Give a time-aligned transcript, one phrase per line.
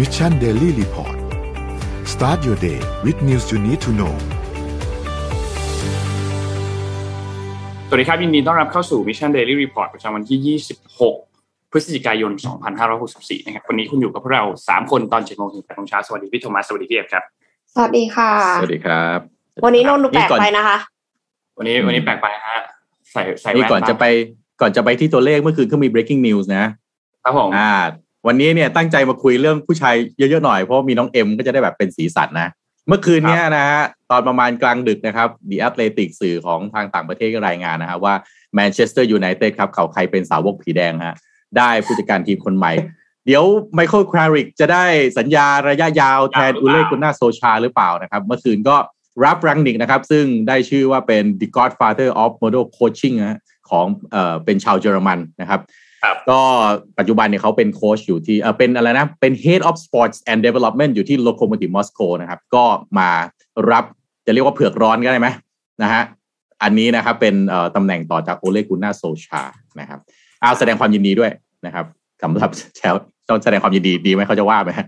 [0.00, 1.16] Mission Daily Report
[2.12, 4.14] start your day with news you need to know
[7.88, 10.58] สวัสดีครับ ยินดีต้อนรับเข้าสู่ Mission Daily Report ประจำวันที่
[11.06, 12.32] 26 พฤศจิกายน
[12.88, 17.24] 2564 นะครับ วันนี้คุณอยู่กับพวกเรา 3 คนตอน7โมงถึง8โมงเช้า สวัสดีพี่โทมัส สวัสดีพี่เอฟครับ
[17.74, 18.30] สวัสดีค่ะ
[18.60, 19.18] สวัสดีครับ
[19.64, 20.76] วันนี้นนท์ดูแปลกไปนะคะ
[21.58, 22.58] วันนี้วันนี้แปลกไปฮะ
[23.12, 24.04] ใส่ใส่นี่แว่นก่อนจะไป
[24.60, 26.64] ก่อนจะไปที่ตัวเลขเมื่อคืนก็มี breaking news นะ
[27.24, 27.72] ครับผมอ่า
[28.26, 32.50] วันนี้เนี่ยตั้งใจมาคุยเรื่องผู้ชายเยอะๆหน่อยเพราะว่ามีน้องเอ็มก็จะได้แบบเป็นสีสันนะ
[32.88, 38.14] เมื่อคืนเนี้ยนะฮะตอนประมาณกลางดึกนะครับ The Athletic สื่อของทางต่างประเทศก็รายงานนะครับว่า
[38.58, 41.16] Manchester United ครับเขาใครเป็นสาวกผีแดงฮะ
[41.58, 42.72] ได้ผู้จัดการทีมคนใหม่
[43.26, 43.44] เดี๋ยว
[43.74, 44.84] ไมเคิลคราริกจะได้
[45.18, 48.76] สัญญาระยะยาวแทนอุเลกุน่าโซชาหรือเปล่านะครับเมื่อคืนก็
[49.24, 53.38] รับรังนิกนะครับซึ่งได้ชื่อว่าเป็น the godfather of model coaching นะฮะ
[53.70, 55.70] ของเอ่อเป็นชาวเยอรมันนะครับครับ
[56.30, 56.40] ก็
[56.98, 62.64] ปัจจุบันเนี่ยเขาเป็นโค้ชอยู่ที่เออเป็นอะไรนะ เป็น head of sports and development อยู่ที่ locomotive Moscow นะครับ ก็
[62.98, 63.10] มา
[63.70, 63.84] รับ
[64.26, 65.28] จะเรียกว่าเผือกร้อนก็ได้ไหม
[65.82, 66.02] นะฮะ
[66.62, 69.42] อันนี้นะครับเป็นเอ่อตำแหน่งต่อจากโอเลกุน่าโซชา
[69.80, 70.00] นะครับ
[70.40, 71.30] เอาแสดงความยินดีด้วย
[71.66, 71.84] นะครับ
[72.22, 72.94] สำหรับแชล
[73.28, 74.86] ต้องแสดงความยินดีดีไหมเขาจะว่าไหมฮะ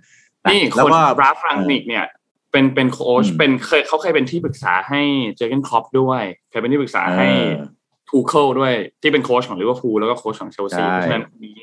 [0.51, 2.05] นี่แล้ควนก็ราฟรังนิกเนี่ย
[2.53, 5.01] เป็นเป็นโค้ชอืมเป็นเคยเขาเคยเป็นที่ปรึกษาให้
[5.37, 7.67] เยอร์เกนคล็อปป์ด้วย เคยเป็นที่ปรึกษาให้เออ
[8.13, 11.59] ทูเคิลด้วยที่เป็นโค้ชของลิเวอร์พูลแล้วก็โค้ชของเชลซีใช่เพราะฉะนั้นคนนี้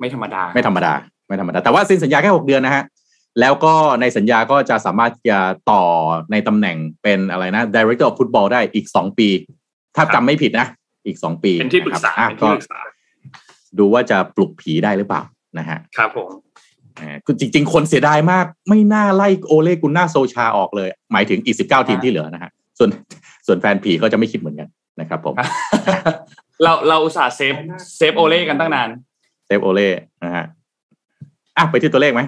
[0.00, 0.92] ไม่ธรรมดา ไม่ธรรมดา
[1.28, 2.84] ไม่ธรรมดา แต่ว่าเซ็นสัญญาแค่หกเดือนนะฮะ
[3.40, 5.84] แล้วก็ในสัญญาก็จะสามารถจะต่อ
[6.32, 9.28] ในตำแหน่งเป็นอะไรนะ Director of Football ได้อีกสองปี
[9.96, 10.66] ถ้าครับจำไม่ผิดนะ
[11.06, 12.78] อีกสองปีเป็นที่ปรึกษานะครับเป็นอะที่ก็ปรึกษา
[13.78, 15.22] ดูว่าจะปลุกผีได้หรือเปล่า
[15.58, 16.30] นะฮะ ครับผม
[17.00, 22.90] อ่าคือจริง ๆ คนเสียดายมาก ไม่น่าไล่โอเลกุนนาร์ โซลชาออกเลย หมายถึงอีกสิบเก้าทีมที่เหลือนะฮะ ส่วน
[23.46, 24.68] ส่วนแฟนผีก็จะไม่คิดเหมือนกัน
[25.00, 25.34] นะครับผม
[26.62, 27.54] เราเราอุตส่าห์ save
[27.96, 28.88] save โอเล่กันตั้งนาน
[29.46, 29.88] save โอเล่
[30.24, 30.44] นะฮะ
[31.56, 32.22] อะไปที่ตัวเลขไหม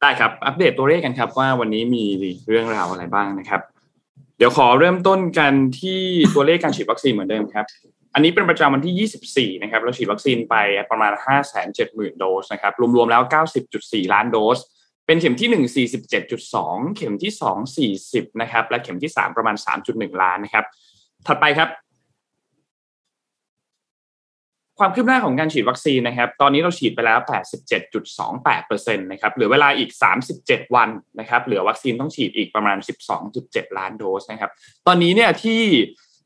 [0.00, 2.04] ได้ครับ อัปเดตตัวเลขกันครับ ว่าวันนี้มี
[2.48, 3.60] เรื่องราวอะไรบ้างนะครับ
[4.38, 6.00] เดี๋ยวขอเริ่มต้นกันที่
[6.34, 7.66] ตัวเลขการฉีดวัคซีนเหมือนเดิมครับ
[8.14, 10.54] อันนี้เป็นประจำวันที่ 24 นะครับ เราฉีดวัคซีนไป
[10.90, 11.12] ประมาณ
[11.66, 13.22] 570,000 โดสนะครับ รวมๆแล้ว
[13.68, 14.58] 90.4 ล้านโดส
[15.06, 15.48] เป็นเข็มที่
[15.84, 15.88] 1
[16.42, 17.32] 47.2 เข็มที่
[17.92, 19.56] 2 40 นะครับ และเข็มที่ 3 ประมาณ
[19.88, 20.64] 3.1 ล้านนะครับ
[21.26, 21.68] ถัดไปครับ
[24.78, 27.18] ความคืบหน้าของการฉีดวัคซีนนะครับ ตอนนี้เราฉีดไปแล้ว
[27.96, 29.90] 87.28%นะครับเหลือเวลาอีก
[30.32, 32.76] 37 วันนะครับ เหลือวัคซีนต้องฉีดอีกประมาณ
[33.28, 34.50] 12.7 ล้านโดสนะครับ
[34.86, 35.62] ตอนนี้เนี่ยที่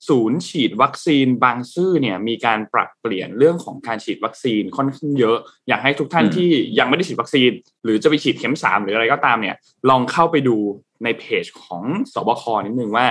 [0.08, 5.38] ศูนย์ฉีดวัคซีนบางซื่อเนี่ยมีการปรับเปลี่ยนเรื่องของการฉีดวัคซีนค่อนข้างเยอะ
[5.68, 7.50] อยากให้ทุกท่านที่ยังไม่ได้ฉีดวัคซีน
[7.84, 9.56] หรือจะไปฉีดเข็มสามหรืออะไรก็ตามเนี่ย
[9.90, 10.56] ลองเข้าไปดู
[11.04, 11.82] ในเพจของ
[12.12, 12.44] ศบค.
[12.66, 13.06] นิดนึงว่า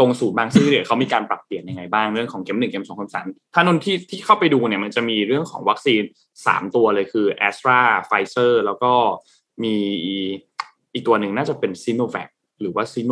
[0.00, 6.02] ตรงศูนย์บางซื่อเนี่ยเขามีการปรับเปลี่ยนยังไงบ้างเรื่องของเข็มหนึ่งเข็มสองเข็มสามถ้านนที่ที่เข้าไปดูเนี่ยมันจะมีเรื่องของวัคซีน
[6.46, 8.92] สามตัวเลยคือแอสตราไฟเซอร์แล้วก็
[9.64, 9.74] มี
[10.94, 12.28] อีกตัวหนึ่งน่าจะเป็นซิโนแวค
[12.60, 13.10] หรือว่าซิโน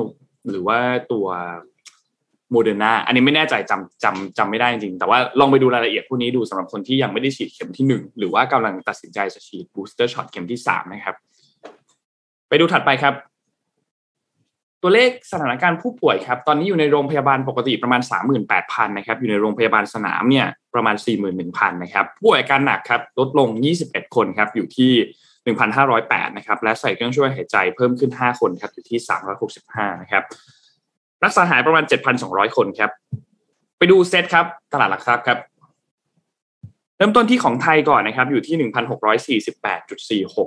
[0.50, 0.78] หรือว่า
[1.12, 1.26] ตัว
[2.50, 11.16] โมเดอร์นาอันนี้ไม่แน่ใจจำจำจำไม่ได้จริงๆแต่ว่าลองไปดูรายละเอียดพวกนี้ดูสำหรับคนที่ยังไม่ได้ฉีดเข็มที่หนึ่งหรือว่ากำลังตัดสินใจจะฉีด booster shot เข็มที่สามนะครับ
[12.48, 13.14] ไปดูถัดไปครับ
[14.82, 18.00] ตัวเลขสถานการณ์ผู้ป่วยครับตอนนี้อยู่ในโรงพยาบาลปกติประมาณ
[18.48, 20.96] 38,000นะครับอยู่ในโรงพยาบาลสนามเนี่ยประมาณ
[21.38, 23.48] 41,000นะครับผู้ป่วยอาการหนักครับลดลง
[23.82, 24.92] 21 คนครับอยู่ที่
[25.54, 28.98] 1,508นะครับและใส่เครื่องช่วยหายใจเพิ่มขึ้น 5 คนครับอยู่ที่
[29.50, 30.22] 365นะครับ
[31.24, 31.84] รักษาหายประมาณ
[32.20, 32.90] 7,200 คนครับ
[33.78, 35.38] ไปดูเซตครับตลาดหลักทรัพย์ครับ
[36.96, 38.56] เริ่มต้นที่ของไทยก่อนนะครับอยู่ที่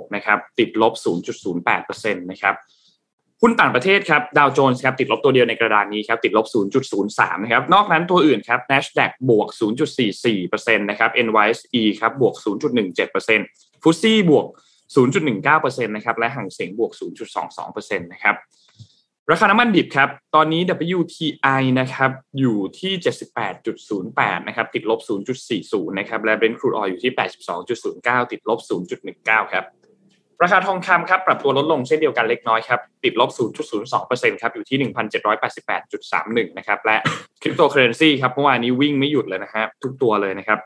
[0.00, 0.92] 1,648.46นะครับติดลบ
[1.42, 2.54] 0.08%นะครับ
[3.44, 6.46] หุ้นต่างประเทศครับดาวโจนส์ครับติดลบตัวเดียวในกระดานนี้ครับติดลบ
[6.94, 9.48] 0.03 นะครับ นอกนั้นตัวอื่นครับ NASDAQ บวก
[10.12, 12.34] 0.44%นะครับ NYSE ครับบวก
[13.08, 14.46] 0.17%ฟุตซี่บวก
[14.96, 16.92] 0.19%นะครับและห่างเสียงบวก
[17.40, 18.34] 0.22%นะครับ
[19.30, 20.62] ราคาน้ำมันดิบครับ ตอนนี้
[20.98, 22.92] WTI นะครับ อยู่ที่
[23.70, 25.00] 78.08 นะครับ ติดลบ
[25.48, 27.12] 0.40 นะครับ และ Brent crude oil อยู่ที่
[27.72, 28.58] 82.09 ติดลบ
[29.06, 29.64] 0.19 ครับ
[30.42, 33.30] ราคาทองคำครับปรับตัวลดลงเช่นเดียวกันเล็กน้อยครับติดลบ
[33.80, 34.78] 0.02%ครับอยู่ที่
[35.68, 36.96] 1,788.31 นะครับและ
[37.42, 40.58] คริปโตเคอเรนซีครับเมื่อวานนี้วิ่งไม่หยุดเลยนะฮะทุกตัวเลยนะครับ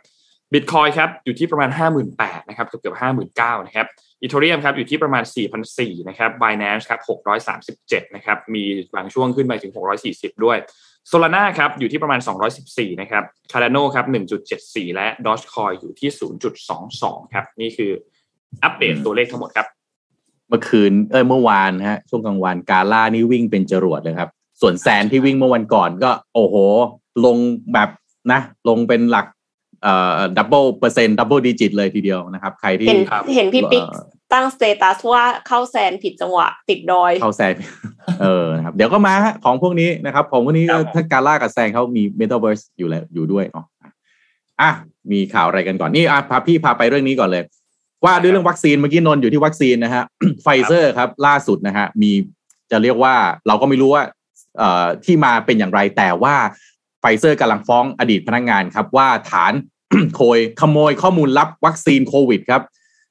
[0.52, 1.70] บิตคอยครับอยู่ที่ประมาณ
[2.10, 2.96] 58,000นะครับเกือบเกือบ
[3.36, 3.86] 59,000นะครับ
[4.22, 5.22] อีเทเรียมครับอยู่ที่ประมาณ
[5.66, 7.00] 4,400นะครับ Binance ครับ
[7.58, 8.64] 637นะครับมี
[8.94, 9.72] บางช่วงขึ้นไปถึง
[10.08, 10.58] 640 ด้วย
[11.10, 12.20] Solana ครับอยู่ที่ประมาณ
[12.60, 14.06] 214 นะครับ Cardano ครับ
[14.50, 16.10] 1.74 และ Dogecoin อยู่ที่
[16.72, 17.92] 0.22 ครับนี่คือ
[18.64, 19.66] อัปเดตตัวเลขทั้งหมดครับ
[20.48, 24.30] เมื่อคืนเออเมื่อวานฮะ ช่วงกลางวันกาล่านี่วิ่งเป็นจรวดเลยครับ
[24.60, 26.56] ส่วนแซนที่วิ่งเมื่อวันก่อนก็ โอ้โห
[27.24, 27.36] ลง
[27.72, 27.88] แบบ
[28.32, 29.26] นะ ลงเป็นหลัก
[29.82, 37.54] เอ่อ double เปอร์เซ็นต์ double digit เลยทีเดียวนะครับ ใครที่เห็นครับเห็นพี่ปิ๊กเอ่อตั้ง status ว่าเข้าแซนผิดจังหวะ ติดดอย เข้าแซน
[38.20, 40.64] เออนะครับ เดี๋ยวก็มาฮะของพวกนี้นะครับ ของพวกนี้
[40.94, 43.66] ถ้ากาล่ากับแซนเขามีเมตาเวิร์สอยู่แล้วอยู่ด้วยเนาะ
[44.60, 44.70] อะ
[45.12, 47.44] มีข่าวอะไรกันก่อนนี่อะพาพี่พาไปเรื่องนี้ก่อนเลย
[48.04, 50.04] ว่าด้วยเรื่องวัคซีนเมื่อกี้นนอยู่ที่วัคซีนนะฮะ
[50.42, 52.10] ไฟเซอร์ครับล่าสุดนะฮะมี
[52.70, 53.14] จะเรียกว่า
[53.46, 54.04] เราก็ไม่รู้ว่า
[54.58, 56.34] เอ่อที่มาเป็นอย่างไรแต่ว่า
[57.00, 59.52] ไฟเซอร์กำลังฟ้องอดีตพนักงงานครับว่าฐาน
[60.14, 62.62] โคยขโมยข้อมูลลับวัคซีนโควิดครับ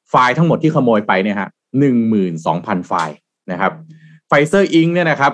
[0.09, 1.49] ไฟล์ทั้งหมดที่ขโมยไปเนี่ยฮะ
[1.79, 3.15] หนึ่งหมื่นสองพันไฟล์
[3.51, 3.73] นะครับ
[4.27, 4.87] ไฟเซอร์ Inc.
[4.93, 5.33] เนี่ยนะครับ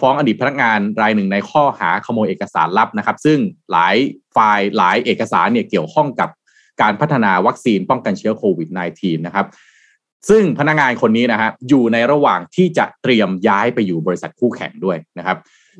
[0.00, 3.38] ฟ้องอดีตพนักงานรายหนึ่งในข้อหาขโมยเอกสารลับนะครับ ซึ่ง
[3.70, 3.96] หลาย
[4.32, 6.28] ไฟล์หลายเอกสารเนี่ยเกี่ยวข้องกับ
[6.80, 9.46] การพัฒนาวัคซีนป้องกันเชื้อโควิด -19 นะครับ
[10.28, 15.38] ซึ่งพนักงานคนนี้นะฮะอยู่ในระหว่างที่จะเตรียมย้ายไปอยู่บริษัทคู่แข่งด้วยนะครับ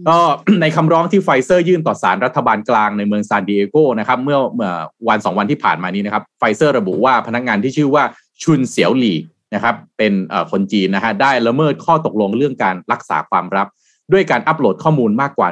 [0.08, 0.18] ก็
[0.60, 4.72] ในคำร้องที่ไฟเซอร์ยื่นต่อศาลรัฐบาลกลางในเมืองซานดิเอโกนะครับเมื่อเมื่อ
[5.08, 8.04] วันสองวันที่ผ่านมานี้นะครับไฟเซอร์ระบุว่าพนักงานที่ชื่อว่า
[8.42, 9.18] ชุนเสียวหลี่
[9.54, 10.12] นะครับเป็น
[10.52, 13.68] คนจีนนะฮะได้ละเมิดข้อตกลงเรื่องการรักษาความลับ
[14.12, 15.48] ด้วยการอัปโหลดข้อมูลมากกว่า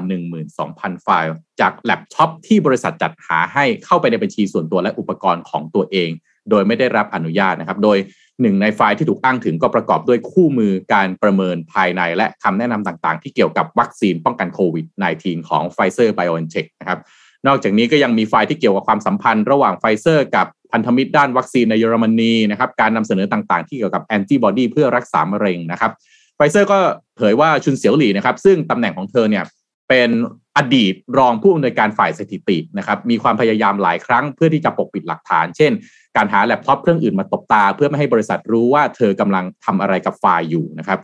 [0.51, 6.11] 12,000 ไฟล์ จากแล็ปท็อปที่บริษัทจัดหาให้เข้าไปในบัญชีส่วนตัวและอุปกรณ์ของตัวเอง
[6.51, 7.99] โดยไม่ได้รับอนุญาตนะครับ โดย
[8.41, 14.87] หนึ่งในไฟล์ที่ถูกอ้างถึงก็ประกอบด้วยคู่มือการประเมินภายในและคำแนะนำต่างๆ ที่เกี่ยวกับวัคซีนป้องกันโควิด
[15.19, 16.99] -19 ของ Pfizer BioNTech นะครับ
[17.47, 25.93] นอกจากนี้ก็ยังมีไฟล์ที่เกี่ยวกับความสัมพันธ์ระหว่างไฟเซอร์กับพันธมิตรด้านวัคซีนในเยอรมนีนะครับการนำเสนอต่างๆ ที่เกี่ยวกับแอนติบอดีเพื่อรักษามะเร็งนะครับ
[26.41, 26.79] ไฟเซอร์ก็
[27.17, 29.45] เผยว่าชุนเสียวหลี่นะครับ ซึ่งตำแหน่งของเธอเนี่ย
[29.89, 30.11] เป็น
[30.57, 35.73] อดีตรองผู้อำนวยการฝ่ายสถิตินะครับ มีความพยายามหลายครั้งเพื่อที่จะปกปิดหลักฐาน เช่น
[36.17, 41.01] การหาแล็ปท็อปเครื่องอื่นมาตบตา เพื่อไม่ให้บริษัทรู้ว่าเธอกำลังทำอะไรกับไฟล์อยู่นะครับ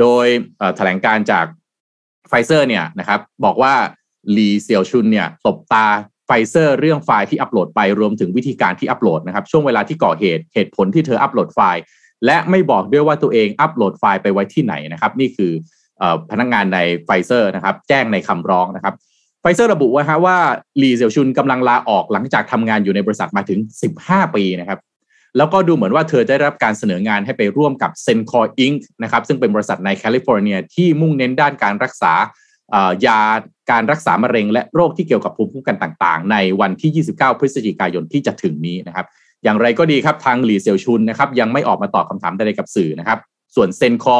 [0.00, 0.26] โดย
[0.76, 1.46] แถลงการจาก
[2.28, 3.74] ไฟเซอร์เนี่ยนะครับ บอกว่า
[4.32, 5.86] หลีเซียวชุนเนี่ยตบตา
[6.26, 11.82] ไฟเซอร์เรื่องไฟล์ที่อัปโหลดไปรวมถึงวิธีการที่อัปโหลดนะครับ ช่วงเวลาที่ก่อเหตุเหตุผลที่เธออัปโหลดไฟล์
[12.26, 15.52] และไม่บอกด้วยว่าตัวเองอัปโหลดไฟล์ไปไว้ที่ไหนนะครับ นี่คือ
[16.30, 18.94] พนักงานในไฟเซอร์นะครับ แจ้งในคำร้องนะครับ
[19.40, 20.36] ไฟเซอร์ระบุว่าฮะว่า
[20.80, 23.58] ลีเซียวชุนกำลังลาออกหลังจากทำงานอยู่ในบริษัทมาถึง
[23.96, 24.78] 15 ปีนะครับ
[25.36, 28.80] แล้วก็ดูเหมือนว่าเธอได้รับการเสนองานให้ไปร่วมกับ s e n c o r Inc.
[29.02, 32.12] นะครับซึ่งเป็นบริษัทในแคลิฟอร์เนียที่มุ่งเน้นด้านการรักษา
[33.06, 33.20] ยา
[33.70, 39.06] การรักษามะเร็งและโรคที่เกี่ยวกับภูมิคุ้มกันต่าง ๆ ในวันที่ 29 พฤศจิกายนที่จะถึงนี้นะครับ
[39.44, 43.18] อย่างไรก็ดีครับทางหลีเซียวชุนนะครับยังไม่ออกมาตอบคำถามใดๆกับสื่อนะครับ
[43.54, 44.16] ส่วนเซนคอ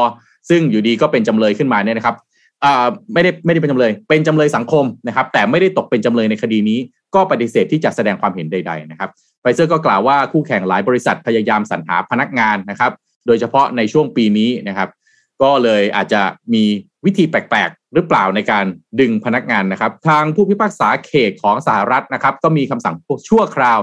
[0.49, 2.15] ซึ่งอยู่ดีก็เป็นจำเลยขึ้นมาเนี่ยนะครับ
[3.13, 6.79] ไม่ได้ไม่ได้เป็นจำเลย เป็นจำเลยสังคมนะครับ แต่ไม่ได้ตกเป็นจำเลยในคดีนี้
[7.15, 9.09] ก็ปฏิเสธที่จะแสดงความเห็นใด ๆ นะครับ
[9.41, 12.91] ไฟเซอร์ก็กล่าวว่าคู่แข่งหลายบริษัทพยายามสรรหาพนักงานนะครับ
[13.27, 14.89] โดยเฉพาะในช่วงปีนี้นะครับ
[15.41, 16.21] ก็เลยอาจจะ
[16.53, 16.63] มี
[17.05, 18.65] วิธีแปลกๆ หรือเปล่าในการ
[18.99, 22.95] ดึงพนักงานนะครับ ทางผู้พิพากษาเขตของสหรัฐนะครับ ก็มีคำสั่ง
[23.29, 23.79] ชั่วคราว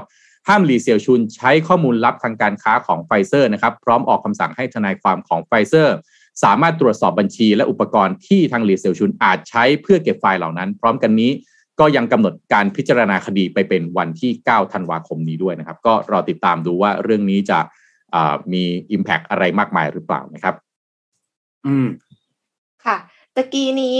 [0.48, 5.96] ห้ามหลีเซียวชุนใช้ข้อมูลลับทางการค้าของไฟเซอร์นะครับพร้อมออกคำสั่งให้ทนายความของไฟเซอร์
[6.42, 11.30] สามารถตรวจสอบบัญชี และอุปกรณ์ที่ทางหลีเซียวชุนอาจใช้เพื่อเก็บไฟล์เหล่านั้น พร้อมกันนี้
[11.80, 17.58] ก็ยังกำหนดการพิจารณาคดีไปเป็นวันที่ 9 ธันวาคมนี้ด้วยนะครับ ก็รอติดตามดูว่าเรื่องนี้จะ
[18.52, 18.64] มี
[18.96, 20.54] Impact อะไรมากมายหรือเปล่านะครับ
[21.66, 21.88] อืม
[22.84, 22.96] ค่ะ
[23.34, 23.96] ตะกี้นี้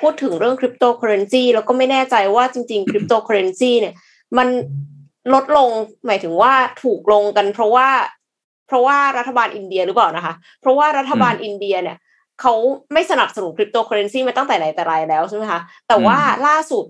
[0.00, 3.94] พูดถึงเรื่องคริปโตเคอเรนซีแล้วก็ไม่แน่ใจว่าจริงๆคริปโตเคอเรนซีเนี่ย
[4.38, 4.48] มัน
[5.34, 5.70] ลดลง
[6.06, 6.52] หมายถึงว่า
[6.82, 7.88] ถูกลงกัน เพราะว่า
[8.66, 11.96] เพราะว่ารัฐบาลอินเดียหรือเปล่านะคะ เพราะว่ารัฐบาลอินเดียเนี่ย
[12.40, 12.54] เขา
[12.92, 16.84] ไม่สนับสนุนคริปโตเคอเรนซีมาตั้งแต่ไหนแต่ไรแล้วใช่ไหมคะแต่ว่าล่าสุด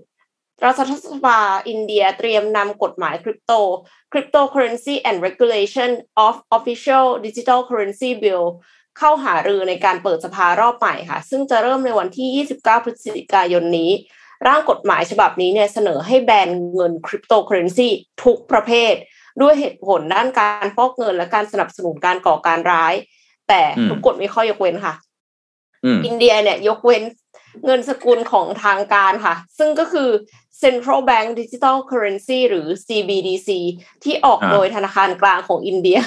[0.65, 1.39] รัฐสภา
[1.69, 3.53] อินเดียเตรียมนำกฎหมายคริปโต
[4.11, 5.91] Cryptocurrency and Regulation
[6.25, 8.45] of Official Digital Currency Bill
[8.97, 13.91] เข้าหารือในการเปิดสภารอบใหม่ค่ะ ซึ่งจะเริ่มในวันที่ 29 พฤศจิกายนนี้
[14.47, 17.89] ร่างกฎหมายฉบับนี้เนี่ยเสนอให้แบนเงินคริปโตเคอเรนซี
[18.23, 18.93] ทุกประเภท
[19.41, 22.93] ด้วยเหตุผลด้านการฟอกเงินและการสนับสนุนการก่อการร้าย
[23.49, 24.93] แต่ทุกกฎมีข้อยกเว้นค่ะ
[26.05, 27.03] อินเดียเนี่ยยกเว้น
[27.65, 30.09] เงินสกุลของทางการค่ะ ซึ่งก็คือ
[30.61, 33.49] Central Bank Digital Currency หรือ CBDC
[34.03, 35.99] ที่ออกโดยธนาคารกลางของอินเดีย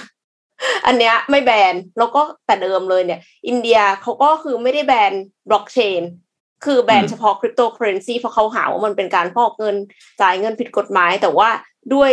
[0.87, 5.13] อันเนี้ยไม่แบน แล้วก็แต่เดิมเลยเนี่ย อินเดียเขาก็คือไม่ได้แบน
[5.49, 6.03] บล็อกเชน
[6.65, 9.77] คือแบนเฉพาะคริปโตเคอเรนซีเพราะเขาหาว่ามันเป็นการฟอกเงิน
[10.21, 11.49] จ่ายเงินผิดกฎหมาย แต่ว่า
[11.95, 12.11] ด้วย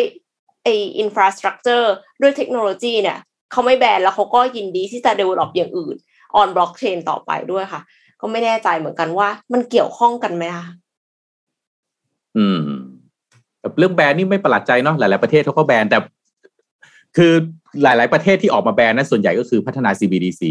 [0.63, 0.67] ไอ
[0.99, 3.17] infrastructure ด้วยเทคโนโลยีเนี่ย
[3.51, 5.95] เขาไม่แบนแล้วเขาก็ยินดีที่จะ develop อย่างอื่น
[6.35, 7.81] on blockchain ต่อไปด้วยค่ะ
[8.21, 10.65] ก็ไม่แน่ใจเหมือนกันว่ามันเกี่ยวข้องกันไหมคะ
[12.37, 12.59] อืม
[13.77, 15.97] เรื่องแบนนี่ไม่ประหลาดใจเนาะหลาย ๆ ประเทศเขาก็แบนแต่
[17.17, 17.33] คือ
[17.83, 20.41] หลาย ๆ ประเทศที่ออกมาแบนนั้นส่วนใหญ่ก็คือพัฒนา CBDC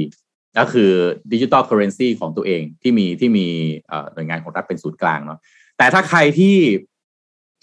[0.58, 0.90] ก็คือ
[1.32, 3.46] digital currency ของตัวเองที่มีที่มี
[4.14, 5.38] หน่วยงานของรัฐเป็นศูนย์กลางเนาะ
[5.78, 6.56] แต่ถ้าใครที่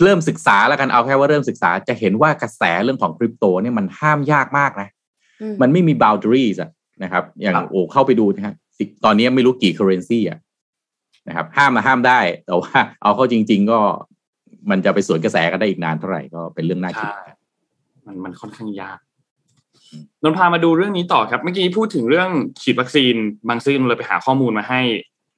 [0.03, 4.89] เริ่มศึกษาแล้วกันเอาแค่ว่าเริ่มศึกษาจะเห็นว่ากระแสเรื่องของคริปโตเนี่ยมันห้ามยากมากนะ
[5.61, 6.71] มันไม่มี boundaries อะ
[7.03, 8.55] นะครับ อย่างโอ้เข้าไปดูนะฮะ
[9.05, 10.39] ตอนนี้ไม่รู้กี่ currency อะ
[11.27, 13.79] นะครับ ห้ามมาห้ามได้ แต่ว่าเอาเข้าจริง ๆ ก็
[14.69, 17.09] มันจะไปสวนกระแสกันได้อีกนานเท่าไหร่ก็เป็นเรื่องน่าคิด
[18.05, 18.97] มันมันค่อนข้างยาก
[20.23, 22.29] นนพามาดูเรื่องนี้ต่อครับ เมื่อกี้พูดถึงเรื่อง
[22.61, 23.15] ฉีดวัคซีน
[23.47, 24.81] บางซื่อเลยไปหาข้อมูลมาให้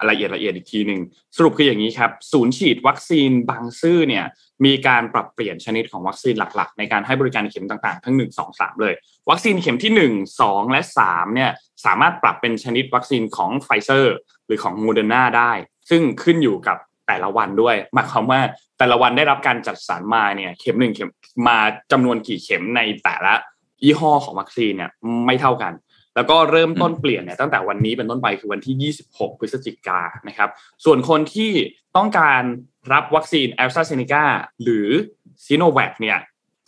[0.10, 1.02] ละเอียดละเอียดอีกทีหนึ่ง
[1.36, 4.26] สรุปคืออย่างนี้ครับ ศูนย์ฉีดวัคซีนบางซื่อเนี่ย
[4.66, 8.94] มีการปรับเปลี่ยนชนิดของวัคซีนหลักๆ ในการให้บริการเข็มต่างๆ ทั้ง 1 2 3 เลย
[9.30, 11.52] วัคซีนเข็มที่ 1 2 และ3เนี่ย
[11.86, 15.52] สามารถปรับเป็นชนิดวัคซีนของไฟเซอร์หรือของโมเดอร์นาได้
[15.90, 18.40] ซึ่งขึ้นอยู่กับแต่ละวันด้วยหมายความว่า
[18.78, 21.10] แต่ละวันได้รับการจัดสรรมาเนี่ยเข็มหนึ่งเข็ม
[21.48, 21.58] มา
[21.92, 23.34] จำนวนกี่เข็มในแต่ละ
[23.86, 24.92] ยี่ห้อของวัคซีนเนี่ย
[25.26, 25.74] ไม่เท่ากัน
[26.16, 30.50] แล้วก็เริ่มต้นเปลี่ยนเนี่ยตั้งแต่วันนี้เป็นต้นไปคือวันที่ 26 พฤศจิกานะครับ
[30.86, 31.52] ส่วนคนที่
[31.98, 32.42] ต้องการ
[32.94, 34.24] รับวัคซีนแอสตราเซเนกา
[34.64, 34.88] หรือ
[35.46, 36.18] ซีโนแวคเนี่ย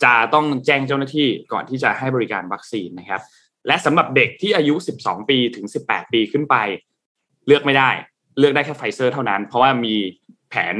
[0.04, 3.22] จะต้องแจ้งเจ้าหน้าที่ก่อนที่จะให้บริการวัคซีนนะครับ
[3.66, 6.56] และสำหรับเด็กที่อายุ 12 ปีถึง 18 ปีขึ้นไป
[7.46, 7.90] เลือกไม่ได้
[8.38, 9.94] เลือกได้แค่ไฟเซอร์เท่านั้น เพราะว่ามี
[10.48, 10.76] แผน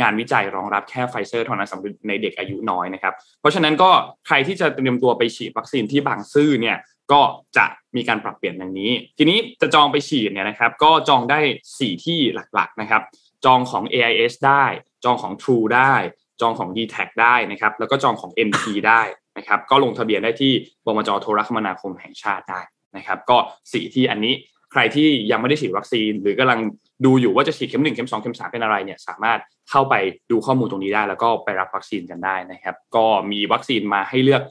[0.00, 3.90] งานวิจัยรองรับแค่ไฟเซอร์เท่านั้นสำหรับในเด็กอายุน้อยนะครับ เพราะฉะนั้นก็
[4.26, 6.76] ใครที่จะเตรียมตัวไปฉีดวัคซีนที่บางซื่อเนี่ย
[7.12, 7.20] ก็
[7.56, 12.18] จะมีการปรับเปลี่ยนอย่างนี้ ทีนี้จะจองไปฉีดเนี่ยนะครับ ก็จองได้ 4 ที่
[12.54, 13.02] หลักๆนะครับ
[13.44, 14.64] จองของ AIS ได้
[15.04, 15.94] จองของ True ได้
[16.40, 19.02] จองของ d t แทได้นะครับ แล้วก็จองของ MP ได้
[19.38, 20.52] นะครับ ก็ลงทะเบียนได้ที่
[20.86, 22.60] บมจโทรคมนาคมแห่งชาติได้
[22.96, 24.34] นะครับ ก็ 4 ที่อันนี้
[24.72, 26.60] ใครที่ยังไม่ได้ฉีดวัคซีน หรือกำลัง
[27.04, 29.38] ดูอยู่ว่าจะฉีดเข็มหนึ่งเข็มสองเข็มสามเป็นอะไรเนี่ยสามารถ
[29.70, 29.94] เข้าไป
[30.30, 34.42] ดูข้อมูลตรงนี้ได้ แล้วก็ไปรับวัคซีนกันได้นะครับ ก็มีวัคซีนมาให้เลือก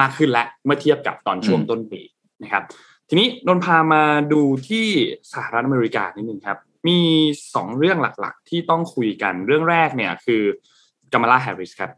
[0.00, 2.00] มากขึ้นและเมื่อเทียบกับตอนช่วงต้นปี
[2.42, 2.62] นะครับ
[3.08, 4.02] ทีนี้นนพามา
[4.32, 4.86] ดูที่
[5.32, 7.00] สหรัฐอเมริกานิดนึงครับ มี
[7.54, 10.42] สองเรื่องหลักๆ ที่ต้องคุยกันเรื่องแรกเนี่ยคือ
[11.12, 11.90] กัมลาแฮร์ริสครับ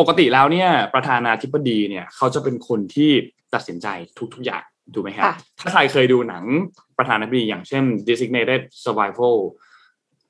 [0.00, 3.10] ปกติแล้วเนี่ยประธานาธิบดีเนี่ยเขาจะเป็นคนที่
[3.54, 3.86] ตัดสินใจ
[4.34, 5.26] ทุก ๆ อย่างถูกไหมครับ
[5.60, 6.44] ถ้าใครเคยดูหนัง
[6.98, 9.36] ประธานาธิบดีอย่างเช่น Designated Survivor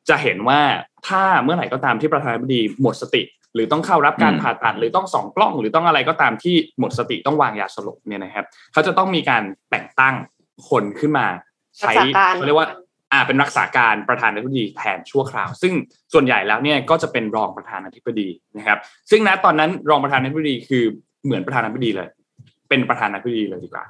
[0.09, 0.61] จะเห็นว่า
[1.09, 3.23] ถ้าเมื่อไหร่ก็ตามที่ประธานาธิบดีหมดสติ
[3.55, 10.15] หรือต้องเข้ารับการผ่าตัดหรือต้องส่องกล้อง หรือต้องอะไรก็ตามที่หมดสติต้องวางยาสลบเนี่ยนะครับเขาจะต้องมีการแต่งตั้ง
[10.69, 11.27] คนขึ้นมา
[11.79, 11.93] ใช้
[12.35, 12.69] เขาเรียกว่า
[13.13, 15.73] อ่าเป็นรักษาการประธานาธิบดีแทนชั่วคราว ซึ่ง
[16.13, 18.79] ส่วนใหญ่แล้วเนี่ยก็จะเป็นรองประธานาธิบดีนะครับ
[19.11, 20.85] ซึ่งณตอนนั้นรองประธานาธิบดีคือ
[21.25, 22.09] เหมือนประธานาธิบดีเลย
[22.69, 23.85] เป็นประธานาธิบดีเลยดีกว่า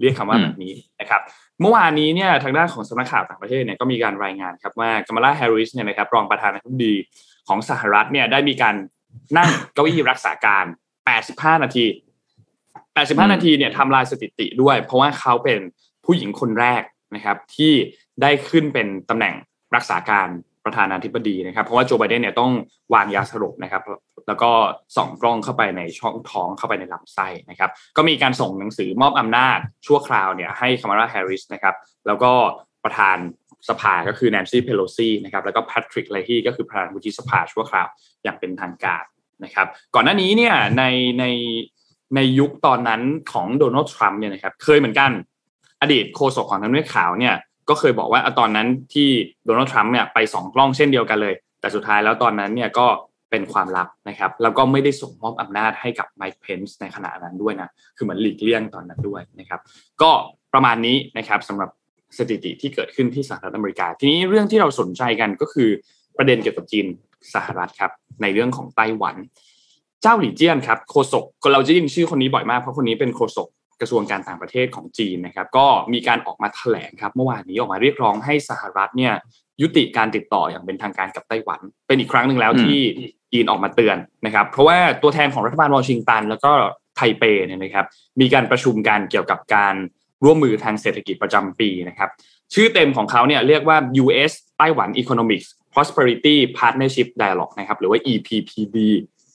[0.00, 1.20] เรียกคำว่าแบบนี้นะครับ
[1.60, 6.94] เมื่อวานนี้เนี่ยทางด้านของสำนักข่าวต่างประเทศเนี่ยก็มีการรายงานครับว่ากามาลาแฮร์ริสเนี่ยนะครับรองประธานาธิบดี
[7.48, 8.74] ของสหรัฐเนี่ยได้มีการ
[9.38, 10.64] นั่งเก้าอี้รักษาการ
[11.14, 11.86] 85 นาที
[12.64, 15.58] 85 นาทีเนี่ยทำลายสถิติด้วย เพราะว่าเขาเป็น
[16.04, 16.82] ผู้หญิงคนแรก
[17.14, 17.72] นะครับ ที่
[18.22, 19.34] ได้ขึ้นเป็นตำแหน่ง
[19.74, 20.28] รักษาการ
[20.64, 22.52] ประธานาธิบดีนะครับ เพราะว่าโจไบเดนเนี่ยต้อง
[22.94, 23.82] วางยาสลบนะครับ
[24.28, 24.50] แล้วก็
[24.96, 31.74] ส่องกล้องเข้าไปในช่องท้องเข้าไปในลำไส้นะครับ ก็มีการส่งหนังสือมอบอำนาจชั่วคราวเนี่ยให้กัมลาแฮร์ริสนะครับ
[32.06, 32.32] แล้วก็
[32.84, 33.16] ประธาน
[33.68, 37.86] สภาก็คือแนนซี่เพโลซีนะครับแล้วก็แพทริกไลฮีก็คือประธานวุฒิสภาชั่วคราว
[38.24, 39.04] อย่างเป็นทางการ
[39.44, 40.84] นะครับ ก่อนหน้านี้เนี่ยใน
[41.20, 41.24] ใน
[42.14, 45.10] ในยุคตอนนั้นของโดนัลด์ทรัมป์เนี่ยนะครับเคยเหมือนกัน
[45.82, 47.34] อดีตโฆษกของทำเนียบขาวเนี่ย
[47.68, 49.08] ก็เคยบอกว่าตอนนั้นที่
[49.44, 52.86] โดนัลด์ทรัมป์เนี่ยไปส่องกล้องเช่นเดียวกันเลย แต่สุดท้ายแล้วตอนนั้นเนี่ยก็
[53.30, 59.60] เป็นความลับนะครับ แล้วก็ไม่ได้ส่งมอบอำนาจให้กับไมค์เพนส์ในขณะนั้นด้วยนะ คือเหมือนหลีกเลี่ยงตอนนั้นด้วยนะครับ
[60.02, 60.10] ก็
[60.52, 61.70] ประมาณนี้นะครับสำหรับ
[62.18, 65.68] สถิติที่เกิดขึ้นที่สหรัฐอเมริกา ทีนี้เรื่องที่เราสนใจกันก็คือ
[66.16, 66.86] ประเด็นเกี่ยวกับจีน
[67.34, 67.92] สหรัฐครับ
[68.22, 69.16] ในเรื่องของไต้หวัน
[70.02, 73.48] เจ้าหลี่เจี้ยนครับโฆษกเราจะยินชื่อคนนี้บ่อยมากเพราะคนนี้เป็นโฆษก
[73.80, 79.14] กระทรวงการต่างประเทศของจีนนะครับ ก็มีการออกมาแถลงครับ เมื่อวานนี้ออกมาเรียกร้องให้สหรัฐเนี่ย
[79.62, 82.80] ยุติการติดต่ออย่างเป็นทางการกับไต้หวัน เป็นอีกครั้งหนึ่งแล้วที่
[83.32, 86.52] จีนออกมาเตือนนะครับ เพราะว่าตัวแทนของรัฐบาลวอชิงตัน แล้วก็
[86.96, 87.86] ไทเปเนี่ยนะครับ
[88.20, 89.74] มีการประชุมกันเกี่ยวกับการ
[90.24, 92.10] ร่วมมือทางเศรษฐกิจประจำปีนะครับ
[92.54, 94.32] ชื่อเต็มของเขาเนี่ยเรียกว่า U.S.
[94.58, 98.76] ไต้หวัน Economics Prosperity Partnership Dialogue นะครับ หรือว่า EPPD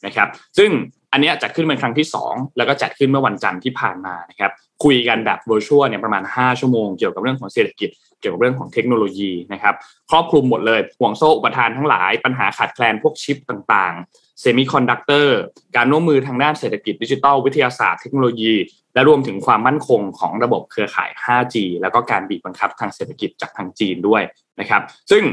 [0.05, 0.69] นะครับ ซึ่ง
[1.11, 4.51] อันนี้จัดขึ้นเป็นครั้งที่ 2 แล้วก็จัดขึ้นเมื่อวันจันทร์ที่ผ่านมานะครับ
[4.83, 7.89] คุยกันแบบ virtual เนี่ยประมาณ 5 ชั่วโมงเกี่ยวกับเรื่องของเศรษฐกิจ
[8.23, 9.75] เกี่ยวกับเรื่องของเทคโนโลยีนะครับ
[10.09, 15.37] ครอบคลุมหมดเลยห่วงโซ่อุปทานทั้งหลาย ปัญหาขาดแคลนพวกชิปต่างๆเซมิคอนดักเตอร์
[15.75, 18.53] การร่วมมือทางด้านเศรษฐกิจดิจิทัลวิทยาศาสตร์เทคโนโลยี
[18.93, 24.21] และรวมถึงความมั่นคงของระบบเครือข่าย 5G แล้วก็การบีบบังคับทางเศรษฐกิจจากทางจีนด้วย
[24.59, 25.23] นะครับ ซึ่ง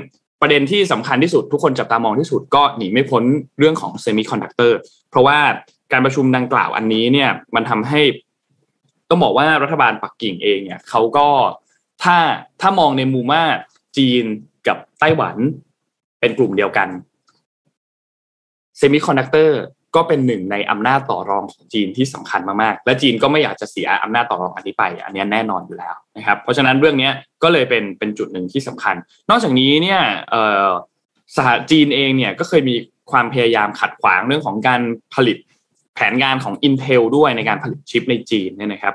[0.40, 3.22] ประเด็นที่สำคัญที่สุดทุกคนจับตามองที่สุดก็หนีไม่พ้น
[3.58, 4.78] เรื่องของเซมิคอนดักเตอร์
[5.10, 5.38] เพราะว่า
[5.92, 8.00] การประชุมดังกล่าวอันนี้เนี่ยมันทำให้
[9.08, 11.28] ต้องบอกว่ารัฐบาลปักกิ่งเองเนี่ยเขาก็
[12.02, 12.16] ถ้า
[12.60, 13.42] ถ้ามองในมุมว่า
[13.96, 14.24] จีน
[14.66, 15.36] กับไต้หวัน
[16.20, 16.88] เป็นกลุ่มเดียวกัน
[18.78, 19.60] เซมิคอนดักเตอร์
[19.96, 27.10] ก็เป็นหนึ่งในอำนาจต่อรองของจีนที่สำคัญมากๆ และจีนก็ไม่อยากจะเสียอำนาจต่อรองอันนี้ไป อันนี้แน่นอนอยู่แล้วนะครับ เพราะฉะนั้นเรื่องนี้
[27.42, 28.96] ก็เลยเป็นเป็นจุดหนึ่งที่สำคัญ
[29.30, 30.00] นอกจากนี้เนี่ย
[31.36, 32.76] สหจีนเองเนี่ยก็เคยมี
[33.10, 34.80] ความพยายามขัดขวางเรื่องของการ
[35.14, 35.38] ผลิต
[35.94, 38.94] แผนงานของ Intel ด้วยในการผลิตชิปในจีนเนี่ยนะครับ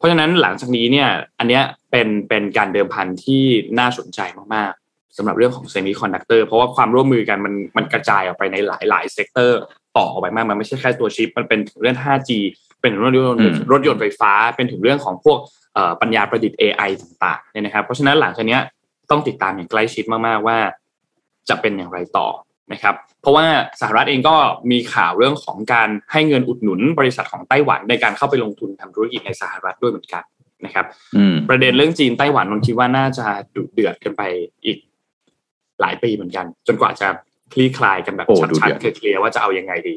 [0.00, 3.44] เพราะฉะนั้นหลังจากนี้เนี่ยอันเนี้ยเป็นเป็นการเดิมพันที่
[3.78, 4.20] น่าสนใจ
[4.54, 9.60] มากๆสำหรับเรื่องของเซมิคอนดักเตอร์เพราะว่าความร่วมมือกันมันมันกระจายออกไปในหลายหลาย sector
[9.96, 12.30] ต่อออกไปมากมันไม่ใช่แค่ตัวชิป มันเป็นถึงเรื่อง 5G
[12.80, 13.42] เป็นเรถยนต์
[13.72, 15.38] รถยนต์ไฟฟ้าเป็นถึงเรื่องของพวก
[16.00, 18.58] ปัญญาประดิษฐ์ AI ต่างๆเนี่ยนะครับ เพราะฉะนั้นหลังจากนี้
[19.10, 20.58] ต้องติดตามอย่างใกล้ชิดมากๆว่า
[21.48, 22.28] จะเป็นอย่างไรต่อ
[22.72, 23.46] นะครับเพราะว่า
[23.80, 24.36] สหรัฐเองก็
[24.70, 30.22] มีข่าวเรื่องของการให้เงินอุดหนุนบริษัทของไต้หวันในการเข้าไปลงทุนทำธุรกิจในสหรัฐด้วยเหมือนกัน
[30.64, 30.86] นะครับ
[31.48, 34.22] ประเด็นเรื่องจีนไต้หวันนนคิดว่าน่าจะดุเดือดกันไป
[34.64, 34.78] อีก
[35.80, 37.08] หลายปีเหมือนกัน จนกว่าจะ
[37.52, 38.26] คลี่คลายกันแบบ
[38.60, 39.94] ชัดๆเคลียร์ว่าจะเอายังไงดี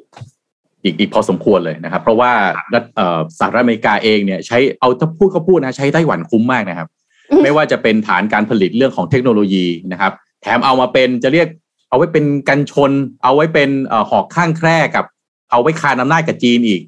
[0.83, 2.31] อีกอีกพอสมควรเลยนะครับ เพราะว่า
[3.39, 6.87] สหรัฐอเมริกาเองเนี่ยใช้เอาถ้าพูดเขาพูดนะใช้ไต้หวันคุ้มมากนะครับ
[7.43, 10.11] ไม่ว่าจะเป็นฐานการผลิตเรื่องของเทคโนโลยีนะครับ
[10.41, 11.47] แถมเอามาเป็นจะเรียก
[11.93, 12.91] เอาไว้เป็นกันชน
[13.23, 13.69] เอาไว้เป็น
[14.09, 15.05] หอกข้างแคร่กับ
[15.51, 16.81] เอาไว้คานอำนาจกับจีนอีก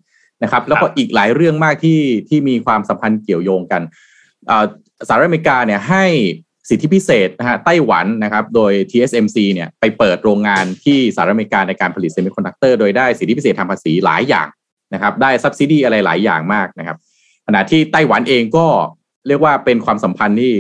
[0.44, 3.82] นะครับ แล้วก็อีกหลายเรื่องมากที่ที่มีความสัมพันธ์เกี่ยวโยงกัน
[5.08, 6.06] สหรัฐอเมริกาเนี่ยให้
[6.70, 14.48] สิทธิพิเศษนะฮะไต้หวันนะครับ โดย TSMC เนี่ยไปเปิดโรงงานที่สหรัฐอเมริกาในการผลิตเซมิคอนดักเตอร์โดยได้สิทธิพิเศษทางภาษีหลายอย่าง
[14.94, 16.98] นะครับ ได้ subsidy อะไรหลายอย่างมากนะครับ
[17.48, 18.68] ขณะที่ไต้หวันเองก็
[19.28, 20.54] เรียกว่าเป็นความสัมพันธ์ที่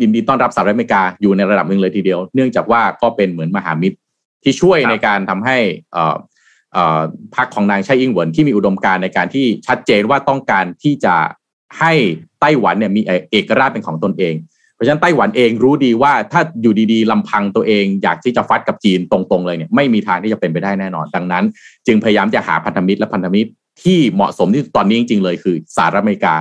[0.00, 3.96] ยินดีต้อนรับสหรัฐอเมริกาอยู่ในระดับหนึ่งเลยทีเดียว เนื่องจากว่าก็เป็นเหมือนมหามิตร
[4.42, 5.58] ที่ช่วยในการทำให้
[7.36, 11.14] พรรคของนางไช่อิงเหวินที่มีอุดมการในการที่ชัดเจนว่าต้องการที่จะ
[11.78, 11.92] ให้
[12.40, 14.34] ไต้หวันเนี่ยมีเอกราชเป็นของตนเอง
[14.74, 21.44] เพราะฉะนั้นไต้หวันเองรู้ดีว่าถ้าอยู่ดีๆลำพังตัวเอง อยากที่จะฟัดกับจีนตรงๆเลยเนี่ยไม่มีทางที่จะเป็นไปได้แน่นอน ดังนั้น
[21.86, 23.50] จึงพยายามจะหาพันธมิตรและพันธมิตร
[23.82, 26.34] ที่เหมาะสมที่ตอนนี้จริงๆเลยคือสหรัฐอเมริกา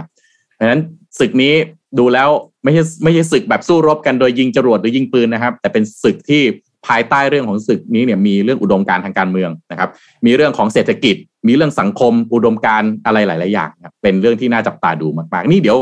[0.55, 0.82] เพราะฉะนั้น
[1.20, 1.54] ศึกนี้
[2.00, 2.30] ดูแล้ว
[2.64, 6.44] ไม่ใช่ไม่ใช่ศึกแบบสู้รบกันโดยยิงจรวดหรือยิงปืนนะครับ แต่เป็นศึกที่
[6.88, 9.90] ภายใต้เรื่องของศึกนี้เนี่ยมีเรื่องอุดมการณ์ทางการเมืองนะครับ
[10.25, 11.16] มีเรื่องของเศรษฐกิจ
[11.48, 15.78] มีเรื่องสังคมอุดมการณ์อะไรหลาย ๆ อย่างครับเป็นเรื่องที่น่าจับตาดูมาก ๆ นี่เดี๋ยว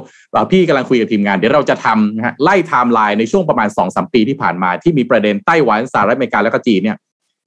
[0.51, 6.97] พี่กำลังคุยกับทีมงานเดี๋ยวเราจะทำนะฮะไล่ไทม์ไลน์ในช่วงประมาณ2อสปีที่ผ่านมาที่มีประเด็นไต้หวันสหรัฐอเมริกาแล้วก็จีนเนี่ย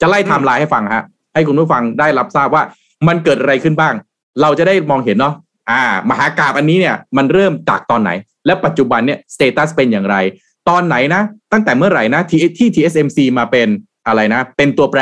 [0.00, 2.62] จะไล่ไทม์ไลน์ให้ฟังฮะให้คุณผู้ฟังได้รับทราบว่า
[3.08, 3.94] มันเกิดอะไรขึ้นบ้าง
[4.42, 5.34] เราจะได้มองเห็นเนาะ
[5.70, 8.10] อ่ามหากาพย์อันนี้เนี่ยมันเริ่มจากตอนไหน
[8.46, 10.16] และปัจจุบันเนี่ย status เป็นอย่างไร
[10.68, 13.68] ตอนไหนนะ ตั้งแต่เมื่อไหร่นะที่ที่ TSMC มาเป็น
[14.06, 15.00] อะไรนะ เป็นตัวแปร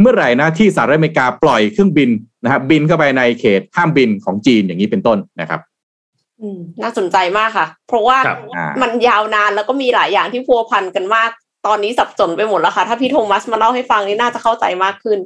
[0.00, 2.10] เมื่อไหร่นะที่สหรัฐอเมริกาปล่อยเครื่องบิน
[2.44, 5.60] นะครับบินเข้าไปในเขตห้ามบินของจีนอย่างนี้เป็นต้นนะครับ
[6.82, 8.18] น่าสนใจมากค่ะ เพราะว่า
[8.82, 11.30] มันยาวนานแล้วก็มีหลายอย่างที่พัวพันกันมาก
[11.66, 15.18] ตอนนี้สับสนไปหมดแล้วค่ะ ถ้าพี่โทมัสมาเล่าให้ฟังนี่น่าจะเข้าใจมากขึ้น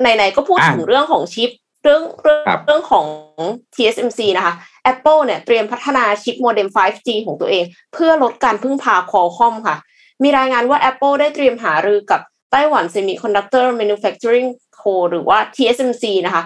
[0.00, 1.50] ไหนๆก็พูดถึงเรื่องของชิป
[1.82, 3.06] เรื่องเรื่องเรื่องของ
[3.74, 4.54] TSMC นะคะ
[4.92, 9.76] Apple เนี่ยเตรียมพัฒนาชิปโมเด็ม 5G ของตัวเอง เพื่อลดการพึ่งพาคอคอมค่ะ
[10.22, 12.20] มีรายงานว่า Apple ได้เตรียมหารือกับ
[12.52, 14.48] ไต้หวัน Semiconductor Manufacturing
[14.80, 16.42] Co หรือว่า TSMC นะคะ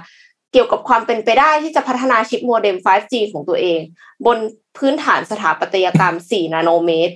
[0.52, 3.80] เกี่ยวกับความเป็นไปได้ที่จะพัฒนาชิปโมเด็ม 5G ของตัวเอง
[4.26, 4.38] บน
[4.78, 7.14] พื้นฐานสถาปัตยกรรม 4 นาโนเมตร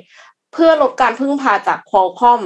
[0.52, 2.40] เพื่อลดการพึ่งพาจาก Qualcomm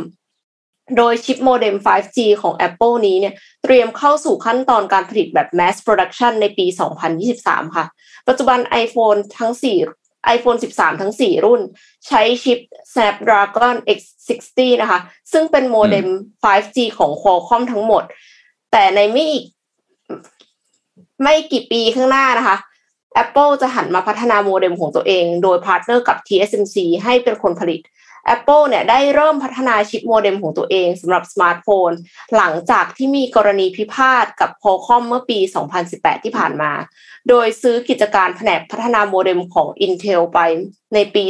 [0.97, 6.67] โดยชิปโมเด็ม 5G ของ Apple นี้เนี่ยเตรียมเข้าสู่ขั้นตอนการผลิตแบบ mass production ในปี
[7.21, 7.85] 2023 ค่ะ
[8.29, 9.53] ปัจจุบัน iPhone ทั้ง
[9.95, 11.61] 4 iPhone 13 ทั้ง 4 รุ่น
[12.07, 12.59] ใช้ชิป
[12.93, 15.01] Snapdragon X60 นะคะ
[15.33, 16.07] ซึ่งเป็นโมเด็ม
[16.43, 18.03] 5G ของ Qualcomm ทั้งหมด
[18.73, 19.45] แต่ในไม่อีก
[21.23, 22.57] ไม่กี่ปีข้างหน้านะคะ
[23.23, 27.81] Apple จะหันมาพัฒนาโมเด็มของตัวเอง โดย partner กับ TSMC ให้เป็นคนผลิต
[28.35, 31.91] Apple เนี่ยได้เริ่มพัฒนาชิปโมเด็มของตัวเองสำหรับสมาร์ทโฟน
[32.37, 35.39] หลังจากที่มีกรณีพิพาทกับ Qualcomm เมื่อปี
[35.83, 36.73] 2018 ที่ผ่านมา
[37.29, 40.39] โดยซื้อกิจการแผนกพัฒนาโมเด็มของ Intel ไป
[40.95, 41.25] ในปี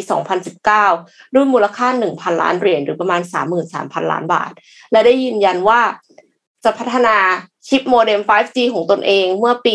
[0.65, 3.21] 2019 ด้วยมูลค่า 1,000 ล้านเหรียญหรือประมาณ
[3.67, 4.53] 33,000 ล้านบาท
[4.93, 5.81] และได้ยืนยันว่า
[6.65, 7.17] จะพัฒนา
[7.69, 9.75] ชิปโมเด็ม 5G ของตนเองเมื่อปี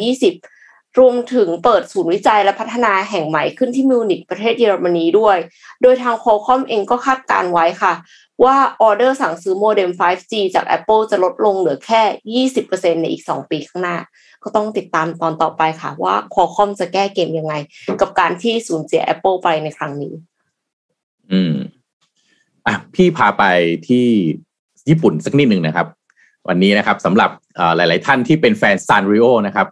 [0.00, 0.51] 2020
[0.98, 5.36] รวมถึงเปิดศูนย์วิจัยและพัฒนาแห่งใหม่ขึ้นที่มิวนิกประเทศเยอรมนีด้วย
[5.82, 7.92] โดยทางโคคอมเองก็คาดการไว้ค่ะ
[8.44, 12.02] ว่าออเดอร์สั่งซื้อโมเด็ม 5G จาก Apple จะลดลงเหลือแค่
[12.62, 13.96] 20%ในอีก 2 ปีข้างหน้า
[14.42, 17.54] ก็ต้องติดตามตอนต่อไปค่ะ ว่าคอคอมจะแก้เกมยังไง
[18.00, 20.12] กับการที่สูญเสีย Apple ไปในครั้งนี้
[21.32, 21.54] อืม
[22.66, 23.44] อะ พี่พาไป
[23.88, 24.06] ที่
[24.88, 25.86] ญี่ปุ่นสักนิดหนึ่งนะครับ
[26.48, 27.30] วันนี้นะครับสำหรับ
[27.76, 29.66] หลาย ๆ ท่านที่เป็นแฟนซานริโอนะครับ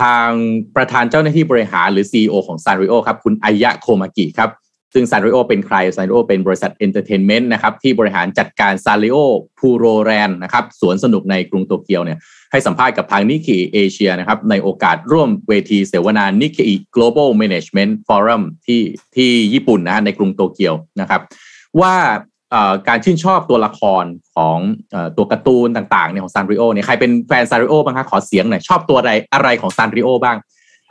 [0.00, 0.30] ทาง
[0.76, 4.50] ประธานเจ้าหน้าที่บริหารหรือ CEO ของ Sanrio ครับคุณอายะโคมากิครับ
[4.94, 12.18] ซึ่งซานริโอเป็นใครซานริโอเป็นบริษัท entertainment นะครับที่บริหารจัดการ Sanrio Puroland นะครับสวนสนุกในกรุงโตเกียวเนี่ย
[12.52, 16.58] ให้สัมภาษณ์กับทาง Nikkei Asia นะครับในโอกาสร่วมเวทีเสวนานิกเก
[16.94, 18.80] Global Management Forum ที่
[19.16, 21.20] ที่ญี่ปุ่นนะฮะในกรุงโตเกียวนะครับ
[21.80, 21.94] ว่า
[22.88, 24.58] การชื่นชอบตัวละครของ
[25.16, 30.36] ตัวการ์ตูนต่างๆเนี่ยของซานริโอเนี่ยใครเป็นแฟนซานริโอบ้างคะขอเสียงหน่อยชอบตัวอะไรอะไรของซานริโอบ้าง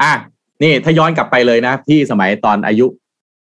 [0.02, 0.12] อะ
[0.64, 2.86] นี่ถ้าย้อนกลับไปเลยนะที่สมัยตอนอายุ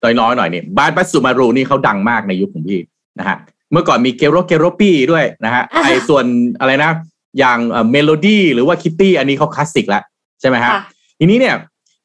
[0.03, 2.79] น้อยๆหน่อยนี่ Bad Badtz-Maru นี่เขาดังมากในยุคของพี่
[3.19, 3.37] นะฮะ
[3.71, 6.25] เมื่อก่อนมีเกโรเกโรปี้ด้วยนะฮะไอส่วน
[6.59, 6.91] อะไรนะ
[7.39, 7.57] อย่าง
[7.91, 10.03] เมโลดี้หรือว่าคิตตี้อันนี้เขาคลาสสิกแล้ว
[10.41, 10.71] ใช่ไหมฮะ
[11.19, 11.55] ทีนี้เนี่ย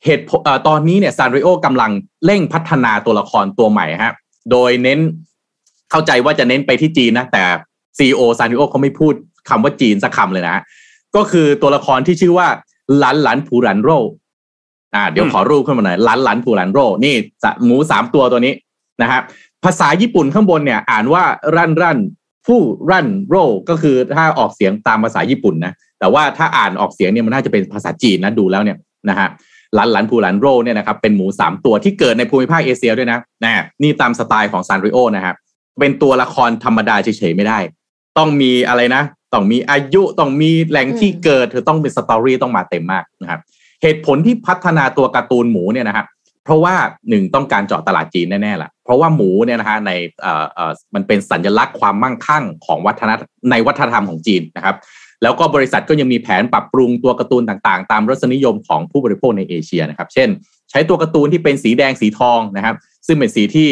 [0.05, 0.25] เหตุ
[0.69, 1.91] ตอนนี้เนี่ยซานริโอกำลัง
[2.25, 4.13] เร่งพัฒนาตัวละครตัวใหม่ฮะ
[4.51, 5.01] โดยเน้น
[5.93, 7.43] เข้าใจว่าจะเน้นไปที่จีนนะแต่
[7.99, 9.15] ซีโอซานริโอเขาไม่พูด
[9.49, 10.63] คำว่าจีนสักคำเลยนะ
[11.17, 12.49] ก็คือตัวละครที่ชื่อว่า
[12.99, 13.91] หลันหลันผูหลันโร
[14.95, 17.15] อ่าเดี๋ยวขอรูปขึ้นมาหน่อยหลันหลันผูหลันโรนี่
[17.65, 18.55] หมูสามตัวตัวนี้
[19.03, 19.21] นะฮะ
[19.65, 21.23] ภาษาญี่ปุ่นข้างบนเนี่ย อ่านว่า
[21.57, 21.99] รันรัน
[22.47, 23.37] ผู้รันโร
[23.69, 28.77] ก็คือถ้าออกเสียงตามภาษาญี่ปุ่นนะแต่ว่าถ้าอ่านออกเสียงเนี่ยมันน่าจะเป็นภาษาจีนนะดูแล้วเนี่ย
[29.09, 29.29] นะฮะ
[29.75, 35.37] หลันหลันผูหลันโรเนี่ยนะครับเป็นหมูสามตัวที่เกิดในภูมิภาคเอเชียด้วยนะนะนี่ตามสไตล์ของซานริโอนะครับ
[35.79, 37.59] เป็นตัวละครธรรมดาเฉยๆไม่ได้
[38.19, 43.41] ต้องมีอะไรนะต้องมีอายุต้องมีแหล่งที่เกิดเธอต้องเป็นสตอรี่ต้องมาเต็มมากนะครับ
[43.83, 46.07] เหตุผลที่พัฒนาตัวการ์ตูนหมูเนี่ยนะครับ
[46.45, 46.75] เพราะว่า
[47.09, 49.91] หนึ่งต้องการเจาะตลาดจีนแน่ๆแหละเพราะว่าหมูเนี่ยนะฮะใน
[50.23, 53.11] เอ่อเอ่อมันเป็นสัญลักษณ์ความมั่งคั่งของวัฒน
[53.51, 54.77] ในวัฒนธรรมของจีนนะครับ
[55.23, 60.29] แล้วก็บริษัทก็ยังมีแผนปรับปรุงตัวการ์ตูนต่างๆ ตามรสนิยมของผู้บริโภคในเอเชียนะครับ เช่น
[60.71, 63.71] ใช้ตัวการ์ตูนที่เป็นสีแดงสีทองนะครับ ซึ่งเป็นสีที่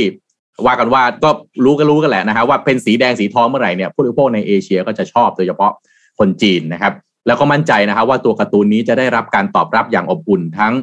[0.66, 1.30] ว่ากันว่าก็
[1.64, 5.72] รู้ก็รู้กันแหละนะฮะว่าเป็นสีแดงสีทองเมื่อไหร่เนี่ยผู้บริโภคในเอเชียก็จะชอบโดยเฉพาะ
[6.18, 6.92] คนจีนนะครับ
[7.26, 10.74] แล้วก็มั่นใจนะครับว่าตัวการ์ตูนนี้จะได้รับการตอบรับอย่างอบอุ่นทั้ง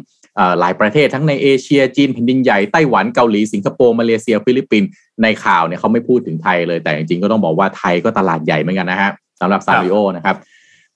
[0.60, 4.90] หลายประเทศทั้งในเอเชียจีนแผ่นดินใหญ่ไต้หวันเกาหลีสิงคโปร์มาเลเซียฟิลิปปินส์
[5.24, 10.36] ในข่าวเนี่ยเขาไม่พูดถึงไทยเลยแต่จริงๆก็ต้องบอกว่าไทยก็ตลาดใหญ่เหมือนกันนะฮะสำหรับซาริโอนะครับ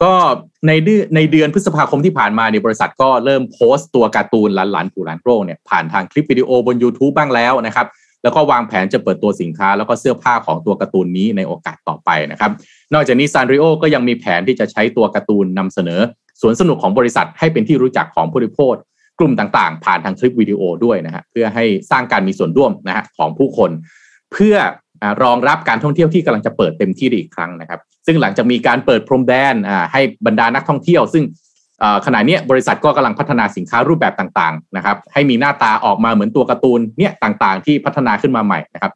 [0.04, 0.14] ก็
[0.68, 7.88] ในเดือนในเดือนพฤษภาคมที่ผ่านมาเนี่ยบริษัทก็เริ่มโพสต์ตัวการ์ตูนหลานๆผู้หลานโกรเนี่ยผ่านทางคลิปวิดีโอบน YouTube บ้างแล้วนะครับ
[8.24, 12.52] แล้วก็วางแผนจะเปิดตัวสินค้า แล้วก็เสื้อผ้าของตัวการ์ตูนนี้ในโอกาสต่อไปนะครับ
[12.94, 16.02] นอกจากนี้ซานริโอก็ยังมีแผนที่จะใช้ตัวการ์ตูนนำเสนอ
[16.42, 18.74] สวนสนุกของบริษัทให้เป็นที่รู้จักของผู้บริโภค
[19.20, 23.72] กลุ่มต่างๆ ผ่านทางคลิปวิดีโอด้วยนะฮะเพื่อให้สร้างการมีส่วนร่วมนะฮะของผู้คน
[24.34, 24.56] เพื่อ
[25.24, 29.56] รองรับการท่องเที่ยวที่กำลังจะเปิดเต็มที่อีกครั้งนะครับ ซึ่งหลังจากมีการเปิดพรมแดน
[29.92, 31.24] ให้บรรดานักท่องเที่ยว ซึ่ง
[32.06, 38.92] ขณะนี้บริษัทก็กำลังพัฒนาสินค้ารูปแบบต่างๆนะครับให้มีหน้าตาออกมาเหมือนตัวการ์ตูนเนี่ยต่างๆ ที่พัฒนาขึ้นมาใหม่นะครับ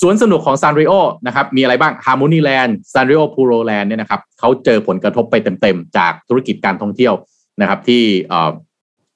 [0.00, 0.92] สวนสนุกของซานริโอ
[1.26, 7.14] นะครับมีอะไรบ้าง Harmony Land Sanrio Puro Land เนี่ยนะครับเขาเจอผลกระทบไปเต็มๆ จากธุรกิจการท่องเที่ยว
[7.60, 8.02] นะครับที่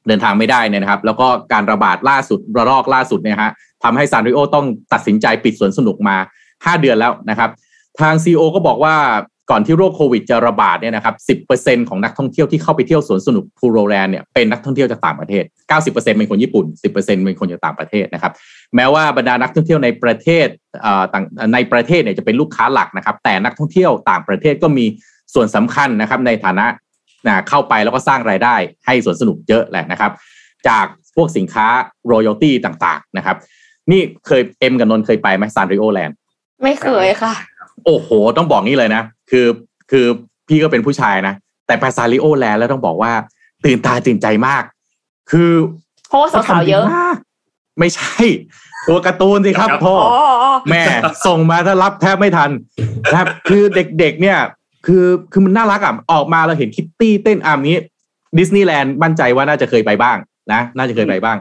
[0.07, 3.53] เดินทางไม่ได้เนี่ยนะครับ แล้วก็การระบาดล่าสุดระลอกล่าสุดเนี่ยฮะ
[3.85, 6.17] ทำให้ซานริโอต้องตัดสินใจปิดสวนสนุกมา
[6.51, 7.51] 5 เดือนแล้วนะครับ
[8.01, 8.95] ทาง CEO ก็บอกว่า
[9.51, 11.15] ก่อนที่โรคโควิดจะระบาดเนี่ยนะครับ
[11.51, 16.93] 10%ของนักท่องเที่ยวที่เข้าไปเที่ยวสวนสนุกพูโรแลนด์เนี่ยเป็นนักท่องเที่ยวจากต่างประเทศ 90%เป็นคนญี่ปุ่น 10%
[17.25, 18.33] เป็นคนจากต่างประเทศนะครับ
[18.77, 20.47] แม้ว่าบรรดานักท่องเที่ยวในประเทศ
[21.13, 21.25] ต่าง
[21.55, 24.85] ในประเทศเนี่ยจะเป็นลูกค้าหลักนะครับ แต่นักท่องเที่ยวต่างประเทศก็มี
[25.35, 26.67] ส่วนสำคัญนะครับในฐานะ
[27.27, 28.55] นะเข้าไปแล้วก็สร้างรายได้
[28.87, 30.13] ให้สวนสนุกเยอะแหละนะครับ
[30.69, 31.67] จากพวกสินค้า
[32.11, 33.37] รอยัลตี้ต่างๆนะครับ
[33.91, 36.17] นี่เคยเอ็มกับนนเคยไปไหมซานริโอแลนด์
[36.63, 37.35] ไม่เคยค่ะ
[37.87, 39.03] โอ้โห ต้องบอกงี้เลยนะ
[39.33, 39.47] คือ
[39.91, 40.07] คือ
[40.49, 41.35] พี่ก็เป็นผู้ชายนะ
[41.67, 43.13] แต่ไปซาริโอแลนด์แล้วต้องบอกว่า
[43.65, 44.63] ตื่นตาตื่นใจมาก
[45.31, 45.51] คือ
[46.09, 46.85] เพราะสาวเยอะ
[47.79, 48.19] ไม่ใช่
[48.89, 49.95] ตัวการ์ตูนสิครับพ่อ
[50.71, 50.83] แม่
[51.27, 52.51] ส่งมาถ้ารับแทบไม่ทัน
[53.13, 53.63] นะครับ คือ
[53.99, 54.39] เด็กๆเนี่ย
[54.87, 57.77] คือคือมันน่ารักอะออกมาเราเห็นคิตตี้เต้นอามนี้
[58.39, 60.17] ดิสนีย์แลนด์มั่นใจว่าน่าจะเคยไปบ้าง
[60.53, 61.37] นะ น่าจะเคยไปบ้าง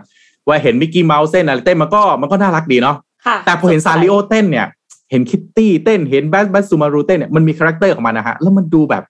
[0.47, 2.97] ว่าเห็นมิกกี้เมาส์เต้นอะไรเต้นมันก็มันก็น่ารักดีเนาะ
[3.45, 4.67] แต่พอเห็นซานริโอเต้นเนี่ย
[5.11, 9.03] เห็นคิตตี้เต้นเห็น Bad Badtz-Maru เต้นเนี่ยมันมี character ของมันนะฮะแล้วมันดูแบบ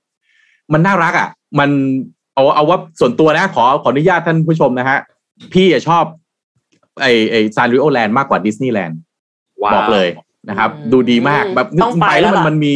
[0.74, 1.70] มันน่ารักอะ มัน
[2.34, 5.00] เอาเอาว่าส่วนตัวนะ ขอขออนุญาตท่านผู้ชมนะฮะ
[5.54, 6.04] พี่ชอบ
[7.02, 9.00] ไอไอซานริโอแลนด์มากกว่าดิสนีย์แลนด์
[9.74, 10.08] บอกเลย
[10.50, 11.68] นะครับ ดูดีมากแบบ
[12.02, 12.72] ไปแล้วมันมันมี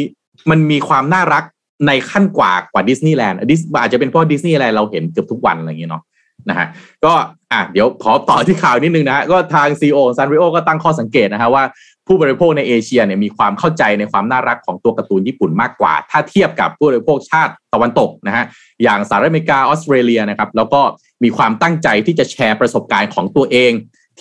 [0.49, 1.43] มันมีความน่ารัก
[1.87, 6.03] ในขั้นกว่ากว่าดิสนีย์แลนด์ดิสอาจจะเป็นเพราะดิสนีย์แลนด์เราเห็นเกือบทุกวันอะไรอย่างเงี้ยเนาะ
[6.49, 6.67] นะฮะ
[7.05, 7.13] ก็
[7.51, 11.63] อะเดี๋ยวขอต่อที่ข่าวนิดนึงนะฮะก็ทาง CEO ซานริโอก็ตั้งข้อสังเกตนะฮะว่า
[12.07, 18.45] ผู้บริโภคในเอเชียเนี่ยมีความเข้าใจในความน่ารักของตัวการ์ตูนญี่ปุ่นมากกว่า ถ้าเทียบกับผู้บริโภคชาติตะวันตกนะฮะ
[18.83, 20.81] อย่างสหรัฐอเมริกาออสเตรเลียนะครับแล้วก็
[21.23, 23.71] มีความตั้งใจที่จะแชร์ประสบการณ์ของตัวเอง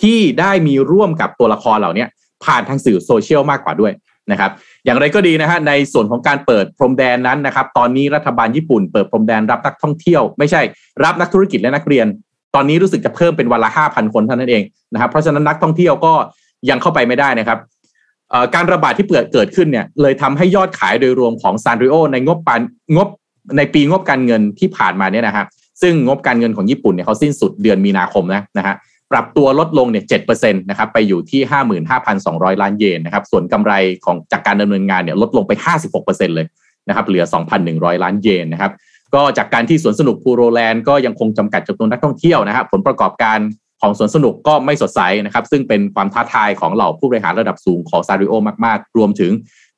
[0.01, 2.05] ที่ได้มีร่วมกับตัวละครเหล่านี้
[2.45, 3.91] ผ่านทางสื่อโซเชียลมากกว่าด้วย
[4.31, 4.51] นะครับ
[4.85, 10.61] อย่างไรก็ดีนะฮะในส่วนของการเปิดพรมแดนนั้นนะครับตอนนี้รัฐบาลญี่ปุ่นเปิดพรมแดนรับนักท่องเที่ยว ไม่ใช่
[11.03, 12.07] รับนักธุรกิจและนักเรียน
[12.55, 16.13] ตอนนี้รู้สึกจะเพิ่มเป็นวันละห้าพันคนเท่านั้นเองนะครับเพราะฉะนั้นนักท่องเที่ยวก็
[16.69, 17.59] ยังเข้าไปไม่ได้นะครับ
[18.55, 22.61] การระบาดที่เปิดเกิดขึ้นเนี่ยเลยทำให้ยอดขายโดยรวมของซานริโอในงบปาน
[22.95, 23.07] งบ
[23.57, 25.47] ในปีงบการเงินที่ผ่านมาเนี่ยนะครับ
[25.81, 28.75] ซึ่งงบการเงินของญี่ปุ่นเนี่ยเขาสิ้นสุดเดือนมีนาคมนะนะฮะ
[29.11, 33.73] ปรับตัวลดลงเนี่ยเจ็ดเปอร์เซ็นต์นะครับไปอยู่ที่ห้าหมื่นห้าพันสองร้อยล้านเยนนะครับส่วนกำไร
[34.05, 36.47] ของจากการดำเนินงานเนี่ยลดลงไปห้าสิบหกเปอร์เซ็นต์เลย
[36.87, 38.71] นะครับเหลือสองพันหนึ่งร้อยล้านเยนนะครับ
[39.15, 43.39] ก็จากการที่สวนสนุกพูโรแลนด์ก็ยังคงจำกัดจำนวนนักท่องเที่ยวนะครับผลประกอบการ
[43.81, 48.33] ของสวนสนุกก็ไม่สดใสนะครับซึ่งเป็นความท้าทายของเหล่าผู้บริหารระดับสูงของซานริโอ
[48.65, 49.31] มากๆ รวมถึง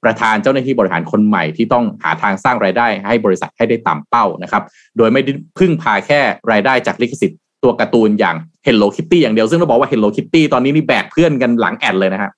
[0.04, 4.64] ประธานเจ้าหน้าที่บริหารคนใหม่ที่ต้องหาทางสร้างรายได้ให้บริษัทให้ได้ตามเป้านะครับ
[4.98, 6.20] โดยไม่ได้พึ่งพาแค่
[6.52, 12.32] รายได้จากลิขสิทธิ์ ตัวการ์ตูนอย่าง Hello Kitty อย่างเดียวซึ่งเราบอกว่า Hello Kitty ตอนนี้นี่แบกเพื่อนกันหลังแอ่นเลยนะฮะ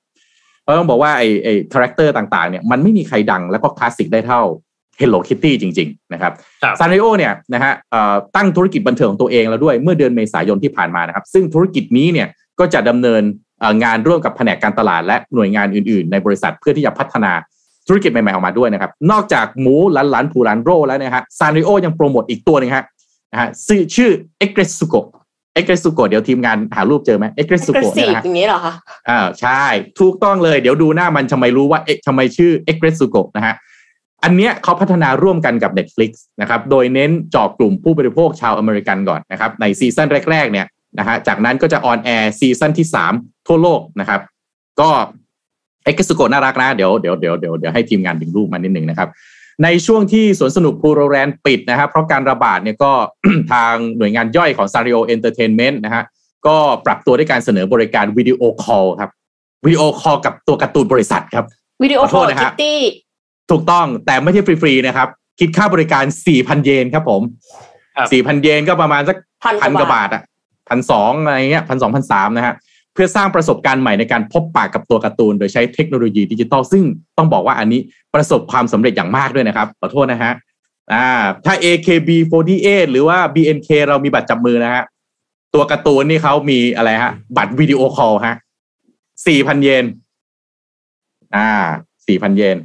[0.63, 4.41] เพราะต้องบอกว่าไอ้ไอ้คาแรคเตอร์ต่างๆเนี่ยมันไม่มีใครดังแล้วก็คลาสสิกได้เท่า
[4.99, 6.33] Hello Kitty จริง ๆ นะครับ
[6.79, 7.73] ซานริโอเนี่ยนะฮะ
[8.35, 12.27] ตั้งธุรกิจบันเทิงของตัวเองแล้วด้วยเมื่อเดือนเมษายนที่ผ่านมานะครับ ซึ่งธุรกิจนี้เนี่ย
[12.59, 13.23] ก็จะดำเนิน
[13.83, 17.31] งานร่วมกับแผนกการตลาดและหน่วยงานอื่น ๆ ในบริษัทเพื่อที่จะพัฒนา
[17.87, 22.83] ธุรกิจใหม่ๆออกมาด้วยนะครับ นอกจากหมูลันลันผูลันโรแล้วนะฮะซานริโอยังโปรโมทอีกตัวนึงฮะ
[23.31, 23.49] นะฮะ
[23.95, 24.95] ชื่อ Aggretsuko
[25.53, 28.73] Aggretsuko เดี๋ยวทีมงานหารูปเจอไหม Aggretsuko เนี่ยนะอย่างนี้เหรอคะ
[29.09, 29.63] อ่าใช่
[29.99, 33.55] ถูกต้องเลย เดี๋ยวดูหน้ามันทำไมรู้ว่าเอ๊ะทำไมชื่อ Aggretsuko นะฮะ
[34.23, 36.11] อันเนี้ยเขาพัฒนาร่วมกันกับ Netflix
[36.41, 40.67] นะครับโดยเน้นเจาะกลุ่มผู้บริโภคชาวอเมริกันก่อนนะครับในซีซั่นแรก ๆ เนี่ย
[40.99, 44.21] นะฮะจากนั้นก็จะ on air ซีซั่นที่ 3 ทั่วโลกนะครับ
[44.79, 44.89] ก็
[45.85, 49.09] Aggretsuko น่ารักนะ เดี๋ยวเดี๋ยวเดี๋ยวเดี๋ยวเดี๋ยวให้ทีมงานดึงรูปมานิดหนึ่งนะครับ
[49.63, 52.91] ในช่วงที่สวนสนุกพูโรแลนด์ปิดนะครับเพราะการระบาดเนี่ยก็
[53.51, 56.03] ทางหน่วยงานย่อยของซานริโอเอนเตอร์เทนเมนต์นะฮะ
[56.47, 59.09] ก็ปรับตัวด้วยการเสนอบริการวิดีโอคอลครับ
[59.65, 61.45] วิดีโอคอลกับตัวการ์ตูนบริษัทครับ
[61.83, 62.79] วิดีโอคอลคิตตี้
[63.51, 65.07] ถูกต้องแต่ไม่ใช่ฟรีๆนะครับ
[65.39, 66.03] คิดค่าบริการ
[66.35, 67.21] 4,000เยนครับผม
[68.01, 70.23] 4,000เยนก็ประมาณสักพันกว่าบาทอะ
[70.69, 76.83] พันสองอะไรเงี้ยพันสองพันสามนะฮะเพื่อสร้างประสบการณ์ใหม่ในการพบปะกับตัวการ์ตูน โดยใช้เทคโนโลยีดิจิตอลซึ่ง
[77.17, 77.81] ต้องบอกว่าอันนี้
[78.13, 80.33] ประสบความสำเร็จอย่างมากด้วยนะครับขอโทษนะฮะ
[80.93, 81.07] อ่า
[81.45, 84.83] ถ้า AKB48 หรือว่า BNK เรามีบัตรจับมือนะฮะ
[85.53, 88.35] ตัวการ์ตูนนี่เขามีอะไรฮะ บัตรวิดีโอคอลฮะ
[89.27, 89.85] สี่พันเยน
[91.35, 91.49] อ่า
[92.07, 92.57] สี่พันเยน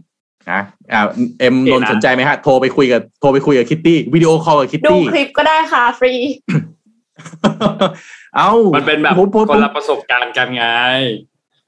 [0.53, 0.61] นะ
[0.93, 1.01] อ่า
[1.39, 6.13] เอ็มนนสนใจไหมฮะ โทรไปคุยกับโทรไปคุยกับคิตตี้วิดีโอคอลกับคิตตี้ดูคลิปก็ได้ค่ะ ฟรี
[8.37, 9.15] เอามันเป็นแบบ
[9.51, 10.67] คนละประสบการณ์กันไง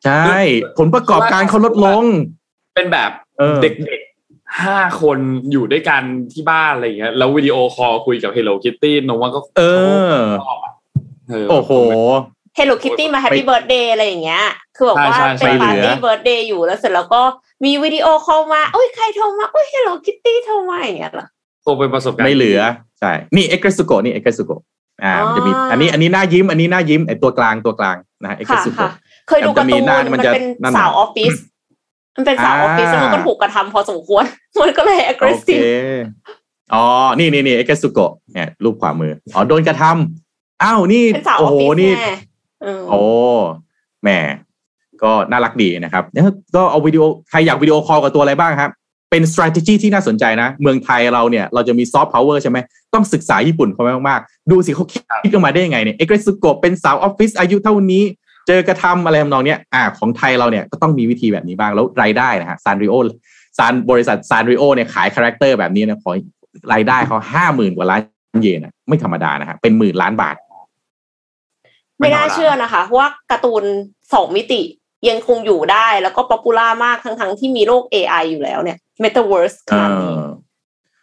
[0.05, 0.35] ใช่
[0.79, 2.05] ผลประกอบการเขาลดลง
[2.74, 3.11] เป็นแบบ
[3.62, 5.18] เด็กๆห้าคน
[5.50, 6.02] อยู่ด้วยกัน
[6.33, 9.62] ที่บ้านอะไรเงี้ยแล้ววิดีโอคอลคุยกับ Hello Kitty นว่าก็ เอ
[10.12, 10.16] อ
[11.50, 11.72] โอ้โห
[12.59, 14.44] Hello Kitty มา Happy Birthday อะไรอย่างเงี้ย
[14.76, 17.22] คือบอกว่าเป็นปาร์ตี้ birthday อยู่แล้วเสร็จแล้วก็
[17.64, 21.26] มีวิดีโอคอลมาโอ้ยใครโทรมาโอ้ย Hello Kitty โทรมาอย่างเงี้ยหรอ
[21.62, 22.61] โทรเป็นประสบการณ์ไม่เหลือ
[23.00, 24.51] ใช่ นี่ Aggretsuko นี่ Aggretsuko
[25.04, 28.81] อ่าจะมี อันนี้อันนี้หน้ายิ้ม อันนี้หน้ายิ้มไอตัวกลางตัวกลางนะ Aggretsuko
[29.28, 29.82] เคยดูการ์ตูน
[30.12, 30.44] มันเป็น
[30.76, 31.35] สาวออฟฟิศ
[32.16, 34.24] มันเป็นสาวออฟฟิศมันก็ถูกกระทำพอสมควร
[34.62, 35.62] มันก็เลย aggressive
[36.74, 36.85] อ๋อ
[37.18, 37.99] นี่นี่นี่ Aggretsuko
[38.32, 41.04] เนี่ยรูปขวามือ อ๋อโดนกระทำอ้าวนี่
[41.38, 41.92] โอ้โหนี่
[42.90, 43.00] โอ้
[44.02, 44.09] แหม
[45.02, 46.04] ก็น่ารักดีนะครับ
[46.56, 48.70] ก็เอาวิดีโอใครอยากวิดีโอคอลกับตัวอะไรบ้างครับ
[49.11, 52.59] เป็น strategy ที่น่าสนใจนะ เมืองไทยเราเนี่ย เราจะมี soft power ใช่ไหม
[52.95, 58.03] ต้องศึกษาญี่ปุ่นเขามากๆ ดูสิเขาคิดกันมาได้ยังไงเนี่ย Aggretsuko เป็นสาวออฟฟิศอายุเท่านี้
[58.47, 62.95] เจอกระทำอะไรทำนองเนี้ยอ่าของไทยเราเนี่ยก็ต้องมีวิธีแบบนี้บ้างแล้วรายได้นะฮะซานริโอ
[63.59, 66.12] ซานบริษัทซานริโอเนี่ยขายคาแรคเตอร์แบบนี้นะขอ
[66.73, 68.01] รายได้เขาห้าหมื่นกว่าล้าน
[68.42, 70.37] เยนนะไม่ธรรมดานะฮะเป็นหมื่นล้านบาท
[71.99, 73.64] ไม่น่าเชื่อนะคะว่าการ์ตูน
[74.14, 74.61] สองมิติ
[75.11, 80.09] ยังคงอยู่ได้แล้วก็ป๊อปปูล่ามากทั้งทั้งที่มีโลก AI อยู่แล้วเนี่ย Metaverse ขนาดนี้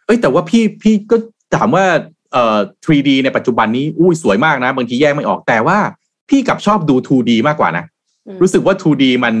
[0.06, 1.16] เอ้ยแต่ว่าพี่พี่ก็
[1.54, 1.84] ถามว่า
[2.32, 5.78] เอ่อ 3D ในปัจจุบันนี้อุ้ยสวยมากนะ บางทีแยกไม่ออกแต่ว่า
[6.28, 7.84] พี่กับชอบดู 2D มากกว่านะ
[8.42, 9.34] รู้สึกว่า 2D มัน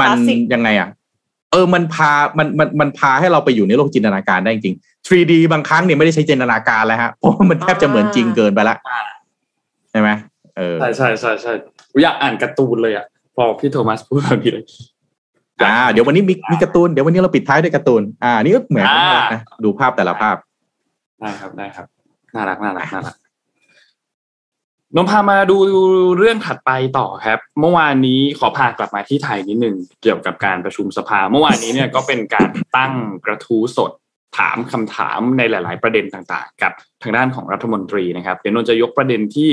[0.00, 0.10] มัน
[0.52, 0.88] ยังไงอะ
[1.52, 4.76] เออมันพามันมันมันพาให้เราไปอยู่ในโลกจินตนาการได้จริง
[5.08, 8.76] 3D บางครั้งเนี่ยไม่ได้ใช้จินตนาการแล้วฮะเพราะมันแทบจะเหมือนจริงเกินไปละ
[9.90, 10.08] ใช่ไหม
[10.56, 11.52] เออใช่ใช่ใช่ใช่
[12.02, 14.64] อยากอ่านการ์ตูนเลยอะ พอพี่โทมัสพูดแบบนี้เลย
[15.64, 18.86] อ่า เดี๋ยววันนี้มีมีการ์ตูนเดี๋ยววันนี้เราปิดท้ายด้วยการ์ตูนอ่านี่ก็เหมือน
[19.32, 20.36] นะดูภาพแต่ละภาพ
[21.20, 21.86] ได้ครับได้ครับ
[22.34, 23.16] น่ารักน่ารักน่ารัก
[24.96, 25.56] นมพามาดู
[26.18, 32.92] เรื่องถัดไปต่อครับ เมื่อวานนี้ขอพากลับมาที่ไทยนิดหนึ่งเกี่ยวกับการประชุมสภา เมื่อวานนี้เนี่ยก็เป็นการตั้ง
[33.24, 33.90] กระทู้สด
[34.38, 36.72] ถามคำถามในหลาย ๆ ประเด็นต่าง ๆ กับ
[37.02, 39.50] ทางด้านของรัฐมนตรีนะครับเดี๋ยวนนจะยกประเด็นที่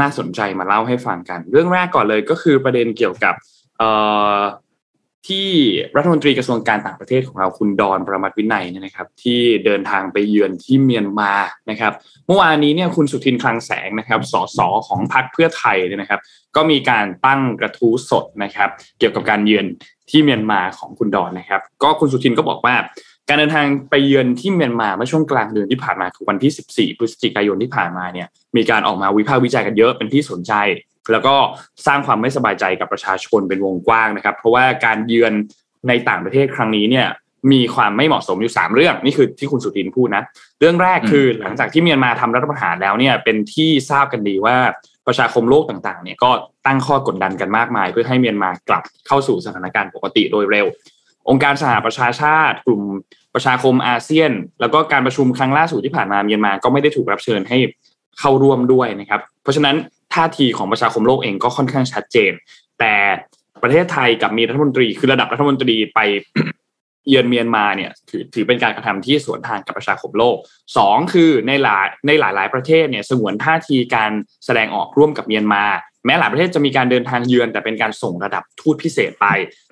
[0.00, 3.34] น่าสนใจมาเล่าให้ฟังกัน เรื่องแรกก่อนเลยก็คือประเด็นเกี่ยวกับ
[5.28, 5.50] ที่
[5.96, 11.32] รัฐมนตรีกระทรวงการต่างประเทศของเราคุณดอนประมัตวินัยเนี่ยนะครับที่เดินทางไปเยือนที่เมียนมา
[11.70, 11.92] นะครับ
[12.26, 16.20] เมื่อวานนี้เนี่ยคุณสุทินคลังแสงนะครับสสของพรรคเพื่อไทยเนี่ยนะครับ
[16.56, 19.66] ก็มีการตั้งกระทู้สดนะครับ เกี่ยวกับการเยือน
[20.10, 22.74] ที่เมียนมาของคุณดอนนะครับ ก็คุณสุทินก็บอกว่า
[23.28, 26.52] การเดินทางไปเยือนที่เมียนมาเมื่อช่วงกลางเดือนที่ผ่านมาคือวันที่
[26.92, 30.52] 14 พฤศจิกายนที่ผ่านมาเนี่ยมีการออกมาวิพากษ์วิจัยกันเยอะเป็นที่สนใจ
[31.12, 31.34] แล้วก็
[31.86, 35.32] สร้างความไม่สบายใจกับประชาชนเป็นวงกว้างนะครับ เพราะว่าการเยือน
[35.88, 37.06] ในต่างประเทศครั้งนี้เนี่ย
[37.52, 40.22] มีความไม่เหมาะสมอยู่ 3 เรื่องนี่คือที่คุณสุทินพูดนะ
[40.60, 44.56] เรื่องแรกคือหลังจากที่เมียนมาทำรัฐประหารแล้วเนี่ยเป็นที่ทราบกันดีว่า
[45.06, 46.30] ประชาคมโลกต่างๆเนี่ยก็
[46.66, 50.66] ตั้งข้อกดดันกันมากมาย เพื่อให้เมียนมากลับเข้าสู่สถานการณ์ปกติโดยเร็ว
[51.28, 52.82] องค์การสหประชาชาติ กลุ่ม
[53.34, 57.58] ประชาคมอาเซียน แล้วก็การประชุมครั้งล่าสุดที่ผ่านมาเมียนมาก็ไม่ได้ถูกรับเชิญให้
[58.20, 59.76] เข้าร่วมด้วยนะครับ เพราะฉะนั้น
[60.14, 62.32] ท่าทีของประชาคมโลกเองก็ค่อนข้างชัดเจน
[62.78, 62.94] แต่
[63.62, 66.00] ประเทศไทยกับมีรัฐมนตรีคือระดับรัฐมนตรีไป
[67.08, 70.36] เยือนเมียนมาเนี่ยถือถือเป็นการกระทำที่สวนทางกับประชาคมโลก
[70.76, 74.12] สองคือในหลายในหลายหลายประเทศเนี่ยสงวนท่าทีการ
[74.44, 75.64] แสดงออกร่วมกับเมียนมา
[76.06, 79.26] แม้หลายประเทศจะมีการเดินทางเยือน แต่เป็นการส่งระดับทูตพิเศษไป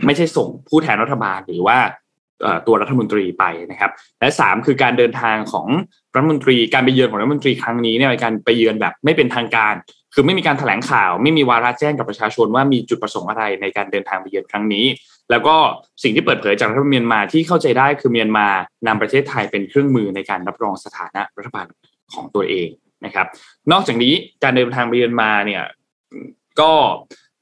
[0.06, 1.78] ไม่ใช่ส่งผู้แทนรัฐบาลหรือว่า
[2.66, 5.66] ตัวรัฐมนตรีไปนะครับ และสามคือการเดินทางของ
[6.14, 9.74] รัฐมนตรีการไปเยือนของรัฐมนตรีครั้งนี้เนี่ยเป็นการไปเยือนแบบไม่เป็นทางการ
[10.14, 14.86] คือไม่มีการแถลงข่าว ไม่มีวาระแจ้งกับประชาชนว่ามีจุดประสงค์อะไรในการเดินทางไปเยือนครั้งนี้
[15.30, 15.56] แล้วก็
[16.02, 18.46] สิ่งที่เปิดเผยจากรัฐบาลเมียนมาที่เข้าใจได้คือเมียนมา
[18.86, 21.66] นำประเทศไทยเป็นเครื่องมือในการรับรองสถานะรัฐบาล
[22.12, 22.68] ของตัวเอง
[23.04, 23.26] นะครับ
[23.72, 25.62] นอกจากนี้การเดินทางไปเยือนมาเนี่ย
[26.60, 26.72] ก็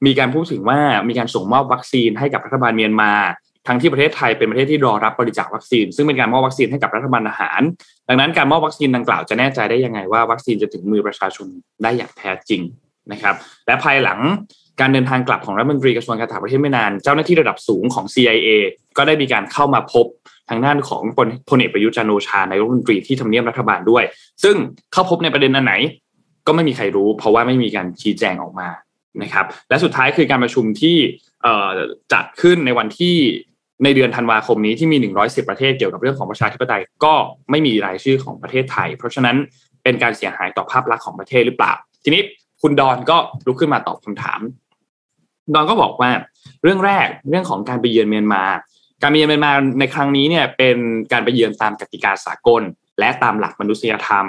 [0.05, 3.11] มีการพูดถึงว่ามีการส่งมอบวัคซีนให้กับรัฐบาลเมียนมา
[3.67, 7.61] ทั้งที่ประเทศไทยเป็นประเทศที่รอรับบริจาควัคซีน ซึ่งเป็นการมอบวัคซีนให้กับรัฐบาลทหาร
[8.07, 11.47] ดังนั้นการมอบวัคซีนดังกล่าวจะแน่ใจได้ยังไงว่าวัคซีนจะถึงมือประชาชน
[11.83, 12.61] ได้อย่างแท้จริง
[13.11, 13.35] นะครับ
[13.67, 14.19] และภายหลัง
[14.79, 18.49] การเดินทางกลับของรัฐมนตรีกระทรวงการต่างประเทศไม่นาน เจ้าหน้าที่ระดับสูงของ CIA
[18.97, 20.05] ก็ได้มีการเข้ามาพบ
[20.49, 21.01] ทางด้านของ
[21.49, 24.03] พลเอกประยุจันโอชานายรัฐมนตรีที่ทำเนียบรัฐบาลด้วย
[24.43, 24.55] ซึ่ง
[24.93, 25.73] เข้าพบในประเด็นอันไหน
[26.47, 28.69] ก็ไม่มีใครรู้ เพราะว่าไม่มีการชี้แจงออกมา
[29.21, 30.97] นะครับ และสุดท้ายคือการประชุมที่
[32.13, 33.17] จัดขึ้นในวันที่
[33.83, 37.13] ในเดือนธันวาคมนี้ที่มี 110 ประเทศเกี่ยวกับเรื่องของประชาธิปไตยก็
[37.51, 39.37] ไม่มีรายชื่อของประเทศไทย เพราะฉะนั้น
[39.83, 42.21] เป็นการเสียหายต่อภาพลักษณ์ของประเทศหรือเปล่า ทีนี้
[42.61, 44.39] คุณดอนก็ลุกขึ้นมาตอบคำถาม
[45.53, 46.11] ดอนก็บอกว่า
[46.63, 48.43] เรื่องแรกเรื่องของการไปเยือนเมียนมา
[49.01, 50.77] การไปเยือนเมียนมาในครั้งนี้เนี่ยเป็น
[51.11, 52.61] การไปเยือนตามกติกาสากล
[52.99, 54.25] และตามหลักมนุษยธรรม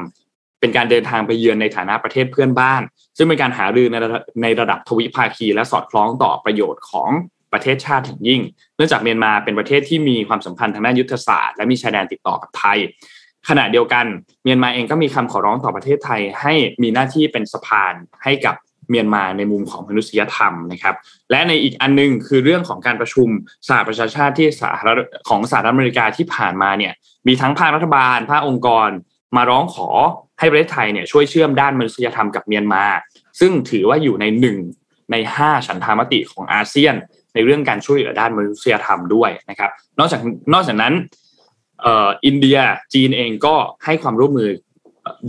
[0.64, 2.82] เป็นการเดินทางไปเยือนในฐานะประเทศเพื่อนบ้าน
[3.16, 3.96] ซึ่งเป็นการหารือใน
[4.42, 7.10] ในระดับทวิภาคี และสอดคล้องต่อประโยชน์ของ
[7.52, 8.40] ประเทศชาติอย่างยิ่ง
[8.76, 12.78] เนื่องจากเมียนมาเป็นประเทศที่มีความสำคัญทางด้านยุทธศาสตร์และมีชายแดนติดต่อกับไทย
[13.48, 14.06] ขณะเดียวกัน
[14.44, 18.54] เมียนมาเองก็มีคำขอร้องต่อประเทศไทย ให้มีหน้าที่เป็นสะพานให้กับ
[18.90, 20.94] เมียนมาในมุมของมนุษยธรรมนะครับ
[21.30, 23.28] และในอีกอันนึงคือเรื่องของการประชุม
[23.68, 24.96] สหประชาชาติที่สหรัฐ
[25.28, 26.92] ของสหรัฐอเมริกาที่ผ่านมาเนี่ย
[27.26, 28.88] มีทั้งภาครัฐบาล ภาคองค์กร
[29.36, 29.88] มาร้องขอ
[30.38, 32.84] ให้ประเทศไทยเนี่ยช่วยเชื่อมด้านมนุษยธรรมกับเมียนมา
[33.40, 34.58] ซึ่งถือว่าอยู่ในหนึ่ง
[35.12, 36.94] ในห้าฉันทามติของอาเซียน
[37.34, 40.20] ในเรื่องการช่วยเหลือด้านมนุษยธรรมด้วยนะครับ นอกจาก
[40.52, 40.94] นอกจากนั้น
[41.84, 42.58] อ,อ,อินเดีย
[42.94, 44.50] จีนเองก็ให้ความร่วมมือ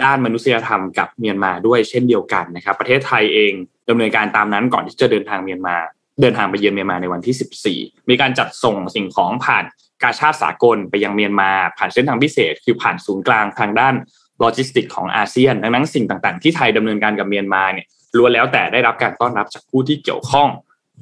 [0.04, 3.54] ด้านมนุษยธรรมกับเมียนมาด้วยเช่นเดียวกันนะครับ ประเทศไทยเอง
[3.89, 5.78] ดำเนินการตามนั้นก่อนที่จะเดินทางเมียนมา
[6.22, 9.63] เดินทางไปเยือนเมียนมาในวันที่ 14 มีการจัดส่งสิ่งของผ่าน
[10.04, 13.96] กาชาติสากลไปยังเมียนมา ผ่านเส้นทางพิเศษ คือผ่านศูนย์กลางทางด้าน
[14.39, 17.86] โลจิสติกของอาเซียน ดังนั้นสิ่งต่างๆ ที่ไทยดำเนินการกับเมียนมาเนี่ย
[18.17, 20.50] ล้วนแล้วแต่ได้รับการต้อนรับจากผู้ที่เกี่ยวข้อง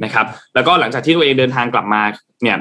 [0.04, 2.02] นะครับ แล้วก็หลังจากที่ตัวเองเดินทางกลับมา
[2.44, 2.58] เนี่ย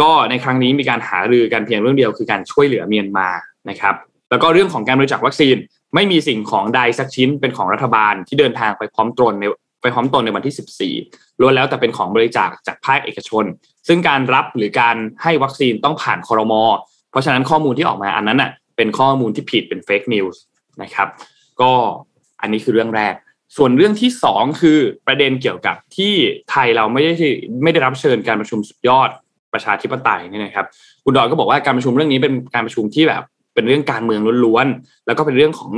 [0.00, 3.28] ก็ในครั้งนี้มีการหารือกันเพียงเรื่องเดียวคือการช่วยเหลือเมียนมา
[3.70, 3.94] นะครับ
[4.30, 5.56] แล้วก็เรื่องของการบริจาควัคซีน
[5.94, 9.44] ไม่มีสิ่งของใดสักชิ้นเป็นของรัฐบาลที่เดินทางไปพร้อมตนใน
[9.82, 13.44] ไปพร้อมตนในวันที่ 14ล้วนแล้วแต่เป็นของบริจาคจากภาคเอกชน
[13.88, 16.62] ซึ่งการรับหรือการให้วัคซีนต้องผ่านคอรมอ
[17.10, 18.50] เพราะฉะนั้นข้อมูลที่ออกมาอันนั้นอะ
[18.82, 20.40] เป็นข้อมูลที่ผิดเป็น fake news
[20.82, 21.08] นะครับ
[21.60, 21.72] ก็
[22.40, 23.14] อันนี้คือเรื่องแรก
[23.56, 26.12] ส่วนเรื่องที่สองคือประเด็นเกี่ยวกับที่
[26.50, 27.12] ไทยเราไม่ได้
[27.62, 29.10] ไม่ได้รับเชิญการประชุมสุดยอด
[29.52, 30.66] ประชาธิปไตยนี่นะครับ
[31.04, 33.22] คุณดอนก็บอกว่าการประชุมเรื่องนี้เป็นการประชุมที่แบบ
[33.54, 35.72] เป็นเรื่องการเมืองล้วนๆแล้วก็เป็นเรื่องของ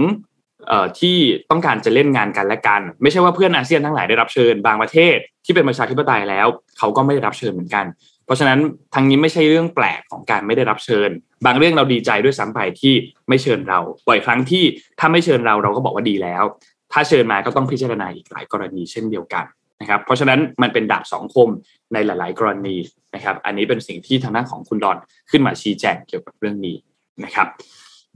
[0.68, 1.16] เอ่อที่
[1.50, 6.46] ต้องการจะเล่นงานกันและกัน ไม่ใช่ว่าเพื่อนอาเซียนทั้งหลายได้รับเชิญบางประเทศที่เป็นประชาธิปไตยแล้ว
[6.78, 7.84] เขาก็ไม่ได้รับเชิญเหมือนกัน
[8.24, 8.58] เพราะฉะนั้น
[8.94, 11.10] ทางนี้ไม่ใช่เรื่องแปลกของการไม่ได้รับเชิญ
[11.46, 12.94] บางเรื่องเราดีใจด้วยซ้ำไปที่
[13.28, 14.64] ไม่เชิญเราบ่อยครั้งที่
[15.00, 16.44] ถ้าไม่เชิญเราเราก็บอกว่าดีแล้ว
[16.92, 19.44] ถ้าเชิญมาก็ต้องพิจารณาอีกหลายกรณีเช่นเดียวกัน
[19.80, 21.48] นะครับ เพราะฉะนั้นมันเป็นดาบสองคม
[21.92, 22.76] ในหลาย ๆ กรณี
[23.14, 24.96] นะครับ อันนี้เป็นสิ่งที่ทางด้านของคุณดอน
[25.30, 26.76] ขึ้นมาชี้แจงเกี่ยวกับเรื่องนี้
[27.24, 27.48] นะครับ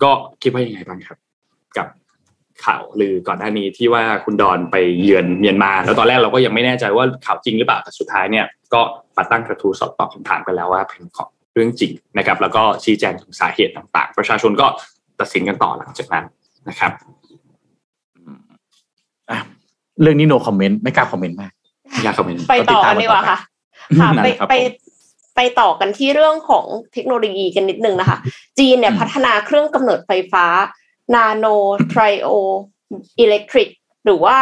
[0.02, 0.11] ก็
[0.42, 1.18] คิดว่ายังไงบ้างครับ
[1.76, 1.86] กับ
[2.64, 8.80] ข่าวลือก่อนหน้านี้ที่ว่าคุณดอนไปเยือนเมียนมา แล้วตอนแรกเราก็ยังไม่แน่ใจว่าข่าวจริงหรือเปล่าแต่สุดท้ายเนี่ยก็
[9.16, 14.66] มาตั้งกระทู้สอบตอบคำถามกันแล้วว่าเป็นของเรื่องจริงนะครับ แล้วก็ชี้แจงถึงสาเหตุต่างๆ ประชาชนก็
[15.20, 16.24] ตัดสินกันต่อหลังจากนั้น
[16.68, 16.92] นะครับ
[19.30, 19.38] อะ
[20.02, 21.52] เรื่องนี้ no comment ไม่กล้าคอมเมนต์มาก
[22.04, 23.38] อยากคอมเมนต์ไปต่อกันดีกว่าค่ะ
[24.00, 24.72] ค่ะนั่นไปแหละครับไปผม
[25.36, 28.18] ไปต่อกันที่เรื่องของเทคโนโลยีกันนิดนึงนะคะ
[28.59, 30.44] จีนเนี่ยอืมพัฒนาเครื่องกำเนิดไฟฟ้า
[31.14, 31.56] Nano
[31.92, 32.34] Trio
[33.24, 33.68] Electric
[34.04, 34.36] หรือว่า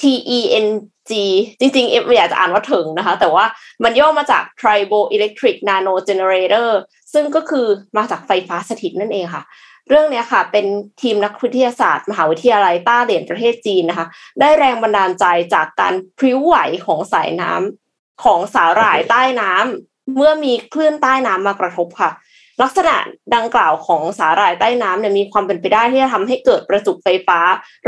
[0.00, 1.12] TENG
[1.60, 3.44] จริงๆเอ็มอยากจะอ่านว่าถึงนะคะ แต่ว่า
[3.84, 6.70] มันย่อมาจาก Tribo Electric Nano Generator
[7.12, 9.44] ซึ่งก็คือมาจากไฟฟ้าสถิตนั่นเองค่ะ
[9.88, 10.66] เรื่องนี้ค่ะ เป็น
[11.02, 14.06] ทีมนักวิทยาศาสตร์ มหาวิทยาลัยต้าเหรียญประเทศจีนนะคะ
[14.40, 16.56] ได้แรงบันดาลใจจากการพริ้วไหว
[16.86, 22.10] ของสายน้ำของสาหร่ายใต้น้ำเมื่อมีคลื่นใต้น้ำมากระทบค่ะ
[22.62, 22.94] ลักษณะ
[23.34, 27.38] ดังกล่าวของสาหร่ายใต้น้ำเนี่ยมีความเป็นไปได้ที่จะทำให้เกิดประจุไฟฟ้า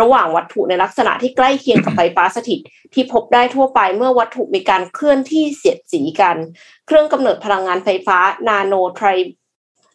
[0.00, 2.60] ระหว่างวัตถุในลักษณะที่ใกล้เคียงกับไฟฟ้าสถิต
[2.94, 6.36] ที่พบได้ทั่วไปเมื่อวัตถุมีการเคลื่อนที่เสียดสีกัน
[6.86, 9.06] เครื่องกำเนิดพลังงานไฟฟ้านาโนไทร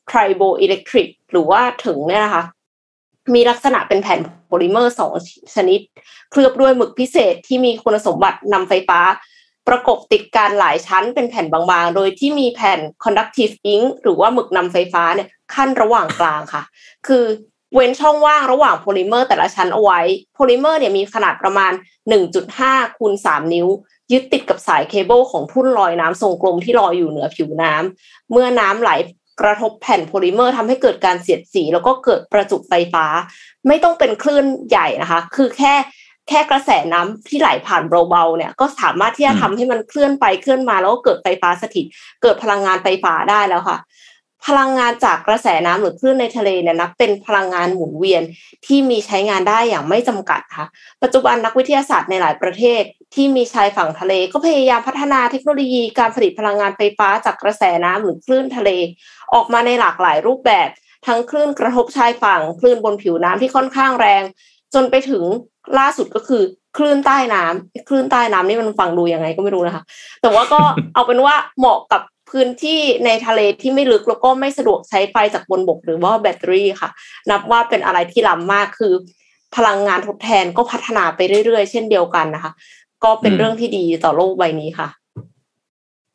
[0.08, 2.44] ไทรโบอิเล็กทริกหรือว่าถึงเนี่ยนะคะ
[3.34, 5.14] มีลักษณะเป็นแผ่นโพลิเมอร์สอง
[5.56, 5.80] ชนิด
[6.32, 9.00] เคลือบด้วยหมึกพิเศษที่มีคุณสมบัตินำไฟฟ้า
[9.70, 16.64] ประกบติดกันหลายชั้นเป็นแผ่นบางๆ โดยที่มีแผ่น conductive ink หรือว่าหมึกนำไฟฟ้าเนี่ยขั้นระหว่างกลางค่ะ
[17.08, 17.26] คือ
[17.74, 20.00] เว้นช่องว่างระหว่างโพลิเมอร์แต่ละชั้นเอาไว้
[20.34, 21.72] โพลิเมอร์เนี่ยมีขนาดประมาณ
[22.36, 23.68] 1.5คูณ3นิ้ว
[24.12, 28.92] ยึดติดกับสายเคเบิลของทุ่นลอยน้ำทรงกลมที่ลอยอยู่เหนือผิวน้ำ เมื่อน้ำไหล
[29.42, 33.06] กระทบแผ่นโพลิเมอร์ทำให้เกิดการเสียดสี แล้วก็เกิดประจุไฟฟ้า
[33.68, 35.74] ไม่ต้องเป็นคลื่นใหญ่นะคะ คือแค่
[36.30, 41.86] แค่กระแสน้ำที่ไหลผ่านเบาๆเนี่ย ก็สามารถที่จะทำให้มันเคลื่อนไปเคลื่อนมาแล้วก็เกิดไฟฟ้าสถิต
[42.22, 43.78] เกิดพลังงานไฟฟ้าได้แล้วค่ะ
[44.48, 48.24] พลังงานจากกระแสน้ำหรือคลื่นในทะเลเนี่ยนับเป็นพลังงานหมุนเวียน
[48.66, 50.66] ที่มีใช้งานได้อย่างไม่จำกัดค่ะ
[51.04, 52.84] ปัจจุบันนักวิทยาศาสตร์ในหลายประเทศ
[53.16, 58.70] ที่มีชายฝั่งทะเล ก็พยายามพัฒนาเทคโนโลยีการผลิตพลังงานไฟฟ้าจากกระแสน้ำหรือคลื่นทะเล
[59.34, 60.70] ออกมาในหลากหลายรูปแบบ
[61.08, 64.24] ทั้งคลื่นกระทบชายฝั่งคลื่นบนผิวน้ำที่ค่อนข้างแรง
[64.74, 65.24] จนไปถึง
[65.80, 66.42] ล่าสุดก็คือ
[66.78, 69.84] คลื่นใต้น้ำคลื่นใต้น้ำนี่มันฟังดูยังไงก็ไม่รู้นะคะ
[70.22, 70.62] แต่ว่าก็
[70.94, 72.02] เอาเป็นว่าเหมาะกับ
[72.32, 76.90] พื้นที่ในทะเลที่ไม่ลึกแล้วก็ไม่สะดวกใช้ไฟจากบนบก หรือว่าแบตเตอรี่ค่ะ
[77.30, 78.94] นับว่าเป็นอะไรที่ล้ำมากคือ
[79.56, 82.52] พลังงานทดแทนก็พัฒนาไปเรื่อยๆ เช่นเดียวกันนะคะ
[83.04, 84.88] ก็เป็นเรื่องที่ดีต่อโลกใบนี้ค่ะ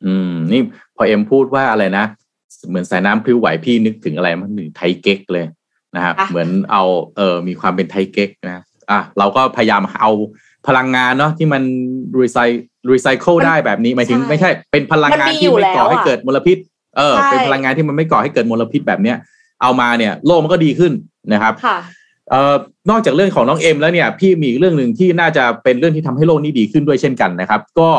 [0.05, 0.61] อืม นี่
[0.95, 2.05] พอเอ็มพูดว่าอะไรนะ
[2.67, 5.45] เหมือนสายน้ำพลิ้วไหวพี่นึกถึงอะไรมันถึงไทเก๊กเลย
[5.95, 6.83] นะครับอะเหมือนเอา
[7.17, 10.11] เออมีความเป็นไทยเก๊กนะอะเราก็พยายามเอา
[10.67, 11.63] พลังงานเนาะที่มัน
[12.21, 12.37] รีไซ
[12.91, 16.57] รีไซเคิลได้แบบนี้หมายถึงใช่ไม่ใช่เป็นพลังงานมันมีที่อยู่ไม่ก่อแล้วให้อะเกิดมลพิษ
[16.97, 19.17] เออใช่เป็นพลังงานที่มันไม่ก่อให้เกิดมลพิษแบบเนี้ย
[19.61, 20.91] เอามาเนี่ย โลกมันก็ดีขึ้น
[21.33, 21.77] นะครับค่ะ
[22.29, 22.55] เอ่อ
[22.89, 27.89] นอกจากเรื่องของน้องเอ็มแล้วเนี่ย พี่มีอีกเรื่องหนึ่งที่น่าจะเป็นเรื่องที่ทำให้โลกนี้ดีขึ้นด้วยเช่นกันนะครับ ก็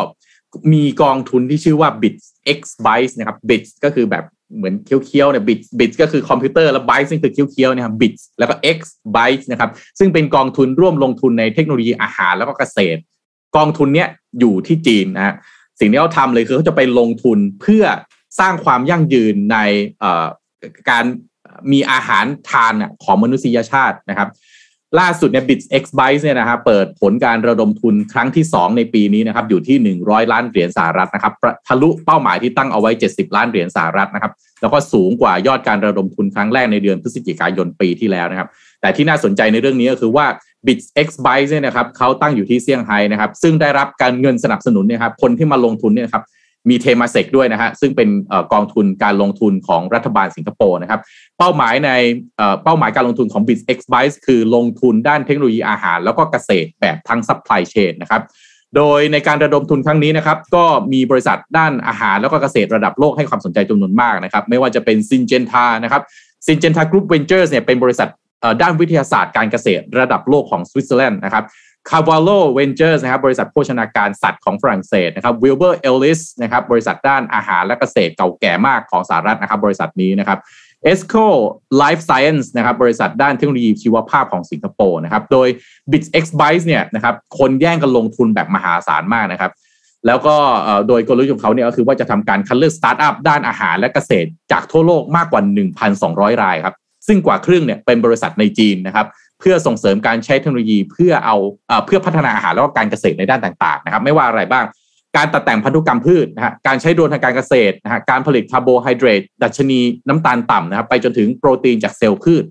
[0.72, 2.24] มีกองทุนที่ชื่อว่า Bits
[2.58, 4.24] X Bites นะครับ Bites ก็คือแบบ
[4.54, 8.78] เหมือนเคี้ยวๆเนี่ย Bits Bits ก็คือคอมพิวเตอร์แล้ว Bites นี่คือเคี้ยวๆนะครับ Bits แล้วก็ X
[9.16, 13.00] b y t e นะครับซึ่งเป็นกองทุนร่วมลงทุนในเทคโนโลยีอาหารแล้วก็เกษตร
[13.56, 14.08] กองทุนเนี้ย
[14.40, 15.34] อยู่ที่จีนนะฮะ
[15.80, 17.84] สิ่งที่เขาทำเลยคือเขาจะไปลงทุนเพื่อ
[18.38, 19.58] สร้างความยั่งยืนใน
[19.98, 20.26] เอ่อ
[20.90, 21.04] การ
[21.72, 22.74] มีอาหารทาน
[23.04, 24.28] ของมนุษยชาตินะครับ
[25.00, 31.32] ล่าสุดเนี่ย Bits X b y t e เนี่ยนะฮะเปิดผลการระดมทุนครั้งที่ 2 ในปีนี้นะครับอยู่ที่ 100 ล้านเหรียญสหรัฐนะครับ
[31.66, 38.48] ทะลุเป้าหมายที่ตั้งเอาไว้ 70 ล้านเหรียญสหรัฐนะครับแล้วก็สูงกว่ายอดการระดมทุนครั้งแรกในเดือนพฤศจิกายนปีที่แล้วนะครับ
[38.80, 40.26] แต่ที่น่าสนใจในเรื่องนี้ก็คือว่า
[40.66, 46.24] Bits X b y t e เนี่ยนะครับเขาตั้งอยู่ที่เซี่ยงไฮ้นะครับซึ่งได้รับการเงินสนับสนุนเนี่ยครับคนที่มาลงทุนเนี่ยครับ
[46.68, 48.08] มีเทมาเซกด้วยนะฮะซึ่งเป็น
[48.52, 51.00] กองทุนการลงทุนของรัฐบาลสิงคโปร์นะครับ
[51.38, 51.90] เป้าหมายใน
[52.64, 58.22] เป้าหมายการลงทุนของ b i t X b y t e คือลงทุนด้านเทคโนโลยีอาหาร แล้วก็เกษตรแบบทั้ง supply chain นะครับ
[58.76, 66.02] โดยในการระดมทุนครั้งนี้นะครับ ก็มีบริษัทด้านอาหารแล้วก็เกษตรระดับโลกให้ความสนใจจำนวนมากนะครับ ไม่ว่าจะเป็น Syngenta นะครับ
[66.46, 68.08] Syngenta Group Ventures เนี่ยเป็นบริษัท
[68.62, 71.44] ด้านวิทยาศาสตร์การเกษตรระดับโลกของสวิตเซอร์แลนด์นะครับ
[71.90, 80.38] Cavallo Ventures นะครับบริษัทโภชนาการสัตว์ของฝรั่งเศสนะครับ Wilbur Ellis นะครับบริษัทด้านอาหารและเกษตรเก่าแก่มากของสหรัฐนะครับบริษัทนี้นะครับ
[80.90, 81.26] ESCO
[81.82, 85.48] Life Science นะครับบริษัทด้านเทคโนโลยีชีวภาพของสิงคโปร์นะครับโดย
[85.90, 89.52] Bit X Bytes เนี่ยนะครับคนแย่งกันลงทุนแบบมหาศาลมากนะครับ
[90.06, 90.36] แล้วก็
[90.88, 95.42] โดยกลยุทธ์ของเขาเนี่ยก็คือว่าจะทำการคัดเลือกสตาร์ทอัพด้านอาหารและเกษตรจากทั่วโลกมากกว่า
[95.92, 96.74] 1,200 รายครับ
[97.06, 99.06] ซึ่งกว่าครึ่งเนี่ยเป็นบริษัทในจีนนะครับ
[99.40, 101.36] เพื่อส่งเสริมการใช้เทคโนโลยีเพื่อเอา
[101.86, 104.64] เพื่อพัฒนาอาหารแล้วก็การเกษตรในด้านต่างๆนะครับไม่ว่าอะไรบ้าง
[105.16, 112.44] การตัดแต่งพันธุกรรมพืชนะฮะการใช้โดรนทางการเกษตรนะฮะการผลิตคาร์โบไฮเดรตดัชนีน้ำตาลต่ำนะครับไปจนถึงโปรตีนจากเซลล์พืช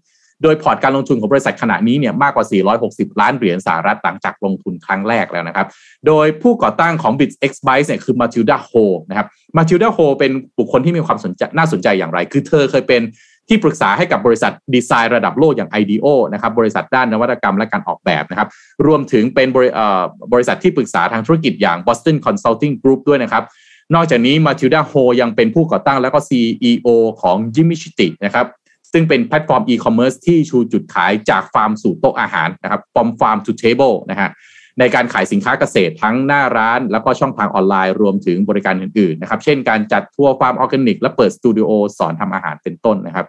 [0.44, 2.46] โดยพอร์ตการลงทุนของบริษัทขณะนี้เนี่ยมากกว่า
[2.84, 5.68] 460 ล้านเหรียญสหรัฐหลังจากลงทุนครั้งแรกแล้วนะครับ
[6.08, 9.28] โดยผู้ก่อตั้งของ BitX Bytes เนี่ยคือ Matilda Ho นะครับ
[9.58, 13.02] Matilda Ho เป็นบุคคลที่มีความสนใจน่าสนใจอย่างไร คือเธอเคยเป็น
[13.48, 18.48] ที่ปรึกษาให้กับบริษัทดีไซน์ระดับโลกอย่าง IDEO นะครับบริษัทด้านนวัตกรรมและการออกแบบนะครับ
[18.88, 19.70] รวมถึงเป็นบริ
[20.34, 23.44] บริษัทที่ปรึกษาทางธุรกิจอย่าง Boston Consulting Group ด้วยนะครับ
[23.96, 26.88] นอกจากนี้ Matilda Ho ยังเป็นผู้ก่อตั้งแล้วก็ CEO
[27.22, 28.48] ของ Jimmy Chitty นะครับ
[28.92, 34.30] ซึ่งเป็นแพลตฟอร์มอีคอมเมิร์ซที่ชูจุดขายจากฟาร์มสู่โต๊ะอาหารนะครับ from farm to table นะฮะ
[34.80, 43.26] ในการขายสินค้าเกษตรทั้งหน้าร้าน แล้วก็ช่องทางออนไลน์รวมถึงบริการอื่นๆนะครับเช่นการจัดทัวร์ฟาร์มออร์แกนิกและเปิดสตูดิโอสอนทำอาหารเป็นต้นนะครับ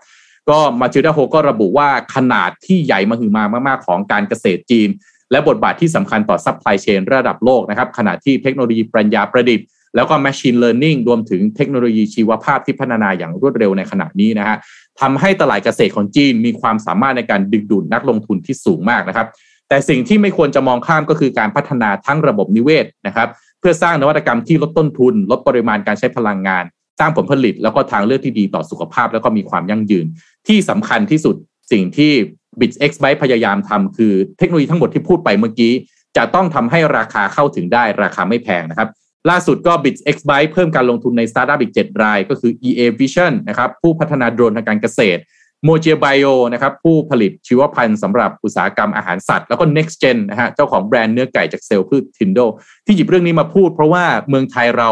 [0.51, 4.89] ก็มาทิลดาโฮก็ระบุว่าขนาดที่ใหญ่มาหือมามากๆของการเกษตรจีน
[5.31, 9.67] และบทบาทที่สำคัญต่อซัพพลายเชนระดับโลกนะครับขณะที่เทคโนโลยีปัญญาประดิษฐ์
[9.97, 14.57] แล้วก็ Machine Learning รวมถึงเทคโนโลยีชีวภาพที่พัฒนาอย่างรวดเร็วในขณะนี้นะฮะ
[15.01, 19.27] ทำให้ตลาดเกษตรของจีนมีความสามารถในการดึงดูดนักลงทุนที่สูงมากนะครับ
[19.69, 23.29] แต่สิ่งที่ไม่ควรจะมองข้ามก็คือการพัฒนาทั้งระบบนิเวศนะครับ
[23.61, 26.65] เพื่อสร้างนวัตกรรมที่ลดต้นทุน ลดปริมาณการใช้พลังงาน
[27.01, 30.07] สร้างผลผลิต แล้วก็ทางเลือกที่ดีต่อสุขภาพ แล้วก็มีความยั่งยืน
[30.49, 31.37] ที่สำคัญที่สุด
[31.73, 32.13] สิ่งที่
[32.61, 35.73] Bits x Bites พยายามทำคือเทคโนโลยีทั้งหมดที่พูดไปเมื่อกี้
[36.17, 38.89] จะต้องทำให้ราคาเข้าถึงได้ราคาไม่แพงนะครับ
[39.31, 45.21] ล่าสุดก็ Bits x Bites เพิ่มการลงทุนในสตาร์ทอัพอีก 7 ราย ก็คือ EA Vision นะครับผู้พัฒนาโดรนทางการเกษตร
[45.67, 52.47] โมเจไบโอนะครับผู้ผลิตชีวพันธุ์สำหรับอุตสาหกรรมอาหารสัตว์ แล้วก็ Next Gen นะฮะเจ้าของแบรนด์เนื้อไก่จากเซลล์พืช Tindo
[52.87, 54.91] ที่หยิบเรื่องนี้มาพูด เพราะว่าเมืองไทยเรา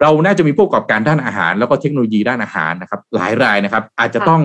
[0.00, 4.42] เราน่าจะมีผู้ประกอบการด้านอาหาร แล้วก็เทคโนโลยีด้านอาหารนะครับหลายรายนะครับ อาจจะต้อง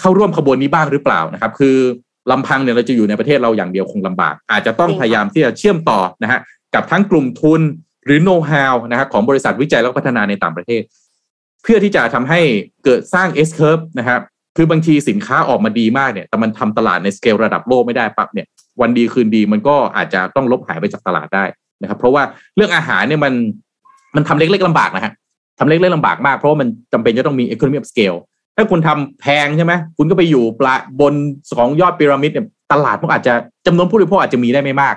[0.00, 1.76] เข้าร่วมขบวนนี้บ้างหรือเปล่านะครับคือ
[2.30, 6.40] ลำพังเนี่ยเราจะอยู่ในประเทศเราอย่างเดียวคงลำบาก อาจจะต้องพยายามที่จะเชื่อมต่อนะฮะ
[6.74, 7.60] กับทั้งกลุ่มทุน
[8.04, 10.82] หรือโน้ตฮาวนะครับของบริษัทวิจัยและพัฒนาในต่างประเทศ
[11.62, 12.40] เพื่อที่จะทำให้
[12.84, 14.20] เกิดสร้าง S curve นะครับ
[14.62, 18.46] คือบางทีสินค้าออกมาดีมากเนี่ย แต่มันทำตลาดในสเกลระดับโลกไม่ได้ปั๊บเนี่ย
[18.80, 21.44] วันดีคืนดีมันก็อาจจะต้องลบหายไปจากตลาดได้
[21.82, 22.22] นะครับ เพราะว่า
[22.56, 23.32] เรื่องอาหารเนี่ยมัน
[24.16, 25.12] มันทำเล็กๆลำบากนะฮะ
[25.58, 28.18] ทำเล็กๆลำบากมากเพราะว่ามันจำเป็นจะต้องมี economy of scale
[28.56, 31.14] ถ้าคุณทำแพงใช่ไหมคุณก็ไปอยู่ปลาบน
[31.56, 33.34] ของยอดพีระมิดเนี่ยตลาดมันอาจจะ
[33.66, 34.96] จำนวนผู้บริโภคอาจจะมีได้ไม่มาก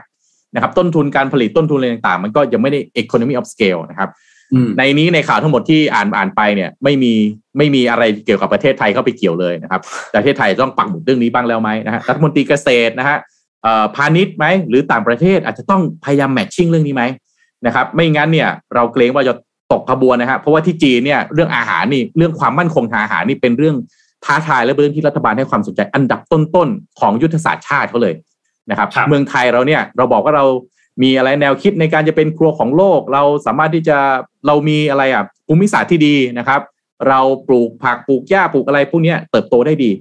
[0.55, 4.09] นะครับ ต้นทุนการผลิตต้นทุนอะไรต่างๆ มันก็ยังไม่ได้ economy of scale นะครับ
[4.77, 7.13] ในนี้ในข่าวทั้งหมดที่อ่านอ่านไปเนี่ย ไม่มี
[7.57, 9.81] ไม่มีอะไรเกี่ยวกับประเทศไทยเข้าไปเกี่ยวเลยนะครับ
[10.15, 13.17] ประเทศไทยต้องปักหมุดเรื่องนี้บ้างแล้วไหมนะฮะรัฐมนตรีเกษตรนะฮะ
[13.95, 17.03] พาณิชย์ไหมหรือต่างประเทศอาจจะต้องพยายามแมทชิ่งเรื่องนี้ไหม
[17.65, 19.33] นะครับ ไม่งั้นเนี่ย เราเกรงว่าจะ
[19.71, 23.75] ตกขบวนนะฮะเพราะว่าที่จีนเนี่ยเรื่องอาหารนี่เรื่องความมั่นคงทางอาหารนี่เป็นเรื่อง
[24.25, 28.13] ท้าทายและเป็นเรื่องที่รัฐบาลให้ความสนใจอันดับต้นๆของยุทธศาสตร์ชาติเขาเลย
[28.69, 30.45] นะครับ เมืองไทยเราเนี่ยเราบอกว่าเรา
[31.03, 33.97] มีอะไรแนวคิดในการจะเป็นครัวของโลก เราสามารถที่จะ
[34.47, 36.61] เรามีอะไรอะภูมิศาสตร์ที่ดีนะครับ
[37.07, 39.91] เราปลูกผักปลูกหญ้าปลูกอะไรพวกนี้เติบโตได้ดี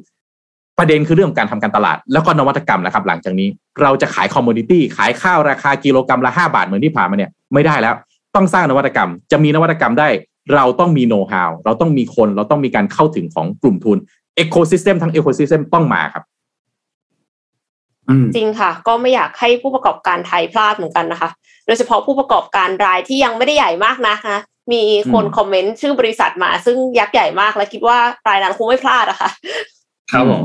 [0.78, 3.48] ประเด็นคือเรื่องการทำการตลาด แล้วก็นวัตกรรมนะครับ หลังจากนี้
[3.82, 7.94] เราจะขาย commodity ขายข้าวราคากิโลกรรัมละห้าบาทเหมือนที่ผ่านมาเนี่ยไม่ได้แล้ว
[8.34, 10.08] ต้องสร้างนวัตกรรม จะมีนวัตกรรมได้
[10.54, 13.98] เราต้องมีโน้ตฮาวเราต้องมีคนเราต้องมีการเข้าถึงของกลุ่มทุน
[14.36, 16.24] ecosystem ทั้ง ecosystem ต้องมาครับ
[18.34, 21.30] จริงค่ะ ก็ไม่อยากให้ผู้ประกอบการไทยพลาดเหมือนกันนะคะ
[21.66, 24.36] โดยเฉพาะผู้ประกอบการรายที่ยังไม่ได้ใหญ่มากนะคะ
[24.72, 24.82] มี
[25.12, 27.98] คนคอมเมนต์ชื่อบริษัทมา ซึ่งยักษ์ใหญ่มากและคิดว่า
[28.28, 29.30] รายนั้นคงไม่พลาดอะค่ะ
[30.12, 30.42] ครับผม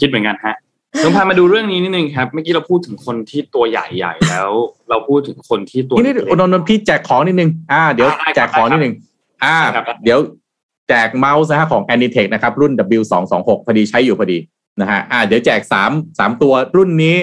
[0.00, 0.56] คิดเหมือนกันฮะ
[1.04, 4.50] ต้องพามาดูเรื่องนี้นิดนึงครับ เมื่อกี้เราพูดถึงคนที่ตัวใหญ่ๆแล้ว
[4.90, 8.94] เราพูดถึงคนที่ตัวนี่นี่นนท์พี่แจกของนิดนึง อ่า เดี๋ยวแจกของนิดนึง
[9.44, 9.56] อ่า
[10.04, 10.18] เดี๋ยว
[10.88, 14.38] แจกเมาส์นะฮะของ Anitech นะครับ รุ่น W226 พอดีใช้อยู่พอดี
[14.80, 17.16] นะฮะ อ่า เดี๋ยวแจกสามสามตัวรุ่นนี้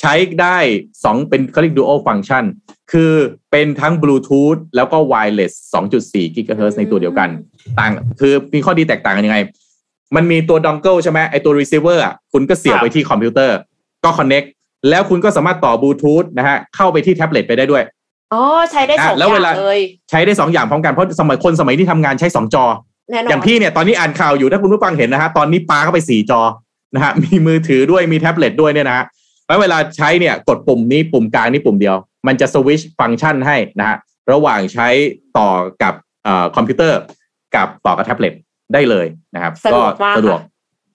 [0.00, 0.58] ใช้ได้
[1.04, 2.44] สองเป็นเขาเรียก dual function
[2.92, 3.12] คือ
[3.50, 5.52] เป็นทั้งบลูทูธแล้วก็ wireless
[5.94, 7.28] 2.4 GHz ในตัวเดียวกัน
[7.78, 9.38] ต่างคือมีข้อดีแตกต่างกันยังไง
[10.16, 13.56] มันมีตัว dongle ใช่ไหมไอตัว receiver อะคุณก็เสียบไปที่คอมพิวเตอร์
[14.04, 14.46] ก็ connect
[14.88, 17.82] แล้วคุณก็สามารถต่อบลูทูธนะฮะเข้าไปที่แท็บเล็ตไปได้ด้วย
[18.32, 18.42] อ๋อ
[18.72, 19.80] ใช้ได้สองอย่างเลย
[20.10, 22.64] ใช้ได้สองอย่างพร้อมกันเพราะสมัยคนสมัยที่ทำงานใช้สองจอ
[23.30, 26.40] อย่างพี่เนี่ยตอนนี้อ่านข่าวอยู่ถ้าคุณผู้ฟังเห็นนะฮะตอนนี้ปาเข้าไปสี่จอ
[26.94, 29.04] นะฮะมีมือถือด้วยมีแท็บเล็ตด้วยเนี่ยนะฮะ
[29.46, 33.96] แล้วเวลาใช้เนี่ยกดปุ่มนี้ปุ่มกลางนี่ปุ่มเดียว มันจะสวิชฟังก์ชันให้นะฮะ
[34.32, 34.88] ระหว่างใช้
[35.38, 35.50] ต่อ
[35.82, 35.94] กับ
[36.56, 37.00] คอมพิวเตอร์
[37.54, 38.32] กับต่อกับแท็บเล็ต
[38.74, 39.80] ได้เลยนะครับ ก็
[40.18, 40.40] สะดวก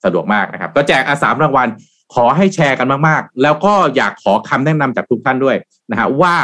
[0.04, 1.68] สะดวกมากนะครับ ก็แจกอาสามรางวัล
[2.14, 5.56] ขอให้แชร์กันมากๆ แล้วก็อยากขอคำแนะนำจากทุกท่านด้วย
[5.90, 6.36] นะฮะว่า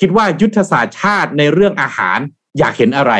[0.00, 2.18] คิดว่ายุทธศาสตร์ชาติในเรื่องอาหาร
[2.58, 3.12] อยากเห็นอะไร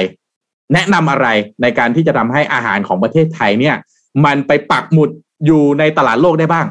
[0.72, 1.26] แนะนำอะไร
[1.62, 3.76] ในการที่จะทำให้อาหารของประเทศไทยเนี่ย
[4.24, 5.11] มันไปปักหมุด
[5.47, 6.66] อยู่ในตลาดโลกได้บ้าง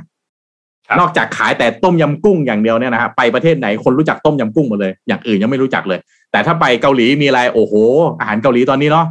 [1.00, 6.00] นอกจากขายแต่ต้มยำกุ้งอย่างเดียวเนี่ยนะฮะไปประเทศไหนคนรู้จักต้มยำกุ้งหมดเลย อย่างอื่นยังไม่รู้จักเลย
[6.32, 7.74] แต่ถ้าไปเกาหลีมีอะไรโอ้โห
[8.20, 9.06] อาหารเกาหลีตอนนี้เนาะ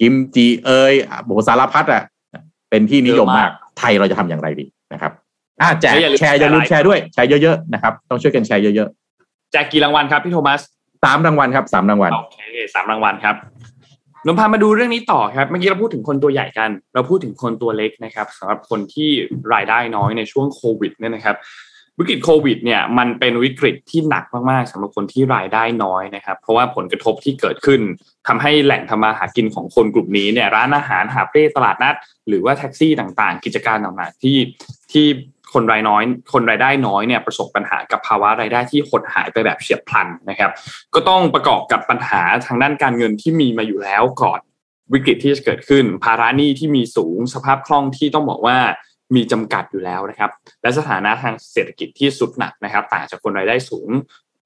[0.00, 0.92] กิมจิเอย
[1.24, 2.02] โบสารพัดอะ
[2.70, 5.12] เป็นที่นิยมมากไทยเราจะทำอย่างไรดีนะครับ
[5.62, 8.88] อ่าแจกและอย่าลืมแชร์อย่าลืมแชร์ไลฟ์แชร์ด้วยแชร์เยอะๆนะครับต้องช่วยกันแชร์เยอะ
[9.52, 12.38] แจกกี่รางวัลครับพี่โทมัสๆสามรางวัลครับสามรางวัลโอเค
[12.74, 13.34] สามรางวัลครับ
[14.24, 19.10] นมพามาดูเรื่องนี้ต่อครับ เมื่อกี้เราพูดถึงคนตัวใหญ่กัน เราพูดถึงคนตัวเล็กนะครับสำหรับคนที่
[19.54, 21.36] รายได้น้อยในช่วงโควิดเนี่ยนะครับ
[21.98, 27.80] วิกฤตโควิดเนี่ยมันเป็นวิกฤตที่หนักมากๆสำหรับคนที่รายได้น้อยนะครับ เพราะว่าผลกระทบที่เกิดขึ้น
[28.28, 31.94] ทำให้แหล่งทำมาหากินของคนกลุ่มนี้เนี่ยร้านอาหารหาเร่ตลาดนัด
[32.28, 34.38] หรือว่าแท็กซี่ต่างๆ กิจการต่างๆที่
[34.92, 35.06] ที่
[35.56, 36.02] คนรายน้อย
[36.32, 40.50] คนรายได้น้อยเนี่ยประสบปัญหากับภาวะรายได้ที่หดหายไปแบบเฉียบพลันนะครับ
[40.94, 44.40] ก็ต้องประกอบกับปัญหาทางด้านการเงินที่มีมาอยู่แล้วก่อน
[44.92, 48.56] วิกฤตที่จะเกิดขึ้น ภาระหนี้ที่มีสูงสภาพคล่องที่ต้องบอกว่า
[49.14, 50.30] มีจำกัดอยู่แล้วนะครับ
[50.62, 53.88] และสถานะทางเศรษฐกิจที่สุดหนักนะครับ ต่างจากคนรายได้สูง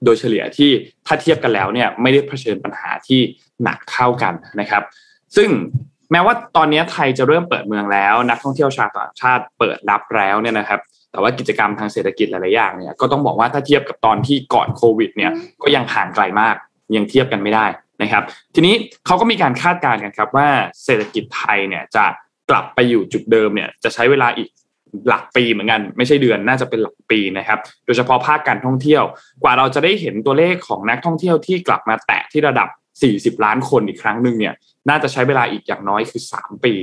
[0.04, 0.70] โดยเฉลี่ยที่
[1.06, 3.20] ถ้าเทียบกันแล้วเนี่ยไม่ได้เผชิญปัญหาที่
[3.62, 4.82] หนักเท่ากันนะครับ
[5.36, 5.50] ซึ่ง
[6.12, 10.80] แม้ว่าตอนนี้ไทยจะเริ่มเปิดเมืองแล้ว นักท่องเที่ยวชาวต่างชาติเปิดรับแล้วเนี่ยนะครับ
[11.12, 15.32] แต่ว่ากิจกรรมทางเศรษฐกิจหลายๆอย่างเนี่ยก็ต้องบอกว่าถ้าเทียบกับตอนที่ก่อนโควิดเนี่ย
[15.62, 16.56] ก็ยังห่างไกลมาก
[16.96, 17.66] ยังเทียบกันไม่ได้
[18.02, 18.22] นะครับ
[18.54, 18.74] ทีนี้
[19.06, 20.48] เขาก็มีการคาดการณ์กันครับว่า
[20.84, 22.04] เศรษฐกิจไทยเนี่ยจะ
[22.50, 24.48] กลับไปอยู่จุดเดิมเนี่ยจะใช้เวลาอีก
[25.08, 29.02] หลักปีเหมือนกันไม่ใช่เดือนน่าจะเป็นหลักปีนะครับ โดยเฉพาะภาคการท่องเที่ยว
[29.42, 32.68] กว่าเราจะได้เห็นตัวเลขของนักท่องเที่ยวที่กลับมาแตะที่ระดับ
[33.38, 34.54] 40 ล้านคนอีกครั้งหนึ่งเนี่ย
[34.88, 36.74] น่าจะใช้เวลาอีกอย่างน้อยคือ 3 ปี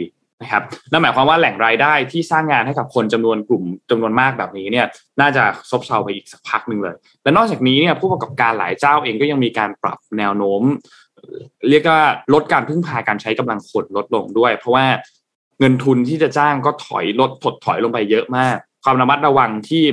[0.41, 4.85] นะครับนั่นหมายความว่าแหล่งรายได้ที่สร้างงานให้กับคนจำนวนกลุ่มจำนวนมากแบบนี้เนี่ย
[5.21, 10.61] น่าจะซบเซาไปอีกสักพักหนึ่งเลย และนอกจากนี้เนี่ยผู้ประกอบการหลายเจ้าเองก็ยังมีการปรับแนวโน้ม
[11.69, 12.01] เรียกว่า
[12.33, 14.85] ลดการพึ่งพาการใช้กำลังคนลดลงด้วย เพราะว่า
[15.59, 19.83] เงินทุนที่จะจ้างก็ถอยลดถดถอยลงไปเยอะมาก ความระมัดระวังที่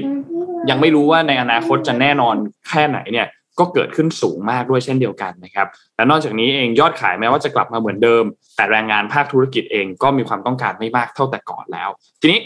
[0.70, 2.36] ยังไม่รู้ว่าในอนาคตจะแน่นอน
[2.68, 3.26] แค่ไหนเนี่ย
[3.58, 8.24] ก็เกิดขึ้นสูงมากด้วยเช่นเดียวกันนะครับ และนอกจากนี้เองยอดขายแม้ว่าจะกลับมาเหมือนเดิม
[8.56, 11.88] แต่แรงงานภาคธุรกิจเองก็มีความต้องการไม่มากเท่าแต่ก่อนแล้ว
[12.20, 12.40] ทีนี้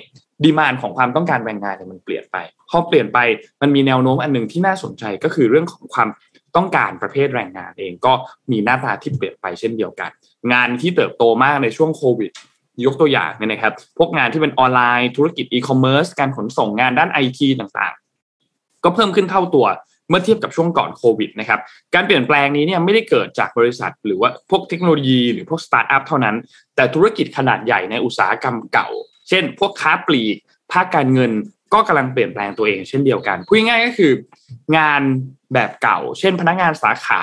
[0.45, 2.37] ดีมานของความต้องการแรงงานเนี่ยมันเปลี่ยนไป
[2.71, 3.19] พอเปลี่ยนไป
[3.63, 6.09] มันมีแนวโน้มอันหนึ่งที่น่าสนใจก็คือเรื่องของความ
[6.57, 8.13] ต้องการประเภทแรงงานเองก็
[8.51, 10.11] มีหน้าตาที่เปลี่ยนไปเช่นเดียวกัน
[10.53, 12.31] งานที่เติบโตมากในช่วงโควิด
[12.85, 19.67] ยกตัวอย่างเนี่ยนะครับ พวกงานที่เป็นออนไลน์ธุรกิจอีคอมเมิร์ซการขนส่งงานด้านไอทีต่างๆ ก็เพิ่มขึ้นเท่าตัว
[20.09, 21.61] เมื่อเทียบกับช่วงก่อนโควิดนะครับ
[21.95, 26.37] การเปลี่ยนแปลงนี้เนี่ยไม่ได้เกิดจากบริษัท หรือว่าพวกเทคโนโลยีหรือพวกสตาร์ทอัพเท่านั้น
[26.77, 28.89] แต่ธุรกิจขนาดใหญ่ในอุตสาหกรรมเก่า
[29.29, 30.37] เช่น พวกค้าปลีก
[30.73, 31.33] ภาคการเงิน
[31.75, 34.13] ก็กำลังเปลี่ยนแปลงตัวเองเช่นเดียวกันพูดง่ายก็คือ
[34.77, 35.03] งาน
[35.55, 37.23] แบบเก่า เช่น พนักงานสาขา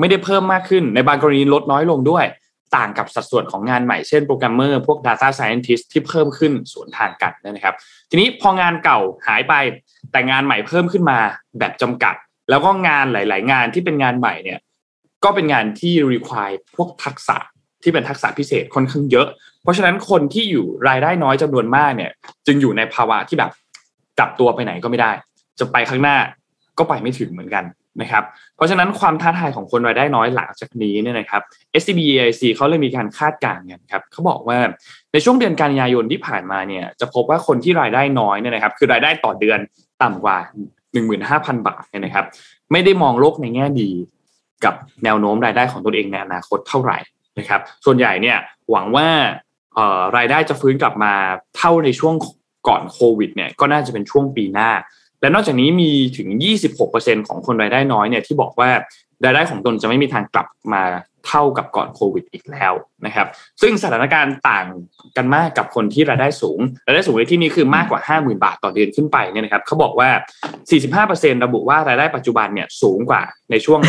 [0.00, 2.24] ไม่ได้เพิ่มมากขึ้นในบางกรณีลดน้อยลงด้วย
[2.76, 7.74] ต่างกับสัดส่วนของงานใหม่เช่นโปรแกรมเมอร์พวก Data Scientist ที่เพิ่มขึ้นสวนทางกันนะครับ
[8.10, 9.54] ทีนี้พองานเก่าหายไป
[10.12, 11.18] แต่งานใหม่เพิ่มขึ้นมา
[11.58, 12.14] แบบจำกัด
[12.50, 14.58] แล้วก็งานหลาย ๆ งานที่เป็นงานใหม่เนี่ย
[15.24, 17.36] ก็เป็นงานที่ require พวกทักษะ
[17.82, 19.26] ที่เป็นทักษะพิเศษค่อนข้างเยอะ
[19.62, 22.10] เพราะฉะนั้นคนที่อยู่รายได้น้อยจำนวนมากเนี่ย
[22.46, 23.50] จึงอยู่ในภาวะที่แบบ
[24.18, 25.12] กลับตัวไปไหนก็ไม่ได้
[25.58, 26.16] จะไปข้างหน้า
[26.78, 27.64] ก็ไปไม่ถึงเหมือนกัน
[28.00, 28.24] นะครับ
[28.56, 31.42] เพราะฉะนั้นความท้าทายของคนรายได้น้อยหลังจากนี้เนี่ยนะครับ
[31.80, 34.58] SCB EIC เขาเลยมีการคาดการณ์กันครับเขาบอกว่า
[35.12, 39.58] ในช่วงเดือนกันยายนที่ผ่านมาเนี่ยจะพบว่าคนที่รายได้น้อยเนี่ยนะครับคือรายได้ต่อเดือน
[40.02, 40.38] ต่ำกว่า
[41.02, 42.24] 15,000 บาทเนี่ยนะครับ
[42.72, 43.90] ไม่ได้มองโลกในแง่ดี
[44.64, 44.74] กับ
[45.04, 46.98] แนวโน้มรายได้ของตนเองในอนาคตเท่าไหร่
[47.38, 48.38] นะครับ ส่วนใหญ่เนี่ย
[48.70, 49.08] หวังว่า
[50.16, 51.12] รายได้จะฟื้นกลับมา
[51.56, 52.14] เท่าในช่วง
[52.68, 54.70] ก่อนโควิดเนี่ยก็น่าจะเป็นช่วงปีหน้า
[55.20, 56.28] และนอกจากนี้มีถึง
[56.78, 58.70] 26%ของคนรายได้น้อยเนี่ยที่บอกว่า
[59.24, 60.84] รายได้ของตนจะไม่มีทางกลับมา
[61.28, 62.72] เท่ากับก่อนโควิดอีกแล้ว
[63.06, 63.26] นะครับ
[63.62, 64.66] ซึ่งสถานการณ์ต่าง
[65.16, 70.10] กันมากกับคนที่รายได้สูง รายได้สูงในที่นี้คือมากกว่า 50,000 บาทต่อเดือนขึ้นไปเนี่ยนะครับเขาบอกว่า
[71.16, 73.80] 45%ระบุว่ารายได้ปัจจุบันเนี่ยสูงกว่าในช่วง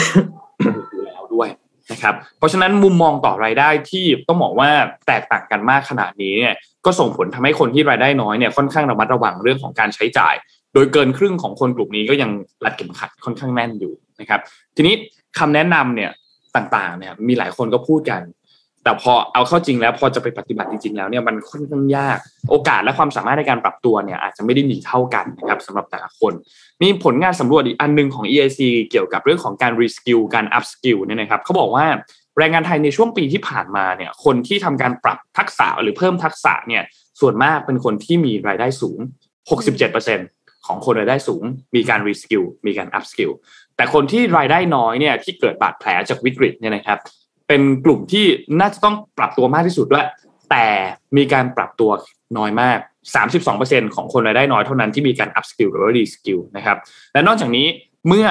[0.92, 1.50] อยู่แล้วด้วย
[1.92, 4.70] นะครับ เพราะฉะนั้นมุมมองต่อรายได้ที่ต้องบอกว่า
[5.08, 6.54] แตกต่างกันมากขนาดนี้เนี่ย
[6.86, 10.36] ก็ส่งผลทำให้คนที่รายได้น้อยเนี่ยค่อนข้างระมัดระวังเรื่องของการใช้จ่าย
[10.74, 12.32] โดยเกินครึ่งของคนกลุ่มนี้ก็ยัง
[12.66, 14.42] รัดเข็มขัดค่อนข้างแน่นอยู่นะครับ
[14.76, 14.96] ทีนี้
[15.40, 16.12] คำแนะนำเนี่ย
[16.56, 18.22] ต่างๆเนี่ยมีหลายคนก็พูดกัน
[18.84, 22.18] แต่พอเอาเข้าจริงแล้วพอจะไปปฏิบัติจริงๆแล้วเนี่ยมันค่อนข้างยาก
[22.50, 26.34] โอกาสและความสามารถในการปรับตัวเนี่ยอาจจะไม่ได้มีเท่ากันนะครับสำหรับแต่ละคน
[26.82, 28.60] มีผลงานสำรวจอีกอันนึงของ EIC
[28.92, 31.86] เกี่ยวกับเรื่องของการ reskill การ upskill เนี่ยนะครับเขาบอกว่า
[32.38, 36.84] แรงงานไทยในช่วงปีที่ผ่านมาเนี่ยคนที่ทำการปรับทักษะหรือเพิ่มทักษะเนี่ย
[37.20, 39.00] ส่วนมากเป็นคนที่มีรายได้สูง
[39.60, 41.44] 67% ของคนรายได้สูง
[41.76, 43.32] มีการ reskill มีการ upskill
[43.76, 47.00] แต่คนที่รายได้น้อยเนี่ยที่เกิดบาดแผลจากวิกฤตเนี่ยนะครับ
[47.48, 48.26] เป็นกลุ่มที่
[48.60, 50.08] น่าจะต้องปรับตัวมากที่สุดด้วย
[50.52, 50.68] แต่
[51.18, 51.92] มีการปรับตัว
[52.38, 52.80] น้อยมาก
[53.38, 56.78] 32%ของคนรายได้น้อยเท่านั้นที่มีการ up skill หรือว่า re skill นะครับ
[57.14, 57.68] และนอกจากนี้
[58.08, 58.28] เมื่อ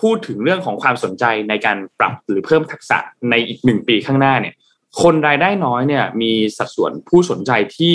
[0.00, 2.98] พูดถึงเรื่องของความสนใจในการปรับหรือเพิ่มทักษะ
[3.30, 4.54] ในอีกหนึ่งปีข้างหน้าเนี่ย
[5.02, 7.94] คนรายได้น้อยเนี่ยมีสัดส่วนผู้สนใจที่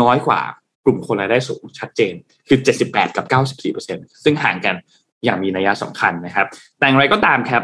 [0.00, 0.40] น้อยกว่า
[0.86, 2.14] กลุ่มคนรายได้สูงชัดเจน
[2.48, 3.26] คือ 78 กับ
[3.74, 4.74] 94ซึ่งห่างกัน
[5.24, 6.46] อย่างมีนัยสำคัญนะครับ
[6.78, 7.62] แต่อย่างไรก็ตามครับ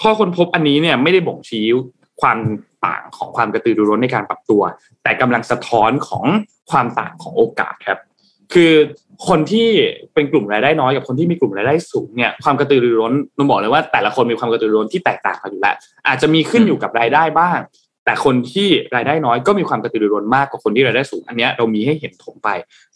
[0.00, 1.66] ข้อค้นพบอันนี้เนี่ยไม่ได้บ่งชี้
[2.20, 2.38] ความ
[2.86, 4.62] ต่างของความกระตือรือร้นในการปรับตัว
[5.02, 6.24] แต่กำลังสะท้อนของ
[6.70, 7.98] ความต่างของโอกาสครับ
[8.52, 8.72] คือ
[9.28, 9.68] คนที่
[10.14, 17.58] เป็นกลุ่มรายได้น้อยกับคนที่มีกลุ่มรายได้สูงเนี่ยความกระตือรือร้นนนบอกเลยว่าแต่ละคนมีความกระตือรือร้นที่แตกต่างกันอยู่แล้วอาจจะมีขึ้นอยู่กับรายได้บ้าง
[18.04, 22.48] แต่คนที่รายได้น้อยก็มีความกระตือรือร้นมากกว่าคนที่รายได้สูง อันนี้เรามีให้เห็นถมไป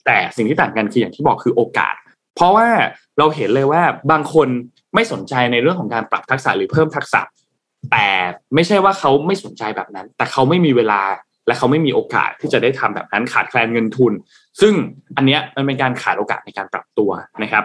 [0.06, 1.94] แต่สิ่งที่ต่างกันคืออย่างที่บอกคือโอกาส
[2.36, 2.68] เพราะว่า
[3.18, 4.48] เราเห็นเลยว่าบางคน
[4.94, 7.20] ไม่สนใจในเรื่องของการปรับทักษะหรือเพิ่มทักษะ
[7.92, 8.08] แต่
[8.54, 11.02] ไม่ใช่ว่าเขาไม่สนใจแบบนั้น แต่เขาไม่มีเวลา
[11.46, 14.12] และเขาไม่มีโอกาสที่จะได้ทำแบบนั้นขาดแคลนเงินทุน
[14.60, 14.74] ซึ่ง
[15.16, 17.10] อันเนี้ยมันเป็นการขาดโอกาสในการปรับตัว
[17.42, 17.64] นะครับ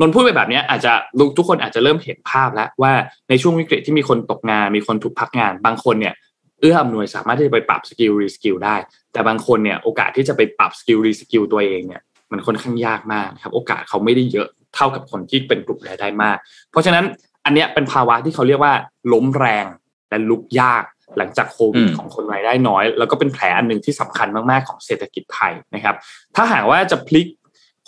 [0.00, 0.92] นนพูดไปแบบนี้อาจจะ
[1.36, 2.92] ทุกคนอาจจะเริ่มเห็นภาพแล้วว่า
[3.28, 6.14] ในช่วงวิกฤตที่มีคนตกงาน มีคนถูกพักงาน บางคนเนี่ย
[6.60, 8.76] เอื้ออำนวยสามารถที่จะไปปรับ skill reskill ได้
[9.12, 16.36] แต่บางคนเนี่ยโอกาสที่จะไปปรับ skill reskill ตัวเองเนี่ยมันค่อนข้างยากมากครับโอกาสเขาไม่ได้เยอะเท่ากับคนที่เป็นกลุ่มรายได้มาก
[16.70, 17.04] เพราะฉะนั้น
[17.44, 18.74] อันเนี้ยเป็นภาวะที่เขาเรียกว่า
[19.12, 19.66] ล้มแรง
[20.10, 20.84] และลุกยาก
[21.18, 25.96] หลังจากโควิดของคนรายได้น้อย แล้วก็เป็นแผลอันหนึ่งที่สำคัญมากๆของเศรษฐกิจไทยนะครับ
[26.36, 27.26] ถ้าหากว่าจะพลิก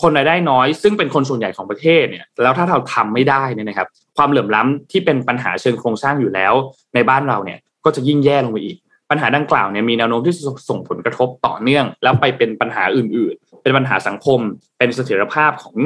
[0.02, 6.54] คนรายได้น้อย ซึ่งเป็นคนส่วนใหญ่ของประเทศเนี่ยแล้วถ้าเราทำไม่ได้เนี่ยนะครับ ความเหลื่อมล้ำที่เป็นปัญหาเชิงโครงสร้างอยู่แล้ว
[6.94, 8.76] ในบ้านเราเนี่ยก็จะยิ่งแย่ลงไปอีก
[9.10, 14.40] ปัญหาดังกล่าวเนี่ยมีแนวโน้มที่จะส่งผลกระทบต่อเนื่อง แล้วไปเป็นปัญหาอื่น ๆ เป็นปัญหาสังคม
[14.78, 15.76] เป็นเสถียรภาพของ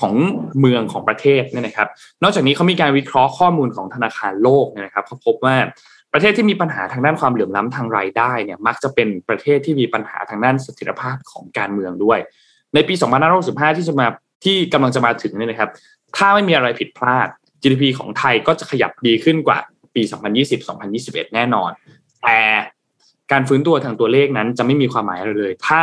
[0.00, 0.14] ของ
[0.60, 1.88] เมืองของประเทศเนี่ยนะครับ
[2.22, 5.56] นอกจากนี้เขามีการวิเคราะห์ข้อมูลของธนาคารโลกเนี่ยนะครับเขาพบว่า
[6.12, 12.18] ประเทศที่มีปัญหาทางด้านความเหลื่อมล้ำทางรายได้เนี่ยมักจะเป็นประเทศที่มีปัญหาทางด้านเสถียรภาพของการเมืองด้วย
[12.74, 12.94] ในปี
[13.36, 14.06] 2565 ที่จะมา
[14.44, 15.70] ที่กำลังจะมาถึงเนี่ยนะครับ
[16.16, 17.28] ถ้าไม่มีอะไรผิดพลาด
[17.62, 19.58] GDP ของไทยก็จะขยับดีขึ้นกว่า
[19.94, 20.02] ปี
[20.68, 21.70] 2020-2021 แน่นอน
[22.22, 22.38] แต่
[23.32, 25.80] การฟื้นตัวทางตัวเลขนั้นจะไม่มีความหมายอะไรเลย ถ้า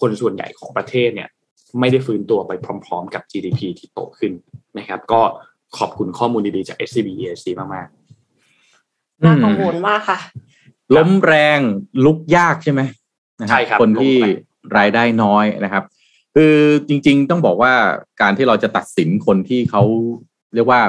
[0.00, 1.28] คนส่วนใหญ่ของประเทศเนี่ย
[1.80, 2.52] ไม่ได้ฟื้นตัวไป
[2.84, 4.32] พร้อม ๆ กับ GDP ที่โตขึ้น
[4.78, 5.22] นะครับ ก็
[5.78, 10.18] ขอบคุณข้อมูลดีๆจาก SCB ESG มากๆน่ากังวลมากค่ะ
[10.96, 11.58] ล้มแรง
[12.04, 12.80] ลุกยากใช่ไหม
[13.48, 14.16] ใช่ครับคนที่
[14.78, 15.84] รายได้น้อยนะครับ
[16.38, 16.56] คือ
[16.88, 17.72] จริง ๆ ต้องบอกว่า
[18.20, 19.82] การที่เราจะตัดสินคนที่เขา
[20.54, 20.80] เรียกว่า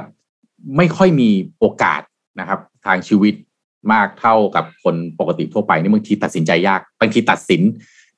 [0.77, 1.29] ไม่ค่อยมี
[1.59, 2.01] โอกาส
[2.39, 3.33] นะครับ ทางชีวิต
[3.93, 7.61] มากเท่ากับคนปกติทั่วไปนี่บางทีตัดสินใจยากบางทีตัดสิน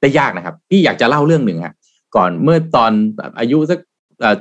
[0.01, 1.75] ได้ยากนะครับพี่อยากจะเล่าเรื่องหนึ่งฮะ
[2.15, 2.91] ก่อนเมื่อตอน
[3.39, 3.79] อายุสัก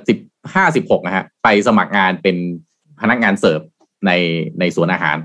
[0.09, 0.18] สิบ
[0.55, 2.36] ห้าสิบหกนะฮะไปสมัครงานเป็น
[3.01, 3.61] พนักงานเสิร์ฟ
[4.07, 4.11] ใน
[4.61, 5.16] ในสวนอาหาร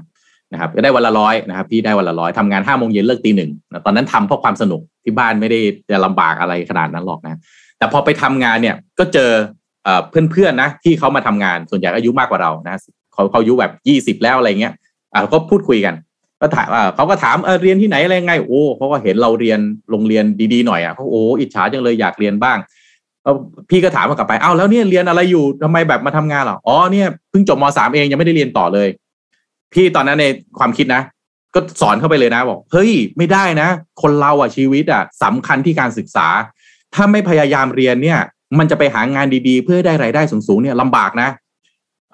[0.54, 3.52] นะครับก็ได้วันละร้อยนะครับพี่ได้วันละร้อยทำงานห้าโมงเย็นเลิกตีหนึ่ง
[3.86, 5.60] ตอนนั้นทำเพราะความสนุกที่บ้านไม่ได้
[5.92, 7.40] จะลำบากอะไรขนาดนั้นหรอกนะ
[7.78, 9.32] แต่พอไปทำงานเนี่ยก็เจอ
[10.10, 12.80] เพื่อนๆนะที่เขามาทำงานส่วนใหญ่อายุมากกว่าเรานะ
[13.14, 14.74] เขาเขาอายุแบบยี่สิบแล้วอะไรเงี้ย
[15.14, 15.96] อ่าก็พูดคุยกัน
[16.42, 19.60] ก็ถามเขาก็ถามเออเรียนที่ไหนอะไรไงโอ้เขาก็เห็นเราเรียน
[19.92, 22.58] โรงเรียนดีๆหน่อยอะเขาโอ้อิจฉาจังเลยอยากเรียนบ้าง
[23.70, 28.88] พี่ก็ถามกลับไปอ้าวแล้วเนี่ยเรียนอะไรอยู่ทำไมแบบมาทำงานหรออ๋อเนี่ยเพิ่งจบมสามเองยังไม่ได้เรียนต่อเลย
[29.74, 30.26] พี่ตอนนั้นใน
[30.60, 31.02] ความคิดนะ
[31.54, 33.70] ก็สอนเข้าไปเลยนะ บอก เฮ้ย ไม่ได้นะ
[34.02, 36.28] คนเราอะชีวิตอะสำคัญที่การศึกษา
[36.94, 38.20] ถ้าไม่พยายามเรียนเนี่ย
[38.58, 41.30] มันจะไปหางานดีๆ เพื่อได้รายได้สูงๆเนี่ยลำบากนะ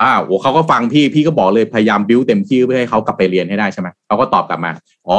[0.01, 4.71] อ่าโอ้เขาก็ฟังพี่พี่ก็บอกเลยพยายามบิ้วเต็มที่เพื่อให้เขากลับไปเรียนให้ได้ใช่ไหมเขาก็ตอบกลับมา
[5.07, 5.17] อ๋อ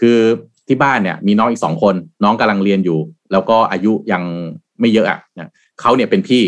[0.00, 0.18] คือ
[0.68, 1.94] ที่บ้านเนี่ย มีน้องอีกสองคน
[2.24, 2.98] น้องกำลังเรียนอยู่
[3.32, 4.22] แล้วก็อายุยัง
[4.80, 5.18] ไม่เยอะอะ
[5.80, 6.42] เขาเนี่ยเป็นพี่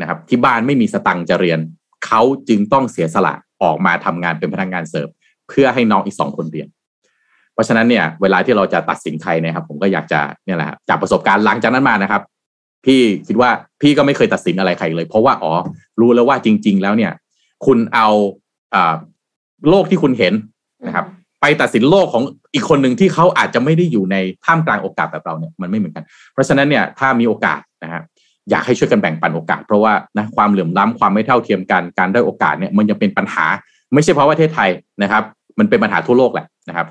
[0.00, 1.58] นะครับ ที่บ้านไม่มีสตังค์จะเรียน
[2.06, 5.08] เขาจึงต้องเสียสละ ออกมาทำงานเป็นพนักงานเสิร์ฟ
[5.48, 6.68] เพื่อให้น้องอีกสองคนเรียน
[7.54, 12.22] เพราะฉะนั้นเนี่ยเวลาที่เราจะตัดสินใครนะครับ ผมก็อยากจะเนี่ยแหละจากประสบการณ์หลังจากนั้นมานะครับ
[12.84, 13.50] พี่คิดว่า
[13.80, 15.52] พี่ก็ไม่เคยตัดสินอะไรใครเลย เพราะว่าอ๋อ
[16.00, 17.12] รู้แล้วว่าจริง ๆ แล้วเนี่ย
[17.66, 18.08] คุณเอา
[18.74, 18.94] อ่า
[19.70, 20.34] โลกที่คุณเห็น
[20.86, 21.06] นะครับ
[21.40, 22.22] ไปตัดสินโลกของ
[22.54, 28.02] อีกคนหนึ่งที่เขาอาจจะไม่ได้อยู่ในท่ามกลางโอกาสแบบเราเนี่ยมันไม่เหมือนกัน เพราะฉะนั้นเนี่ยถ้ามีโอกาสนะฮะ
[28.50, 33.46] อยากให้ช่วยกันแบ่งปันโอกาส เพราะว่านะความเหลื่อมล้ำความไม่เท่าเทียมกันการได้โอกาสเนี่ยมันยังเป็นปัญหา
[33.94, 34.70] ไม่ใช่เพราะประเทศไทย
[35.02, 35.22] นะครับ
[35.58, 36.86] มันเป็นปัญหาทั่วโลกแหละนะครับ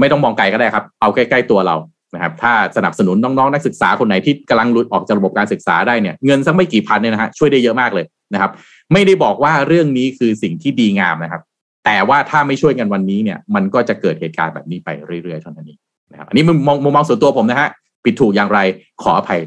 [0.00, 1.76] ไม่ต้องมองไกลก็ได้ครับ เอาใกล้ๆตัวเรา
[2.14, 8.50] นะครับ ถ้าสนับสนุนน้องๆนักศึกษาคนไหนที่กำลังหลุดออกจากระบบการศึกษาได้เนี่ยเงินสักไม่กี่พันเนี่ยนะฮะช่วยได้เยอะมากเลยนะครับ
[8.92, 11.42] ไม่ได้บอกว่าเรื่องนี้คือสิ่งที่ดีงามนะครับ
[11.84, 14.88] แต่ว่าถ้าไม่ช่วยกันวันนี้เนี่ย มันก็จะเกิดเหตุการณ์แบบนี้ไป
[15.22, 15.78] เรื่อยๆเท่านั้นเอง
[16.12, 17.68] นะครับอันนี้มองมุมมองส่วนตัวผมนะฮะ
[18.04, 18.58] ผิดถูกอย่างไร
[19.02, 19.40] ขออภัย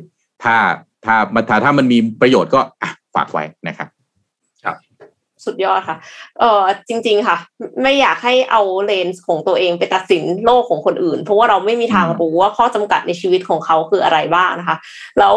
[0.44, 0.56] ถ้า
[1.06, 2.62] ถ้ามันถ้าถ้ามันมีประโยชน์ก็
[3.16, 3.90] ฝากไว้นะครับ
[5.46, 5.98] สุดยอดค่ะ
[6.40, 7.38] เออจริง ๆ ค่ะ
[7.82, 14.78] ไม่อยากให้เอาเลนส์ของตัวเองไปตัดสินโลกของคนอื่น เพราะว่าเราไม่มีทางรู้ว่าข้อจำกัดในชีวิตของเขาคืออะไรบ้างนะคะ
[15.20, 15.36] แล้ว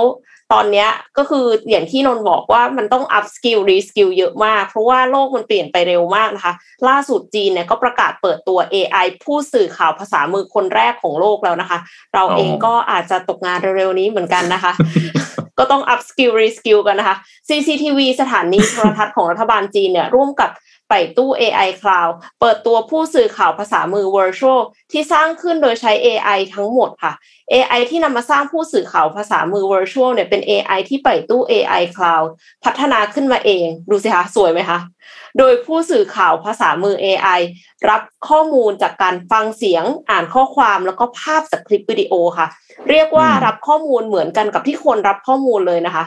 [0.53, 0.89] ตอนเนี้ย
[1.19, 6.53] ก็คืออย่างที่นนบอกว่ามันต้อง up skill re skill เยอะมาก เพราะว่าโลกมันเปลี่ยนไปเร็วมากนะคะ
[6.89, 11.79] ล่าสุดจีนเนี่ยก็ประกาศเปิดตัว AI ผู้สื่อข่าวภาษามือคนแรกของโลกแล้วนะคะ
[12.15, 14.73] เราเองก็อาจจะตกงานเร็วๆนี้เหมือนกันนะคะ
[15.59, 17.17] ก็ต้อง up skill re skill กันนะคะ
[17.49, 20.51] CCTV สถานีโทรทัศน์ของรัฐบาลจีนเนี่ยร่วมกับ
[20.93, 24.61] ปตู้ AI Cloud เปิดตัวผู้สื่อข่าวภาษามือ Virtual
[24.93, 27.13] ที่สร้างขึ้นโดยใช้ AI ทั้งหมดค่ะ
[27.53, 32.27] AI ที่นำมาสร้างผู้สื่อข่าวภาษามือ Virtual เนี่ยเป็น AI ที่ไปตู้ AI Cloud
[32.65, 34.79] พัฒนาขึ้นมาเอง ดูสิคะสวยไหมคะ
[35.39, 37.41] โดยผู้สื่อข่าวภาษามือ AI
[37.89, 42.47] รับข้อมูลจากการฟังเสียงอ่านข้อความแล้วก็ภาพจากคลิปวิดีโอค่ะ
[42.91, 46.05] เรียกว่ารับข้อมูลเหมือนกันกับที่คนรับข้อมูลเลยนะคะ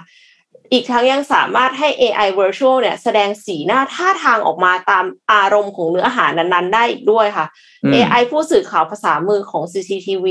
[0.71, 7.45] อีกทั้งยังสามารถให้ AI virtual เนี่ยแสดงสีหน้าท่าทางออกมาตามอารมณ์ของเนื้อหานั้นๆ ได้อีกด้วยค่ะ
[7.93, 10.25] AI ผู้สื่อข่าวภาษามือของ CCTV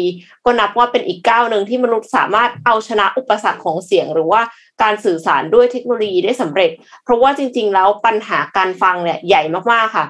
[0.45, 4.43] ก็นับว่าเป็นอีกก้าวหนึ่งที่มนุษย์สามารถเอาชนะอุปสรรคของเสียง หรือว่า
[4.83, 6.71] การสื่อสารด้วยเทคโนโลยีได้สำเร็จ
[7.05, 10.07] เพราะว่าจริง ๆ แล้วปัญหาการฟังเนี่ยใหญ่มากๆค่ะ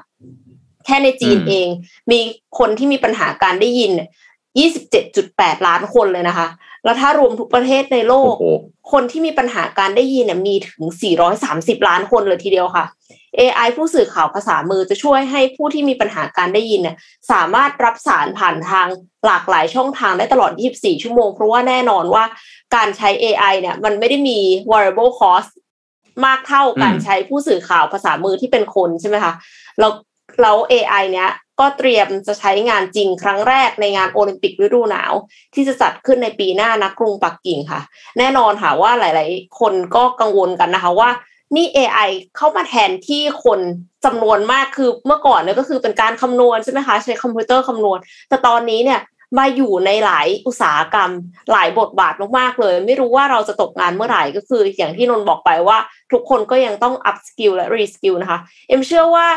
[0.85, 1.67] แค่ในจีนเอง
[2.11, 2.19] มี
[2.59, 3.91] คนที่มีปัญหาการได้ยิน
[4.59, 6.47] 27.8 ล้านคนเลยนะคะ
[6.83, 8.33] แล้วถ้ารวมทุกประเทศในโลก
[8.91, 10.83] คนที่มีปัญหาการได้ยินเนี่ยมีถึง
[11.37, 12.85] 430 ล้านคนเลยทีเดียวค่ะ
[13.39, 16.95] AI ผู้สื่อข่าวภาษามือจะช่วยให้ผู้ที่มีปัญหาการได้ยินเนี่ย
[17.31, 18.87] สามารถรับสารผ่านทาง
[19.25, 22.23] หลากหลายช่องทางได้ตลอด 24 ชั่วโมง เพราะว่าแน่นอนว่า
[22.75, 24.39] การใช้ AI เนี่ยมันไม่ได้มี
[24.71, 25.49] variable cost
[26.25, 29.33] มากเท่าการใช้ผู้สื่อข่าวภาษามือที่เป็นคนใช่ไหมคะ
[29.79, 29.91] แล้ว
[30.41, 31.29] แล้ว AI เนี้ย
[31.59, 35.13] ก็เตรียมจะใช้งานจริงครั้งแรกในงานโอลิมปิกฤดูหนาว
[35.53, 37.81] ที่จะจัดขึ้นในปีหน้านักกรุงปักกิ่งค่ะ
[38.17, 41.09] แน่นอนค่ะว่าหลาย ๆ คนก็กังวลกันนะคะว่า
[41.55, 43.59] นี่ AI เข้ามาแทนที่คน
[44.05, 47.99] จำนวนมากคือเมื่อก่อนเนี่ยก็คือเป็นการคำนวณใช่ไหมคะใช้คอมพิวเตอร์คำนวณ
[48.29, 48.99] แต่ตอนนี้เนี่ย
[49.37, 51.11] มาอยู่ในหลายอุตสาหกรรม
[51.51, 55.77] หลายบทบาทมากๆเลย ไม่รู้ว่าเราจะตกงานเมื่อไหร่ก็คือ อย่างที่นนบอกไปว่า
[56.11, 59.27] ทุกคนก็ยังต้อง up skill และ re skill นะคะ เอ็มเชื่อว่า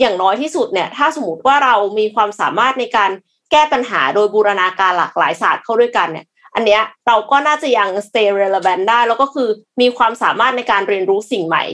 [0.00, 3.10] อย่างน้อยที่สุดเนี่ยถ้าสมมติว่าเรามีความสามารถในการ
[3.50, 9.48] แก้ปัญหาโดยบูรณาการหลากหลายศาสตร์เข้าด้วยกันเนี่ยอันเนี้ยเราก็น่าจะยัง stay relevant ได้ แล้วก็คือ
[9.80, 11.64] มีความสามารถในการเรียนรู้สิ่งใหม่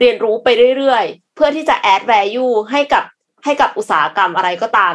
[0.00, 3.04] เรียนรู้ไปเรื่อยๆ เพื่อที่จะ add value ให้กับ
[3.44, 4.94] ให้กับอุตสาหกรรมอะไรก็ตาม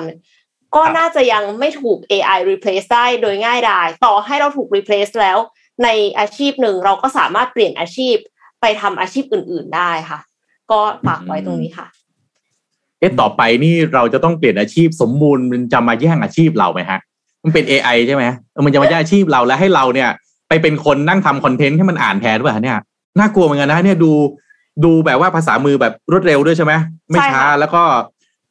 [0.75, 5.37] ก็น่าจะยังไม่ถูก AI replace ได้โดยง่ายดายต่อให้เราถูก replace แล้ว
[5.83, 8.15] ในอาชีพหนึ่งเราก็สามารถเปลี่ยนอาชีพ
[8.61, 10.19] ไปทำอาชีพอื่น ๆได้ค่ะ
[10.71, 11.87] ก็ฝากไว้ตรงนี้ค่ะ
[12.99, 16.99] เอ๊ะต่อไปนี่เราจะต้องเปลี่ยนอาชีพสมมูลมันจะมาแย่งอาชีพเราไหมฮะ
[17.43, 18.23] มันเป็น AI ใช่ไหม
[18.65, 20.09] มันจะมาแย่งอาชีพเราแล้วให้เราเนี่ย
[20.49, 22.77] ไปเป็นคนนั่งทำคอนเทนต์ให้มันอ่านแทนด้วยเนี่ย
[23.19, 24.11] น่ากลัวเหมือนกันนะเนี่ยดู
[24.83, 26.73] ดูแบบว่าภาษามือแบบรวดเร็วด้วยใช่ไหม
[27.09, 27.83] ไม่ช้าแล้วก็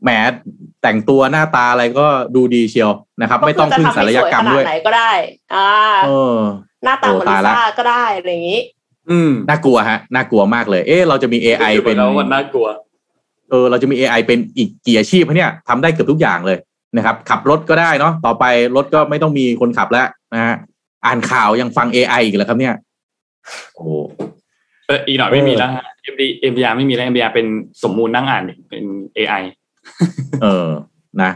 [0.03, 0.11] แหม
[0.83, 2.91] แต่งตัวหน้าตาอะไรก็ดูดีเชียว
[3.21, 5.13] นะครับ ไม่ต้องพึ่งศัลยกรรมด้วยไหนก็ได้
[5.55, 5.69] อ่า
[6.05, 6.39] เออ
[6.85, 8.61] หน้าตาเหมือนลิซ่าก็ได้อะไรอย่างนี้
[9.11, 12.67] อืมน่ากลัวฮะ น่ากลัวมากเลย เอ๊ะเราจะมี AI เป็นแล้วมันน่ากลัว
[13.51, 16.59] เออเราจะมี AI เป็นอีกกี่อาชีพเนี่ยทำได้เกือบทุกอย่างเลย
[16.97, 18.45] นะครับ ขับรถก็ได้เนาะต่อไป
[18.77, 20.57] รถก็ไม่ต้องมีคนขับแล้วนะฮะ
[21.05, 22.75] อ่านข่าวยังฟัง AI อีกแล้วครับเนี่ย
[23.75, 23.85] โอ้
[24.87, 26.23] เอออีกหน่อยไม่มีแล้วฮะ MD
[26.53, 27.47] MDR ไม่มีแล้ว MDR เป็น
[27.83, 28.85] สมมูลนั่งอ่านเป็น
[29.17, 29.43] AI
[30.43, 30.69] เออ
[31.23, 31.31] นะ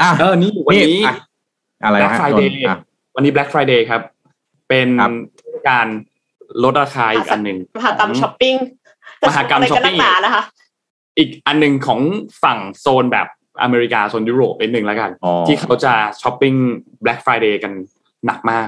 [0.00, 1.14] อะเออนี่วันนี้อะ
[1.84, 2.78] อะไร Black ฮะ Friday อะ
[3.14, 4.02] วันนี้ Black Friday ครับ
[4.68, 5.86] เป็นครับเทศการ
[6.64, 8.54] ลดราคาอีกอันหนึ่งมหากรรมช้อปปิ้ง
[9.28, 10.42] มหากรรมช้อปปิ้งหนานะคะ
[11.20, 12.00] อีกอันหนึ่งของ
[12.42, 13.26] ฝั่งโซนแบบ
[13.62, 15.92] อเมริกาโซนยุโรปเป็นหนึ่งแล้วกันอ๋อที่เขาจะ
[16.22, 16.54] ช้อปปิ้ง
[17.04, 17.72] Black Friday กัน
[18.26, 18.66] หนักมาก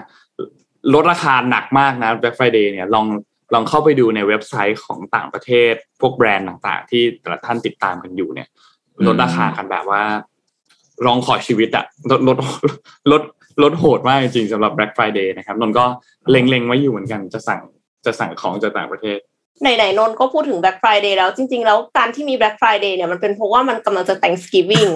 [0.95, 3.07] ลดราคาหนักมากนะ Black Friday เนี่ยลอง
[3.55, 8.49] ลองเข้าไปดูในเว็บไซต์ของต่างประเทศ พวกแบรนด์ต่างๆ ที่แต่ละท่านติดตามกันอยู่เนี่ย
[9.07, 10.03] ลดราคากันแบบว่า
[11.07, 12.37] ลองขอชีวิตอะลดลด
[13.13, 13.23] ลด
[13.63, 15.85] ลดโหดมากจริงๆสำหรับ Black Friday นะครับนนท์ก็
[16.31, 17.61] เล็งๆไว้อยู่เหมือนกันจะสั่ง
[18.05, 19.19] จะสั่งของจากต่างประเทศ
[19.63, 24.91] ไหนๆนนท์ก็พูดถึง Black Friday แล้วจริง ๆ แล้วการที่มี Black Friday เนี่ยมันเป็นเพราะว่ามันกำลังจะ Thanksgiving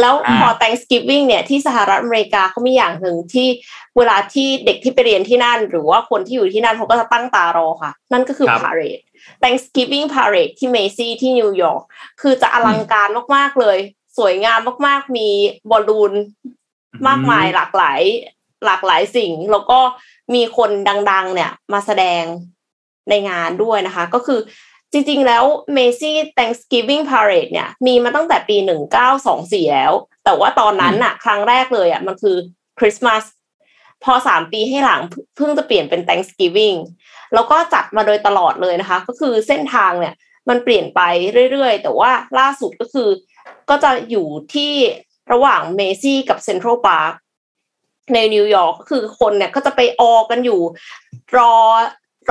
[0.00, 3.48] แล้วพอ Thanksgiving เนี่ยที่สหรัฐอเมริกาเขามีอย่างหนึ่งที่
[3.96, 9.02] เวลาที่เด็กที่ไปเรียนที่นั่น หรือว่าคนที่อยู่ที่นั่นเขาก็จะตั้งตารอค่ะ นั่นก็คือครับ parade
[9.42, 11.82] Thanksgiving parade ที่เมซี่ที่นิวยอร์ก
[12.20, 13.78] คือจะอลังการมากๆเลย
[14.18, 15.28] สวยงามมากๆ มี
[15.70, 16.12] บอลลูน
[17.06, 18.00] มากมายหลากหลาย
[18.64, 19.78] หลากหลายสิ่ง แล้วก็
[20.34, 20.70] มีคน
[21.10, 22.22] ดัง ๆ เนี่ยมาแสดง
[23.10, 24.40] ในงานด้วยนะคะ ก็คือ
[24.92, 25.44] จริงๆ แล้ว
[25.76, 28.56] Macy Thanksgiving Parade เนี่ยมีมาตั้งแต่ปี
[29.14, 29.92] 1924 แล้ว
[30.24, 32.36] แต่ว่าตอนนั้นน่ะครั้งแรกเลยอะมันคือ
[32.78, 33.22] คริสต์มาส
[34.04, 35.00] พอสามปีให้หลัง
[35.36, 36.78] เพิ่งจะเปลี่ยนเป็น Thanksgiving
[37.34, 40.14] แล้วก็จัดมาโดยตลอดเลยนะคะ ก็คือเส้นทางเนี่ย
[40.48, 41.00] มันเปลี่ยนไป
[41.50, 43.08] เรื่อยๆ แต่ว่าล่าสุดก็คือ
[43.70, 44.72] ก็จะอยู่ที่
[45.32, 47.12] ระหว่าง Macy's กับเซ็นทรัลพาร์ค
[48.14, 50.60] ในนิวยอร์กคือคนเนี่ยก็จะไปออกันอยู่
[51.36, 51.54] รอ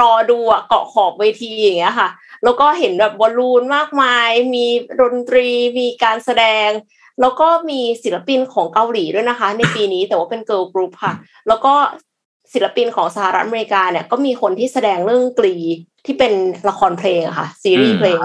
[0.01, 2.09] รอดูอะเกาะขอบเวทีอย่างเงี้ยค่ะ
[2.43, 4.65] แล้วก็เห็นแบบบอลลูนมากมาย มี
[5.01, 5.47] ดนตรี
[5.79, 6.69] มีการแสดง
[7.21, 11.13] แล้วก็มีศิลปินของเกาหลีด้วยนะคะ ในปีนี้แต่ว่าเป็นเกิร์ลกรุ๊ปค่ะ
[11.47, 11.73] แล้วก็
[12.53, 15.55] ศิลปินของสหรัฐอเมริกาเนี่ยก็มีคนที่แสดงเรื่อง Glee
[16.05, 16.33] ที่เป็น
[16.69, 18.19] ละครเพลงอะค่ะ ซีรีส์เพลง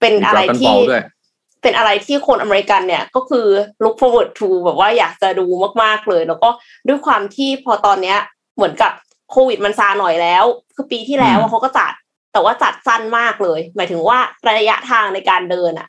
[0.00, 0.76] เป็นอะไรที่
[1.62, 3.46] เป็นอะไรที่คนอเมริกันเนี่ยก็คือ
[3.82, 5.46] look forward to แบบว่าอยากจะดู
[5.82, 6.48] มาก ๆเลย แล้วก็
[6.88, 8.18] ด้วยความที่พอตอนเนี้ย
[8.56, 8.92] เหมือนกับ
[9.30, 11.92] โควิดมันซาหน่อยแล้ว คือปีที่แล้วเขาก็จัด
[12.32, 14.18] แต่ว่าจัดสั้นมากเลย หมายถึงว่า
[14.48, 15.88] ระยะทางในการเดินอะ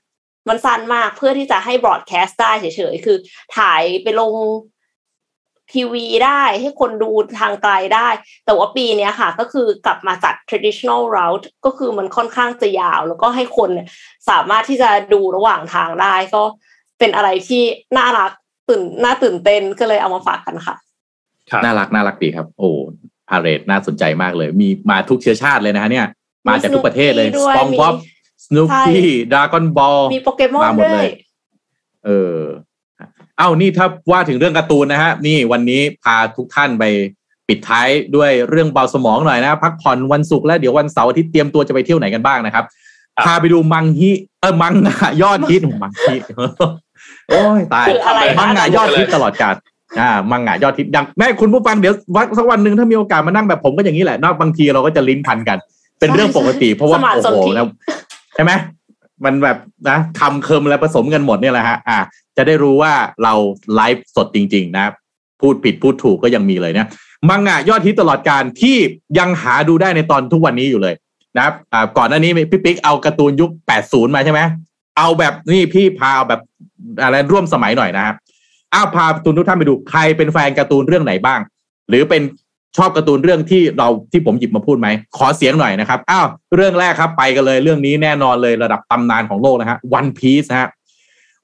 [0.49, 3.17] มันสั้นมากเพื่อที่จะให้บรอดแคสต์ได้เฉยๆ คือ
[3.57, 4.33] ถ่ายไปลง
[5.73, 8.09] ทีวีได้ให้คนดูทางไกลได้
[8.45, 13.71] แต่ว่าปีนี้ค่ะ ก็คือกลับมาจัด traditional route ก็คือมันค่อนข้างจะยาว แล้วก็ให้คน
[14.29, 16.43] สามารถที่จะดูระหว่างทางได้ก็
[16.99, 17.63] เป็นอะไรที่
[17.97, 18.31] น่ารัก
[18.69, 20.75] ตื่นน่าตื่นเต้นก็เลยเอามาฝากกันค่ะ
[21.63, 22.71] น่ารักน่ารักดีครับ โอ้
[23.31, 26.07] parade น่าสนใจมากเลย มีมาทุกเชื้อชาติเลยนะฮะเนี่ย
[26.47, 27.93] มาจากทุกประเทศเลย SpongeBob
[28.45, 31.07] Snoopy Dragon Ball มีโปเกมอนด้วย
[32.05, 32.39] เออ
[33.37, 36.83] เอ้านี่ถ้าว่าถึงเรื่องการ์ตูนนะฮะ นี่วันนี้พาทุกท่านไป
[37.47, 42.65] ปิดท้ายด้วยเรื่องเบาสมองหน่อยนะ พักผ่อนวันศุกร์แล้วเดี๋ยววันเสาร์อาทิตย์เตรียมตัวจะไปเที่ยวไหนกันบ้างนะครับ
[43.25, 44.11] พาไปดูมังฮิ
[44.41, 46.15] เออมังงะยอดฮิตมังฮิ
[47.27, 47.87] โอ้ยตาย
[48.39, 49.55] มังงะยอดฮิตตลอดกาล
[49.99, 55.57] อ่ามังงะยอดฮิตดังแม่คุณผู้ฟังเดี๋ยววัสักวันหนึ่งถ้ามีโอกาสมานั่งแบบผมก็อย่างนี้แหละนอกบางทีเราก็จะลิ้นพันกัน
[55.99, 57.67] เป็นเรื่องปกติ เพราะว่าโอ้โหนะ
[58.35, 58.51] ใช่ไหม
[59.25, 59.57] มันแบบ
[59.89, 61.97] นะคำเคิมอะไรผสมกันหมดเนี่ยแหละฮะอ่า
[62.37, 63.33] จะได้รู้ว่าเรา
[63.75, 64.85] ไลฟ์สดจริง ๆ นะ
[65.41, 66.87] พูดผิดพูดถูกก็ยังมีเลยเนี่ย
[67.29, 68.75] มังงะยอดฮิตตลอดการที่
[69.19, 70.95] ยังหาดูได้ในตอนทุกวันนี้อยู่เลย
[71.37, 73.51] นะครับอ่าก่อนหน้านี้พี่ปิ๊กเอาการ์ตูนยุค
[73.83, 74.41] 80 มาใช่ไหม
[74.97, 76.41] เอาแบบนี่พี่พาแบบ
[77.01, 78.15] อะไรร่วมสมัยหน่อยนะครับ
[78.73, 81.39] อ้าวพาตูนทุกท่านไปดูใครเป็นแฟนการ์ตูนเรื่องไหนบ้าง
[81.89, 82.21] หรือเป็น
[82.77, 90.69] ชอบการ์ตูนเรื่องที่เราที่ผมหยิบมาพูดไหม ขอเสียงหน่อยนะครับ อ้าว เรื่องแรกครับ ไปกันเลยเรื่องนี้แน่นอนเลยระดับตำนานของโลกนะฮะวันพีซนะฮะ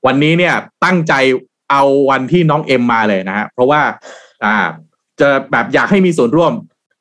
[0.05, 0.53] วันนี้เนี่ย
[0.83, 1.13] ตั้งใจ
[1.71, 3.81] เอาวันที่น้องเอ็มมาเลยนะฮะเพราะว่า
[4.43, 4.55] อ่า
[5.19, 6.53] จะแบบอยากให้มีส่วนร่วม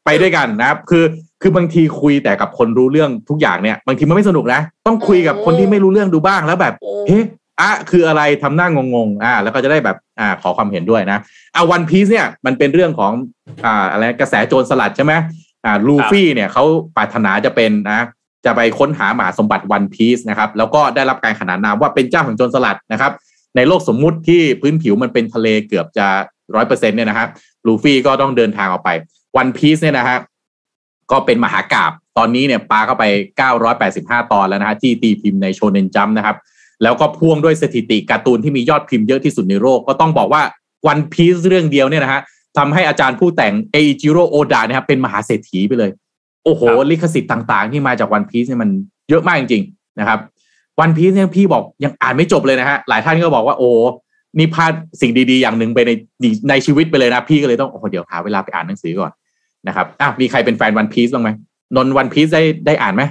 [0.04, 1.04] ไปด้วยกันนะครับ คือ
[1.42, 6.74] คือบางทีคุยแต่กับคนรู้เรื่องทุกอย่างเนี่ย บางทีมันไม่สนุกนะ ต้องคุยกับคนที่ไม่รู้เรื่องดูบ้างแล้วแบบ
[7.06, 7.20] เฮ้
[7.60, 11.18] อะคืออะไรทำหน้างงๆอ่า แล้วก็จะได้แบบอ่าขอความเห็นด้วยนะ
[11.54, 13.12] เอาวันพีซเนี่ยมันเป็นเรื่องของ
[13.64, 15.12] อ่าอะไรกระแสโจรสลัดใช่ไหม
[15.64, 16.64] อ่าลูฟี่เนี่ยเขา
[16.96, 18.00] ปรารถนาจะเป็นนะ
[18.44, 23.12] จะไปค้นหาหมาสมบัติวันพีซนะครับ แล้วก็ได้รับการขนานนามว่าเป็นเจ้าของโจรสลัดนะครับ
[23.56, 26.06] ในโลกสมมุติที่พื้นผิวมันเป็นทะเลเกือบจะ
[26.54, 27.28] ร้อยเปอร์เซ็นต์เนี่ยนะครับ
[27.66, 28.90] ลูฟี่ก็ต้องเดินทางออกไป
[29.36, 30.18] วันพีซเนี่ยนะฮะ
[31.10, 33.04] ก็เป็นมหากาพย์ตอนนี้เนี่ยปาเข้าไป
[33.66, 36.36] 985 ตอนแล้วนะฮะที่ตีพิมพ์ในโชเนนจัมป์นะครับ
[36.82, 40.42] แล้วก็พ่วงด้วยสถิติการ์ตูนที่มียอดพิมพ์เยอะที่สุดในโลกก็ต้องบอกว่า
[40.86, 42.20] วันพีซเรื่องเดียวเนี่ยนะฮะ
[42.58, 45.90] ทำให้อาจารย์ผู้แต่งเอจิโร่โอดานะครับเป็นมหาเศรษฐีไปเลย
[46.44, 48.70] โอ้โห ลิขสิทธิ์ต่างๆ ที่มาจากวันพีซเนี่ยมัน
[49.08, 50.18] เยอะมากจริงๆนะครับ
[50.80, 53.68] วันพีซเนี่ยพี่บอกยังอ่านไม่จบเลยนะฮะหลายท่านก็บอกว่าโอ้
[54.38, 55.90] นี่พลาดสิ่งดีๆ อย่างหนึ่งไปใน
[56.50, 59.12] ในชีวิตไปเลยนะ พี่ก็เลยต้องโอ้เดี๋ยวหาเวลาไปอ่านหนังสือก่อน
[59.68, 61.30] นะครับอะมีใครเป็นแฟนวันพีซบ้างไหม
[61.76, 63.02] นนวันพีซได้ได้อ่านไหม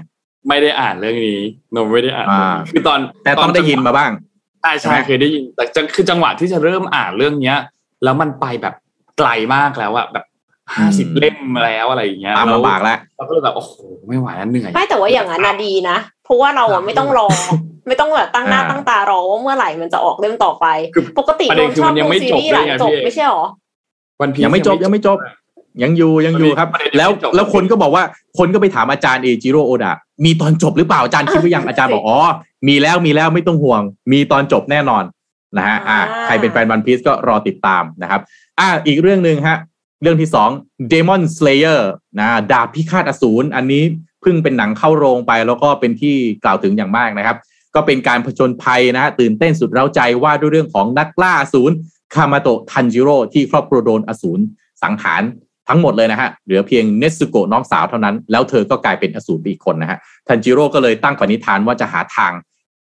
[0.48, 1.40] ไม่ได้อ่านเรื่องนี้
[1.76, 2.28] นมไม่ได้อ่าน
[2.72, 4.12] คือตอนแต่ต้องได้ยินมาบ้าง
[4.62, 5.64] ใช่ใช่เคยได้ยิน แต่
[5.96, 7.58] คือจังหวะที่จะเริ่มอ่านเรื่องเนี้ย
[8.04, 8.76] แล้วมันไปแบบ
[9.18, 10.26] ไกลมากแล้วอะแบบ
[10.76, 13.74] ห้าสิบเล่มแล้วอะไรอย่างเงี้ยตามลำบากแล้วเราก็เลยแบบโอ้โห
[14.08, 17.28] ไม่ไหวแล้วเหนื่อยไม่แต่ว่าอย่างนั้นนะดีนะเพราะว่าเราอะไม่ต้องรอ
[17.88, 20.66] ไม่ต้องแบบตั้งหน้าตั้งตารอว่าเมื่อไหร่มันจะออกเล่มต่อไป
[21.20, 23.46] ปกติเราชอบดูซีรีส์หลังจบไม่ใช่หรอ
[24.22, 25.18] วันพียังไม่จบยังไม่จบ
[25.84, 28.04] ยังอยู่ยังอยู่ครับ แล้วแล้วคนก็บอกว่า
[28.38, 29.94] คนก็ไปถามอาจารย์เอจิโร่โอดะ
[30.26, 32.20] มีตอนจบหรือเปล่าอาจารย์คิดว่ายังอาจารย์บอกอ๋อ
[32.68, 35.04] มีแล้วมีแล้วไม่ต้องห่วง มีตอนจบแน่นอน
[35.58, 38.22] นะฮะอ่าใครเป็นแฟนวันพีซก็รอติดตามนะครับ
[38.60, 39.58] อ่าอีกเรื่องหนึ่งฮะ
[40.02, 40.50] เรื่องที่สอง
[40.92, 41.82] Demon Slayer
[42.20, 43.84] นะดาบพิฆาตอสูรอันนี้
[44.22, 47.38] เพิ่งเป็นหนังเข้าโรงไปแล้วก็เป็นที่กล่าวถึงอย่างมากนะครับ
[47.76, 51.74] ก็เป็นการผจญภัยนะฮะตื่นเต้นสุดเร้าใจว่าด้วยเรื่องของนักล่าอสูร
[52.14, 54.44] คามาโตะทันจิโร่ที่ครอบครัวโดนอสูร
[54.84, 55.22] สังหาร
[55.70, 59.98] ทั้งหมดเลยนะฮะ เหลือเพียงเนสุโกะน้องสาวเท่านั้น แล้วเธอก็กลายเป็นอสูรอีกคนนะฮะ
[60.28, 62.34] ทันจิโร่ก็เลยตั้งปณิธานว่าจะหาทาง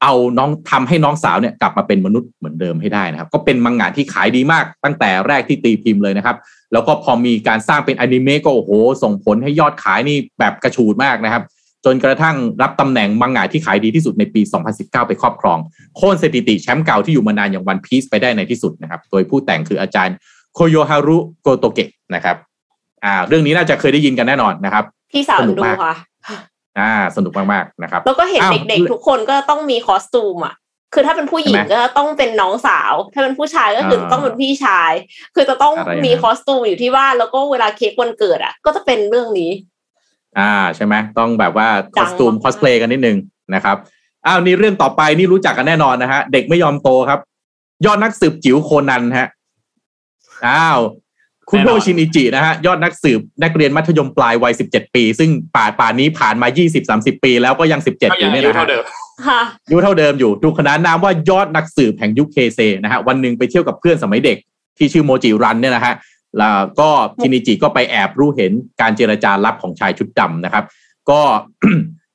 [0.03, 6.37] เอาน้องทำให้น้องสาวเนี่ยกลับมาเป็นมนุษย์เหมือนเดิมให้ได้นะครับ ก็เป็นมังงะที่ขายดีมากตั้งแต่แรกที่ตีพิมพ์เลยนะครับ
[6.73, 8.71] แล้วก็พอมีการสร้างเป็นอนิเมะก็โอ้โห
[9.03, 11.43] ส่งผลให้ยอดขายนี่แบบกระชูดมากนะครับ
[11.85, 14.41] จนกระทั่งรับตำแหน่งมังงะที่ขายดีที่สุดในปี
[14.73, 15.57] 2019 ไปครอบครอง
[15.97, 20.15] โค่นสถิติแชมป์เก่าที่อยู่มานานอย่างวันพีซไปได้ในที่สุดนะครับ โดยผู้แต่งคืออาจารย์
[20.53, 22.37] โคโยฮารุโกโตเกะนะครับ
[23.05, 25.95] อ่า เรื่องนี้น่าจะเคยได้ยินกันแน่นอนนะครับ พี่สาวดูค่ะ
[26.79, 30.55] อ่า สนุกมากๆนะครับ แล้วก็เห็นเด็กๆ ทุกคนก็ต้องมีคอสตูมอะ
[30.93, 34.91] คือถ้าเป็นผู้หญิงก็ต้องเป็นน้องสาว ถ้าเป็นผู้ชายก็คือต้องเป็นพี่ชาย
[35.35, 35.73] คือจะต้อง
[36.05, 39.51] มี costume อยู่ที่บ้านแล้วก็เวลาเค้กวันเกิดอะ ก็จะเป็นเรื่องนี้
[40.39, 43.17] อ่าใช่ไหมต้องแบบว่าต้อง costume มากๆคอสเพลย์กันนิดนึง
[43.55, 43.77] นะครับ
[44.25, 47.19] อ้าวนี่เรื่องต่อไปนี่รู้จักกันแน่นอนนะฮะเด็กไม่ยอมโตครับ
[47.85, 49.27] ยอดนักสืบจิ๋วโคนันฮะ
[50.47, 50.79] อ้าว
[51.51, 56.47] แน่นอน คุโด้ ชินอิจินะฮะยอดนักสืบนักเรียนมัธยมปลายวัย 17 ปี ซึ่งป่าป่านนี้ผ่านมา
[56.85, 58.83] 20-30 ปี แล้วก็ยัง 17ก็ยัยู่เนี่ยนะฮะ อายุเท่าเดิม
[59.27, 64.37] ค่ะอายุเท่าเดิมอยู่ถูกขนานนามว่ายอดนักสืบแห่งยุคเฮเซนะฮะวันหนึ่งไปเที่ยวกับเพื่อนสมัยเด็ก
[64.77, 65.95] ที่ชื่อโมจิรันเนี่ยนะฮะ
[66.39, 66.89] แล้วก็
[67.21, 70.65] ชินิจิก็ไปแอบรู้เห็นการเจรจาลับของชายชุดดำนะครับ
[71.09, 71.21] ก็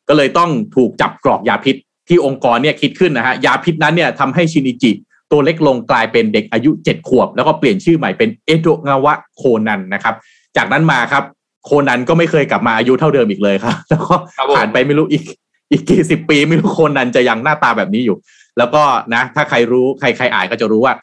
[0.09, 1.77] ก็เลยต้องถูกจับกรอกยาพิษ
[2.09, 4.93] ที่องค์กรเนี่ยคิดขึ้นนะฮะยาพิษนั้นเนี่ยทำให้ชินิจิ
[5.33, 10.15] ตัวเล็กลงกลายเป็นเด็กอายุ 7 ขวบ แล้วก็เปลี่ยนชื่อใหม่เป็นเอโดะงาวะโคนันนะครับ
[10.57, 11.25] จากนั้นมาครับ
[11.65, 15.23] โคนันก็ไม่เคยกลับมาอายุเท่าเดิมอีกเลยครับ แล้วก็ครับผมผ่านไปไม่รู้อีก
[15.71, 18.17] อีกกี่สิบปีไม่รู้โคนันจะยังหน้าตาแบบนี้อยู่
[18.59, 18.83] แล้วก็
[19.15, 20.95] นะ ถ้าใครรู้ใครใครอ่านก็จะรู้ว่า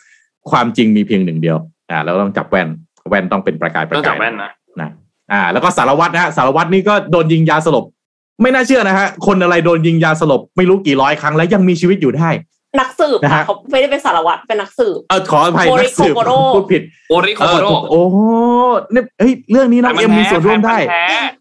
[0.52, 1.58] ความจริงมีเพียงหนึ่งเดียว
[1.92, 2.68] อ่าแล้วต้องจับแว่น
[3.10, 4.52] แว่นต้องเป็นประกายประต้องกาจัยบแว่นนะ
[4.82, 4.90] นะ
[5.32, 7.86] อ่า แล้วก็สารวัตรนะฮะสารวัตรนี่ก็โดนยิงยาสลบ
[8.42, 12.30] ไม่น่าเชื่อนะฮะคนอะไรโดนยิงยาสลบไม่รู้กี่ร้อยครั้งแล้วยังมีชีวิตอยู่ได้
[12.80, 18.18] นักสืบนะค่ะฮะเขาไม่ได้เป็นสารวัตรเป็นนักสืบเออขออภัยโมรินักสืบโคโกโร่พูดผิดโอริโคเออโรถูกโอ้โห
[18.92, 21.34] เนี่ยเฮ้ยเรื่องนี้น้องเอ็มมีส่วนร่วมได้แฟนพันธุ์แท้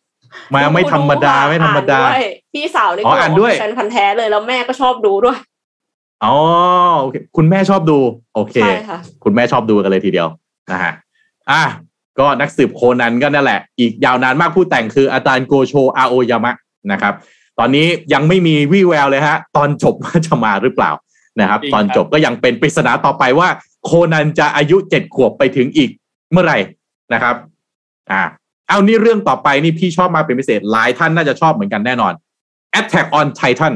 [0.55, 5.39] มาไม่ธรรมดาค่ะไม่ธรรมดาอ่นวยพี่สาวนี่อ๋อก็บอ่านอกด้วยว่าฉันพันธุ์แท้เลยแล้วแม่ก็ชอบดูด้วย
[6.25, 6.35] อ๋อ
[7.01, 7.99] โอเคคุณแม่ชอบดู
[8.35, 10.29] โอเคใช่ค่ะคุณแม่ชอบดูกันเลยทีเดียว
[10.71, 10.93] นะฮะ
[11.51, 11.63] อะ
[12.19, 16.55] ก็นักสืบโคนันก็นั่นแหละ อีกยาวนานมากผู้แต่งคืออาจารย์โกโชอาโอยามะ
[16.93, 17.15] นะครับ
[17.59, 20.91] ตอนนี้ยังไม่มีวี่แววเลยฮะ ตอนจบว่าจะมาหรือเปล่า
[21.41, 23.49] นะครับจริงตอนจบก็ยังเป็นปริศนาต่อไปว่า
[23.85, 25.91] โคนันจะอายุเจ็ดขวบไปถึงอีก
[26.33, 26.59] เมื่อไหร่
[27.13, 27.37] นะครับ
[28.13, 28.23] อ่า
[28.69, 32.13] เอานี่เรื่องต่อไปนี่พี่ชอบมากเป็นพิเศษหลายท่านน่าจะชอบเหมือนกันแน่นอน
[32.79, 33.75] Attack on Titan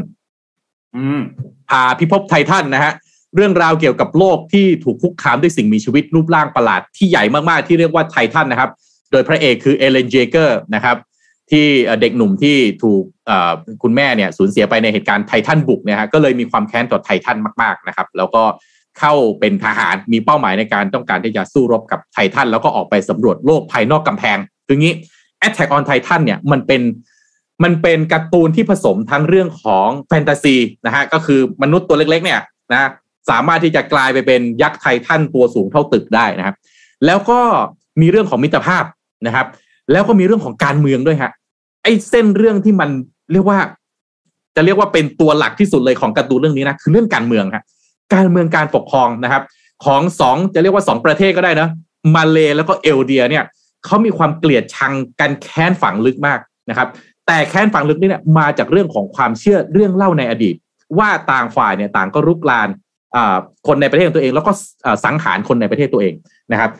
[0.96, 1.20] อืม
[1.68, 2.92] พาพิภพไททันนะฮะ
[3.34, 8.70] เรื่องราวเกี่ยวกับโลกที่ถูกคุกคามด้วยสิ่งมีชีวิตรูปร่างประหลาดที่ใหญ่มาก ๆ ที่เรียกว่าไททันนะครับ
[9.10, 10.96] โดยพระเอกคือเอเลนเจเกอร์นะครับ
[11.50, 11.66] ที่
[12.00, 13.02] เด็กหนุ่มที่ถูก
[13.82, 18.42] คุณแม่เนี่ยสูญเสียไปในเหตุการณ์ไททันบุกเนี่ยฮะก็เลยมีความแค้นต่อไททันมากๆนะครับ แล้วก็
[18.98, 24.94] เข้าเป็นทหารมีเป้าหมายในการต้องการที่จะสู้รบกับไททันแล้วก็ออกไปสำรวจโลกภายนอกกำแพงคืองี้
[25.46, 26.82] Attack on Titan เนี่ยมันเป็น
[27.64, 32.40] มันเป็นการ์ตูนที่ผสมทั้งเรื่องของแฟนตาซีนะฮะก็คือมนุษย์ตัวเล็ก ๆ เนี่ย
[32.72, 32.90] นะ
[33.30, 36.56] สามารถที่จะกลายไปเป็นยักษ์ไททันตัวสูงเท่าตึกได้นะครับ
[37.06, 37.40] แล้วก็
[38.00, 38.84] มีเรื่องของมิตรภาพ
[39.26, 39.46] นะครับ
[39.92, 41.30] แล้วก็มีเรื่องของการเมืองด้วยฮะ
[41.82, 42.90] ไอ้เส้นเรื่องที่มัน
[43.32, 43.58] เรียกว่า
[44.56, 47.64] จะเรียกว่าเป็นตัวหลักที่สุดเลยของการ์ตูนเรื่องนี้นะคือเรื่องการเมืองฮะ
[48.14, 49.42] การเมืองการปกครองนะครับ
[49.84, 51.68] ของสองจะเรียกว่าสองประเทศก็ได้นะ
[52.14, 53.44] มาเลแล้วก็เอลเดียเนี่ย
[53.84, 56.38] เขามีความเกลียดชังกันแค้นฝังลึกมาก
[56.70, 56.88] นะครับ
[57.26, 60.54] แต่แค้นฝังลึกนี่เนี่ยมาจากเรื่องของความเชื่อเรื่องเล่าในอดีต
[60.98, 62.68] ว่าต่างฝ่ายเนี่ยต่างก็รุกราน
[63.16, 64.52] อ่าคนในประเทศของตัวเอง แล้วก็
[65.04, 66.14] สังหารคนในประเทศตัวเอง
[66.52, 66.70] นะครับ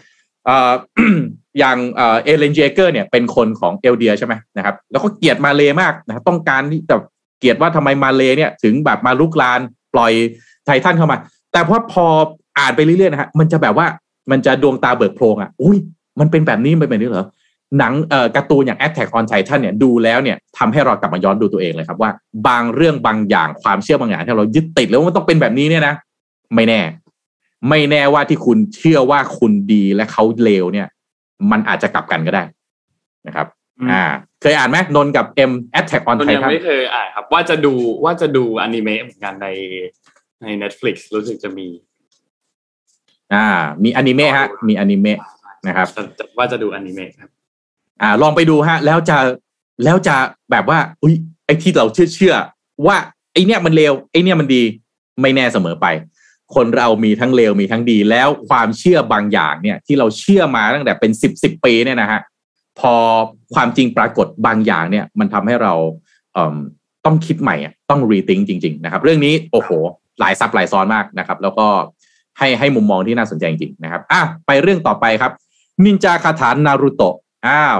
[1.59, 6.97] อย่างเอเลนเจเกอร์เนี่ยเป็นคนของเอลเดียใช่ไหมนะครับแล้วก็เกลียดมาเลมากนะครับต้องการที่จะ
[7.39, 9.61] เกลียดว่าทำไมมาเลเนี่ยถึงแบบมาลุกลาน
[9.95, 10.13] ปล่อย
[10.65, 11.19] ไททันเข้ามา
[11.53, 12.07] แต่พอพอ
[12.59, 13.87] อ่านไปเรื่อยๆนะฮะมันจะแบบว่า
[14.31, 15.79] มันจะดวงตาเบิกโพรงอะอุ้ย
[16.21, 17.29] มันเป็นแบบนี้มันเป็นแบบนี้เหรอ
[17.79, 22.11] หนังเอ่อการ์ตูนอย่าง Attack on Titan เนี่ยดูแล้วเนี่ยทำให้เรากลับมาย้อนดูตัวเองเลยครับว่า
[22.47, 25.95] บางเรื่องบางอย่างความเชื่อบางอย่างที่เรายึดติดแล้วว่ามันต้องเป็นแบบนี้เนี่ยนะ
[26.55, 26.81] ไม่แน่
[27.69, 30.87] ไม่แน่ว่าที่คุณเชื่อว่าคุณดีและเขาเลวเนี่ย
[31.51, 32.45] มันอาจจะกลับกันก็ได้
[33.27, 33.47] นะครับ
[33.81, 34.03] อืมอ่า
[34.43, 37.75] เคยอ่านไหมนนท์กับ M Attack on ตอนยัง Titan ไม่เคยอ่านครับ ว่าจะดู
[38.05, 39.49] ว่าจะดูอนิเมะเหมือนกันใน
[40.43, 41.69] ใน Netflix รู้สึกจะมี
[43.35, 43.45] อ่า
[43.85, 45.19] มีอนิเมะฮะ มีอนิเมะ
[45.69, 47.31] นะครับจะจะว่าจะดูอนิเมะครับ
[48.03, 49.19] อ่า ลองไปดูฮะ แล้วจะ
[49.85, 50.17] แล้วจะ
[50.51, 51.15] แบบว่า อุ้ย
[51.47, 52.35] ไอ้ที่เราเชื่อเชื่อ
[52.87, 52.97] ว่า
[53.33, 54.63] ไอ้เนี่ยมันเลวไอ้เนี่ยมันดี
[55.21, 55.87] ไม่แน่เสมอไป
[56.55, 62.21] คนเรามีทั้งเลวมีทั้งดี แล้วความเชื่อบางอย่างเนี่ยที่เราเชื่อมาตั้งแต่เป็นสิบสิบปีเนี่ยนะฮะ
[62.81, 62.95] พอ
[63.55, 65.75] ความจริงปรากฏบางอย่างเนี่ย มันทำให้เรา
[66.35, 67.57] เต้องคิดใหม่
[67.91, 69.71] ต้องรีทิงจริง ๆ นะครับ เรื่องนี้โอ้โห
[70.21, 71.67] หลายซับหลายซ้อนมากนะครับ แล้วก็
[72.39, 75.33] ให้ให้มุมมองที่น่าสนใจจริงๆนะครับอะไปเรื่องต่อไปครับ
[75.85, 77.17] นินจาคาถานารูโตะ
[77.47, 77.79] อ้าว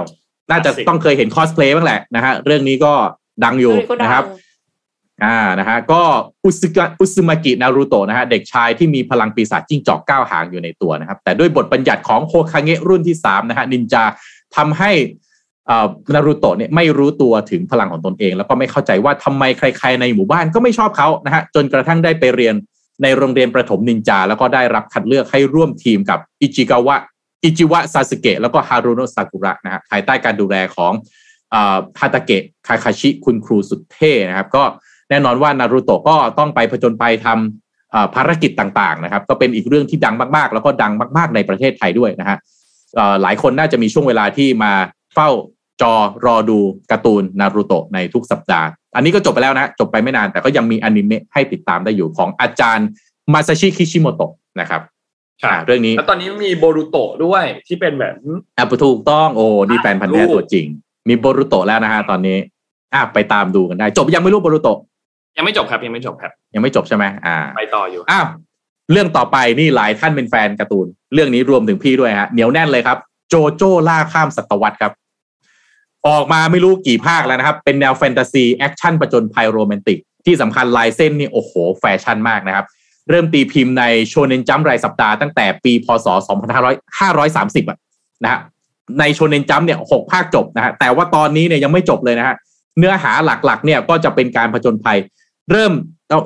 [0.51, 2.93] น่าจะต้องเคยเห็นคอสเพลย์บ้างแหละนะฮะเรื่องนี้ก็
[3.43, 4.23] ดังอยู่นะครับ
[5.23, 6.01] อ่านะฮะก็
[6.43, 14.03] อุซึกะอุซึมากินารูโตะนะฮะเด็กชายที่มีพลังปีศาจจิ้งจอกก้าวหางอยู่ในตัวนะครับ แต่ด้วยบทบัญญัติของโฮคาเงะรุ่นที่สามนะฮะนินจา
[14.55, 14.91] ทำให้
[15.69, 22.55] อ่อนารูโตะเนี่ยไม่รู้ตัวถึงพลังของตนเอง แล้วก็ไม่เข้าใจว่าทำไมใคร ๆ ในหมู่บ้านก็ไม่ชอบเขานะฮะจนกระทั่งได้ไปเรียน
[23.03, 26.95] ในโรงเรียนประถมนินจา แล้วก็ได้รับคัดเลือกให้ร่วมทีมกับอิจิกาวะ
[27.43, 30.93] อิจิวะซาสึเกะแล้วก็ฮารุโนะซากุระนะฮะภายใต้การดูแลของ
[31.53, 34.63] อ่าฮาตาเกะคาคาชิคุณครูสุดเท่นะครับก็
[35.09, 42.37] แน่นอนว่านารูโตะก็ต้องไปผจญไปทำเอ่อภารกิจต่างๆนะครับ ก็เป็นอีกเรื่องที่ดังมากๆ แล้วก็ดังมากๆในประเทศไทยด้วยนะฮะ
[42.95, 44.71] เอ่อหลายคนน่าจะมีช่วงเวลาที่มา
[45.13, 45.29] เฝ้า
[45.81, 45.93] จอ
[46.25, 46.59] รอดู
[46.91, 52.87] การ์ตูนนารูโตะในทุกสัปดาห์ อันนี้ก็จบไปแล้วนะ จบไปไม่นานแต่ก็ยังมีอนิเมะให้ติดตามได้อยู่ของอาจารย์
[53.33, 54.81] มาซาชิคิชิโมโตะนะครับ
[55.43, 58.13] ครับอ่าเรื่องนี้ แล้วตอนนี้มีโบรูโตะด้วยที่เป็นแบบ
[58.57, 60.65] อะถูกต้องโอ้นี่แฟนพันธุ์แท้รูปตัวจริง
[61.07, 62.37] มีโบรุโตะแล้วนะฮะตอนนี้
[62.93, 64.77] อะไปตามดูกันได้ จบยังไม่รู้โบรุโตะ
[65.37, 68.25] ยังไม่จบครับยังไม่จบครับ ยังไม่จบใช่ไหมอ่า ไปต่ออยู่อ้าว
[68.91, 72.97] เรื่องต่อไปนี่หลายท่านเป็นแฟนการ์ตูน เรื่องนี้รวมถึงพี่ด้วยฮะเหนียวแน่นเลยครับ
[73.29, 74.91] โจโจ้ล่าข้ามศตวรรษครับ
[76.07, 82.65] ออกมาไม่รู้กี่ภาคแล้วนะครับ เป็นแนวแฟนตาซีแอคชั่นประจนภัยโรแมนติก ที่สำคัญลายเส้นนี่โอ้โห แฟชั่นมากนะครับ
[83.09, 86.07] เริ่มตีพิมพ์ในโชเนนจัมป์รายสัปดาห์ตั้งแต่ปีพศ
[86.87, 87.77] 2530อะ
[88.23, 88.39] นะฮะ
[88.99, 92.35] ในโชเนนจัมป์เนี่ยหกภาคจบนะฮะแต่ว่าตอนนี้เนี่ยยังไม่จบเลยนะฮะ
[92.77, 94.97] เนื้อหาหลักๆเนี่ยก็จะเป็นการผจญภัย
[95.51, 95.71] เริ่ม
[96.09, 96.19] เอา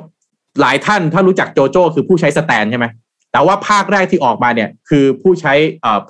[0.60, 2.86] หลายท่านถ้ารู้จักโจโจ้คือผู้ใช้ stand ใช่ไหม
[3.32, 5.52] แต่ว่าภาคแรกที่ออกมาเนี่ย คือผู้ใช้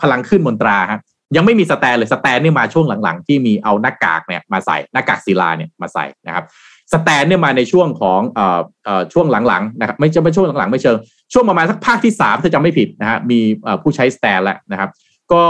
[0.01, 1.01] พลังคลื่นมนตราฮะ
[1.37, 6.45] ยังไม่มี stand เลย stand เนี่ยมาช่วงหลังๆ ที่มีเอาหน้ากากเนี่ยมาใส่หน้ากากศิลาเนี่ยมาใส่นะครับ
[6.93, 10.97] stand เนี่ยมาในช่วงของเอ่อเอ่อช่วงหลังๆนะครับไม่ใช่ไม่ช่วงหลังๆไม่เชิง
[11.33, 13.41] ช่วงประมาณสักภาคที่สามถ้าจำไม่ผิดนะฮะมี
[13.83, 14.91] ผู้ใช้ stand แล้วนะครับ
[15.33, 15.43] ก็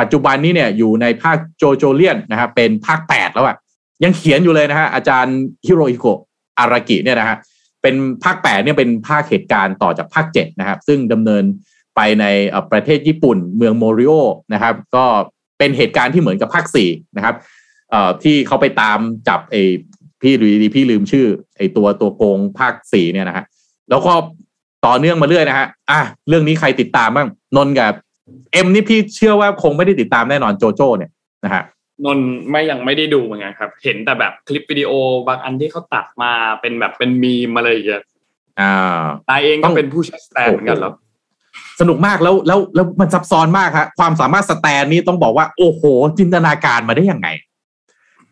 [0.00, 3.56] ปัจจุบันนี้เนี่ยอยู่ในภาคโจโจเลียนนะครับเป็นภาคแปดแล้วอะ
[4.04, 5.36] ยังเขียนอยู่เลยนะฮะอาจารย์
[5.66, 6.20] ฮิโรฮิโกะ
[6.60, 7.36] อารากิเนี่ยนะฮะ
[7.82, 11.44] เป็นภาคแปดเนี่ยเป็นภาคเหตุการณ์ต่อจากภาคเจ็ดนะครับ ซึ่งดำเนิน
[11.96, 12.24] ไปใน
[12.72, 14.12] ประเทศญี่ปุ่นเมืองโมริโอ
[14.52, 15.04] นะครับ ก็
[15.58, 17.34] เป็นเหตุการณ์ที่เหมือนกับภาคสี่นะครับ
[17.90, 19.62] เอ่อที่เขาไปตามจับไอ้
[20.20, 21.26] พี่หรือดีพี่ลืมชื่อ
[21.56, 23.44] ไอ้ตัวตัวโกงภาคสี่เนี่ยนะฮะ
[23.90, 24.12] แล้วก็
[24.86, 27.92] ต่อเนื่องมาเรื่อยนะฮะอะเรื่องนี้ใครติดตามบ้างนนท์กับ
[28.52, 31.10] เอ็มนี่พี่เชื่อว่าคงไม่ได้ติดตามแน่นอนโจโจ้เนี่ย
[31.44, 31.62] นะฮะ
[32.04, 34.92] นนท์ไม่ยังไม่ได้ดูเหมือนกันครับ เห็นแต่แบบคลิปวิดีโอ
[35.28, 38.02] บางอันที่เขาตัดมาเป็นแบบเป็นมีมอะไรอย่างเงี้ย
[38.60, 40.92] อ่านายเองก็ต้องเป็นผู้ใช้ stand เหมือนกันแล้ว
[41.80, 45.82] สนุกมากแล้วแล้วแล้วมันซับซ้อนมากฮะความสามารถ stand นี่ต้องบอกว่า โอ้โห
[46.18, 47.28] จินตนาการมาได้ยังไง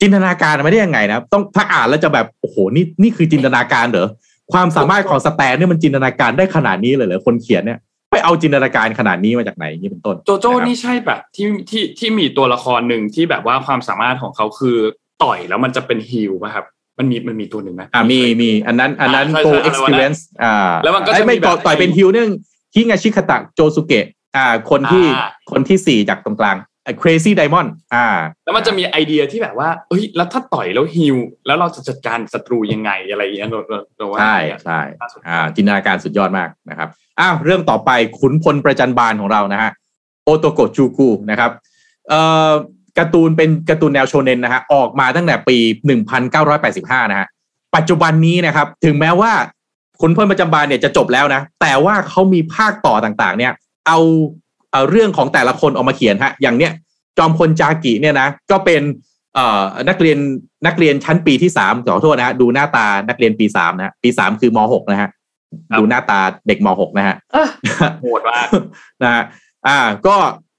[0.00, 4.08] จินตนาการมาได้ยังไงนะต้องถ้าอ่านแล้วจะแบบโอ้โหนี่นี่คือจินตนาการเหรอ
[4.52, 7.78] ความสามารถของสแตนเนี่ยมันจินตนาการได้ขนาดนี้เลยเหรอคนเขียนเนี่ย
[8.10, 14.76] ไปเอาจินตนาการขนาดนี้มาจากไหนอย่างนี้เป็นต้น โจโจ้ะครับนี่ใช่แบบที่ที่ที่มีตัวละครหนึ่งที่แบบว่าความสามารถของเขาคือ
[15.22, 16.64] ต่อยแล้วมันจะเป็นฮิลป่ะครับ
[16.98, 20.54] มันมีมันมีตัวหนึ่งไหมอ่ามีมีอันนั้นอันนั้นใช่โกใช่ experience อ่า
[20.84, 22.30] แล้วมันก็จะไอ้ไม่มีแบบต่อต่อยเป็นฮิวเนื่อง
[22.74, 24.06] ฮิงาชิคาตะโจสุเกะ
[24.36, 28.08] อ่าคนที่อ่าคนที่สี่จากตรงกลางไอ้ crazy diamond อ่า
[28.44, 31.16] แล้วมันจะมีไอเดียที่แบบว่าเอ้ย แล้วถ้าต่อยแล้วฮิล
[31.46, 36.88] แล้วเราจะจัดการศัตรูยังไงอะไรอย่างเงี้ยเราเราเราว่าใช่อย่างเงี้ยใช่น่าสนใจอ่าจินตนาการสุดยอดมากนะครับ
[37.20, 39.70] อ้าวเรื่องต่อไปขุนพลประจันบานของเรานะฮะ
[40.24, 41.50] โอโตโกจูกุนะครับ
[42.08, 42.50] เอ่อ
[42.98, 45.56] การ์ตูนเป็นการ์ตูนแนวโชเนนนะฮะออกมาตั้งแต่ปี
[46.34, 47.28] 1985 นะฮะ
[47.76, 49.32] ปัจจุบันนี้นะครับ ถึงแม้ว่า
[50.00, 53.52] ขุนพลประจันบานเนี่ยจะจบแล้วนะ แต่ว่าเขามีภาคต่อต่างๆ เนี่ย
[53.86, 53.98] เอา
[54.72, 56.72] เอาเรื่องของแต่ละคนออกมาเขียนฮะ อย่างเนี้ย
[57.18, 58.82] จอมพลจากิเนี่ยนะก็เป็น
[59.34, 60.18] เอ่อนักเรียน
[60.66, 65.08] นักเรียนชั้นปีที่สามขอโทษนะฮะดูหน้าตานักเรียนปีสามนะฮะปีสามคือมหกนะฮะ
[65.70, 67.48] ครับดูหน้าตาเด็กมหกนะฮะเออ
[68.00, 68.48] โหดมาก
[69.02, 69.22] นะฮะ
[69.66, 70.16] อ่า ก็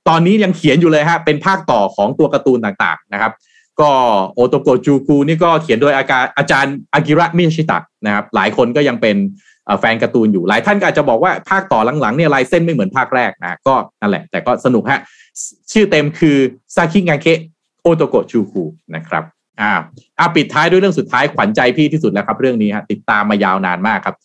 [0.08, 3.34] ตอนนี้ยังเขียนอยู่เลยฮะเป็นภาคต่อของตัวการ์ตูนต่างๆนะครับ
[3.82, 3.92] ก็
[4.34, 9.49] โอโตโกจูกูนี่ก็เขียนโดยอาการอาจารย์อากิระมิยาชิตะนะครับหลายคนก็ยังเป็นเอ่อ
[9.80, 15.00] แฟนการ์ตูนอยู่หลายท่านก็อาจจะบอกว่าภาคต่อหลังๆเนี่ยลายเส้นไม่เหมือนภาคแรกนะก็นั่นแหละ แต่ก็สนุกฮะ
[15.72, 16.38] ชื่อเต็มคือ
[16.76, 17.40] ซาคิงาเคะ
[17.82, 18.64] โอโตโกจูกู
[18.96, 19.24] นะครับ
[19.62, 19.72] อ่า
[20.20, 24.16] อ่าปิดท้ายด้วยเรื่องสุดท้ายขวัญใจพี่ที่สุดแล้วครับ เรื่องนี้ฮะติดตามมายาวนานมากครับ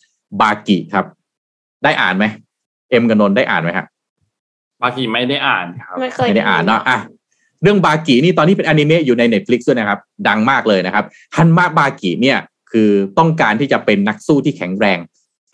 [0.41, 1.05] บากิครับ
[1.83, 2.25] ได้อ่านไหม
[2.89, 3.85] เอ็มกับนนท์ได้อ่านไหมฮะ
[4.81, 6.97] บางทีไม่ได้อ่านครับไม่เคยไม่ได้อ่านเนาะอะ
[7.63, 11.05] เรื่องบากินี่ตอนนี้เป็นอนิเมะอยู่ใน Netflix ด้วยนะครับ ดังมากเลยนะครับ
[11.35, 12.37] ฮันมาบากิเนี่ย
[12.71, 14.99] คือต้องการที่จะเป็นนักสู้ที่แข็งแรง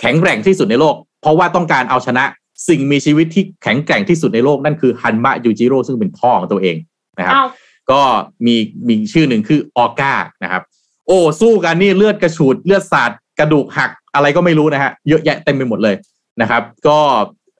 [0.01, 2.23] แข็งแกร่งที่สุดในโลก เพราะว่าต้องการเอาชนะ
[2.67, 6.75] สิ่งมีชีวิตที่แข็งแกร่งที่สุดในโลกนั่นคือฮันมะยูจิโร่ซึ่งเป็นพ่อของตัวเอง
[7.19, 7.45] นะครับเอ้า
[7.91, 8.01] ก็
[8.45, 8.55] มี
[8.87, 10.13] มีชื่อหนึ่งคือออก้า
[10.43, 10.63] นะครับ
[11.07, 15.95] โอ้สู้กันนี่เลือดกระฉูดเลือดสาดกระดูกหักอะไรก็ไม่รู้นะฮะเยอะแยะเต็มไปหมดเลย
[16.41, 16.97] นะครับ ก็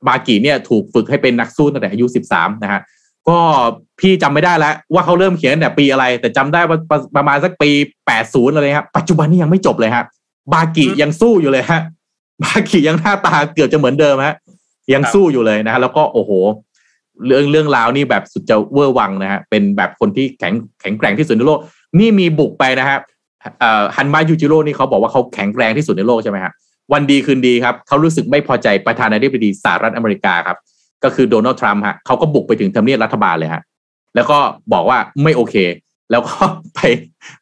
[0.08, 2.82] บากิเนี่ยถูกฝึกให้เป็นนักสู้ตั้งแต่อายุ 13 นะฮะ
[3.30, 3.38] ก็
[4.00, 7.70] พี่จำไม่ได้แล้ว ว่าเขาเริ่มเขียนตั้งแต่ปีอะไร แต่จำได้ว่าประประมาณสักปี
[8.14, 10.04] 80 อะไรครับปัจจุบันนี้ยังไม่จบเลยฮะ
[10.54, 11.82] บากิอืมยังสู้อยู่เลยฮะ
[12.44, 14.36] บากิยังหน้าตาเกือบจะเหมือนเดิมฮะ
[14.94, 16.32] ยังสู้อยู่เลยนะฮะแล้วก็โอ้โห
[17.28, 21.60] เรื่องเรื่องราวนี่แบบสุดจะเวอร์วังนะฮะเป็นแบบคนที่แข็งแข็งแกร่งที่สุดในโลก
[22.00, 22.98] นี่มีบุกไปนะฮะ
[23.96, 26.52] ฮันมายูจิโร่นี่เขาบอกว่าเขาแข็งแรงที่สุดในโลกใช่ไหมฮะ
[26.94, 30.58] วันดีคืนดีครับเขารู้สึกไม่พอใจประธานาธิบดีสหรัฐอเมริกาครับ
[31.04, 33.62] ก็คือโดนัลด์ทรัมป์ฮะเขาก็บุกไปถึงทำเนียบรัฐบาลเลยฮะ
[34.16, 34.38] แล้วก็
[34.74, 35.56] บอกว่าไม่โอเค
[36.12, 36.36] แล้วก็
[36.76, 36.80] ไป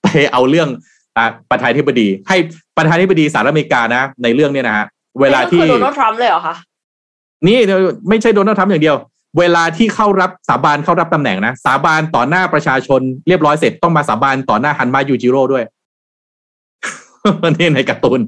[0.03, 0.69] ไปเอาเรื่อง
[1.51, 2.37] ประธานาธิบดี ให้
[2.77, 4.85] ประธานาธิบดีสหรัฐอเมริกานะ ในเรื่องเนี้ยนะฮะ
[5.21, 6.55] เวลาที่นี่ก็คือโดนัลด์ทรัมป์เลยเหรอคะ
[7.47, 7.57] นี่
[8.09, 8.97] ไม่ใช่โดนัลด์ทรัมป์อย่างเดียว
[9.39, 15.63] เวลาที่เข้ารับสาบานเข้ารับตำแหน่งนะ สาบานต่อหน้าประชาชนเรียบร้อยเสร็จต้องมาสาบานต่อหน้าฮันมายูจิโร่ด้วย
[17.57, 18.19] นี่ในการ์ตูน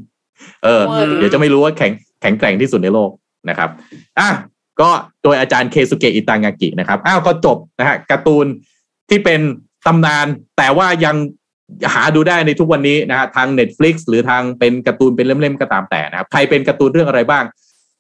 [0.64, 0.82] เออ
[1.18, 1.92] เดี๋ยวจะไม่รู้ว่าแข็ง
[2.22, 3.10] แข็งแกร่งที่สุดในโลก
[3.50, 3.70] นะครับ
[4.20, 4.30] อะ
[4.82, 4.90] ก็
[5.24, 8.46] โดยอาจารย์เคสุเกะอิตางากินะครับอ้าวก็จบนะฮะการ์ตูน
[9.10, 9.40] ที่เป็น
[9.88, 10.26] ตำนาน
[10.58, 11.16] แต่ว่ายัง
[11.94, 17.44] หาดูได้ในทุกวันนี้นะฮะทาง Netflix หรือทางเป็นการ์ตูนเป็นเล่มๆก็ตามแต่นะครับใครเป็นการ์ตูนเรื่องอะไรบ้าง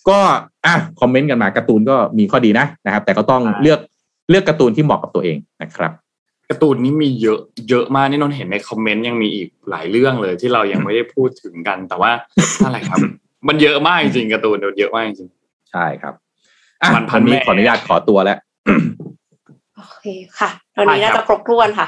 [0.10, 0.20] ก็
[0.66, 3.80] อะคอมเมนต์กันมาการ์ตูนก็มีข้อดีนะนะครับ แต่ก็ต้องเลือก
[4.30, 5.92] เลือกการ์ตูนที่เหมาะกับตัวเองนะครับ
[6.50, 7.40] การ์ตูนนี้มีเยอะ
[7.70, 12.12] เยอะมากนี่นนท์เห็นในคอมเมนต์ยังมีอีกหลายเรื่องเลยที่เรายังไม่ได้พูดถึงกัน แต่ว่า
[12.66, 13.00] อะไรครับ
[13.48, 15.30] มันเยอะมากจริงการ์ตูนเยอะมากจริง
[15.72, 16.14] ใช่ครับ
[16.82, 18.38] อะวันพัวันนนี้แม่ขออนุญาตขอตัวแล้ว
[19.76, 20.06] โอเค
[20.40, 21.88] ค่ะตอนนี้น่าจะครบถ้วนค่ะ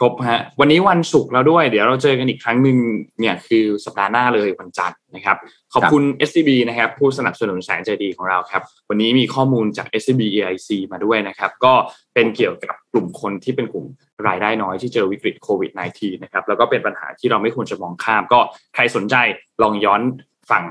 [0.00, 2.76] ครบฮะวันนี้วันศุกร์แล้วด้วย เดี๋ยวเราเจอกันอีกครั้งหนึ่ง
[3.20, 5.36] เนี่ยคือสัปดาห์หน้าเลยวันจันทร์นะครับ
[5.74, 11.74] ขอบคุณ SCB นะครับ ผู้สนับสนุนแสนใจดีของเราครับ วันนี้มีข้อมูลจาก SCB EIC มาด้วยนะครับ ก็
[12.14, 13.86] เป็นเกี่ยวกับกลุ่มคนที่เป็นกลุ่ม
[14.28, 18.40] รายได้น้อยที่เจอวิกฤตโควิด -19 นะครับแล้วก็เป็นปัญหาที่เราไม่ควรจะมองข้าม ก็
[18.74, 19.14] ใครสนใจ
[19.62, 20.02] ลองย้อน
[20.50, 20.62] ฟัง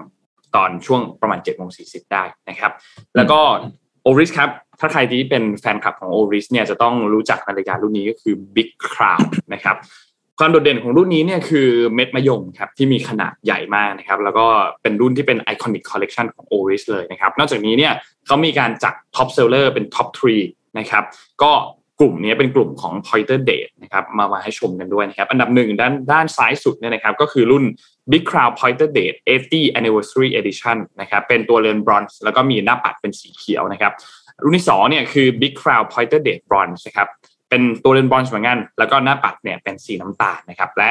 [0.56, 1.84] ตอนช่วงประมาณ7จ็ดโมงสี
[2.14, 2.72] ได้นะครับ
[3.16, 3.40] แล้วก็
[4.04, 4.50] Oris ครับ
[4.80, 9.76] ถ้าใครที่เป็นแฟนคลับของ Oris เนี่ยจะต้องรู้จักนาฬิการุ่นนี้ก็คือ Big Crown นะครับ
[10.40, 14.46] ความโดดเด่นของรุ่นนี้เนี่ยคือเม็ดมะยมครับที่มีขนาดใหญ่มากนะครับแล้วก็
[14.82, 17.94] เป็นรุ่นที่เป็น iconic collection ของ Oris เลยนะครับนอกจากนี้เนี่ย
[18.26, 20.36] เขามีการจัด top seller เป็น top three
[20.80, 21.04] นะครับ
[21.44, 21.52] ก็
[22.00, 27.64] กลุ่มนี้เป็นกลุ่มของ Pointer Date นะครับมามาให้ชมกันด้วยนะครับ อันดับหนึ่งด้านด้านซ้ายสุดเนี่ยนะครับก็คือรุ่น
[28.12, 29.18] Big Crown Pointer Date
[29.48, 33.94] 80 Anniversary Edition นะครับเป็นตัวเรือนบรอนซ์แล้วก็มีหน้าปัดเป็นสีเขียวนะครับ
[34.44, 37.08] รุ่นที่สองเนี่ยคือ Big Crown Pointer Date Bronze นะครับ
[37.50, 40.90] เป็นตัวเรือนบรอนซ์เหมือนกัน แล้วก็หน้าปัดเนี่ยเป็นสีน้ำตาลนะครับและ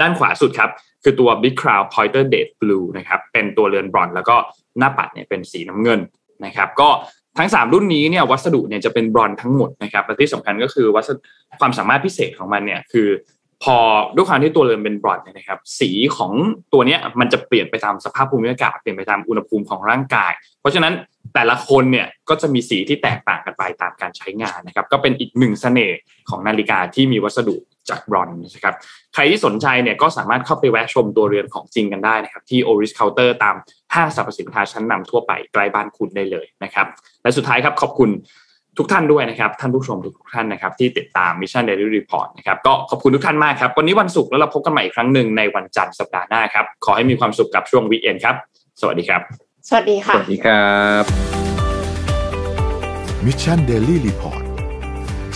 [0.00, 0.70] ด้านขวาสุดครับ
[1.02, 4.36] คือตัว Big Crown Pointer Date Blue นะครับเป็นตัวเรือนบรอนซ์แล้วก็
[4.78, 6.00] หน้าปัดเนี่ยเป็นสีน้ำเงิน
[6.44, 6.88] นะครับก็
[7.38, 11.20] ทั้ง 3 รุ่นนี้เนี่ยวัสดุเนี่ยจะเป็นบรอนทั้งหมดนะครับและที่สำคัญก็คือวัสดุ
[11.60, 13.08] ความสามารถพิเศษของมันเนี่ยคือ
[13.64, 13.78] พอ
[14.14, 16.32] ด้วยความที่ตัวเรือนเป็นบรอนเนี่ยนะครับ สีของ
[16.72, 20.92] ตัวเนี้ยมันจะเปลี่ยนไปตามสภาพภูมิอากาศเปลี่ยนไปตามอุณหภูมิของร่างกาย เพราะฉะนั้น
[21.34, 25.98] แต่ละคนเนี่ยก็จะมีสีที่แตกต่างกันไปตามการใช้งานนะครับ ก็เป็นอีกหนึ่งเสน่ห์
[26.30, 27.56] ของนาฬิกาที่มีวัสดุ
[27.90, 28.74] จากบรอนนะครับ
[29.14, 33.54] ใครที่สนใจเนี่ยก็สามารถเข้าไปแวะชมตัวเรือนของจริงกันได้นะครับ ที่ Oris Counter ตาม
[33.94, 36.86] ห้างสรรพสินค้าชั้นนำทั่วไปใกล้บ้านคุณได้เลยนะครับ
[37.22, 38.10] และสุดท้ายครับขอบคุณ
[38.78, 48.36] ทุกท่านด้วยนะครับ ท่านผู้ชมทุกท่านนะครับที่ติดตาม Mission Daily Report นะครับก็ขอบคุณทุกท่านมากครับ วันนี้วันศุกร์แล้วเราพบกันใหม่อีกครั้งหนึ่งในวันจันทร์สัปดาห์หน้าครับ ขอให้มีความสุขกับช่วงวีคเอนครับ
[48.80, 49.20] สวัสดีครับ
[49.68, 51.04] สวัสดีสค่ะวัสดีครับ
[53.26, 54.42] Mission Daily Report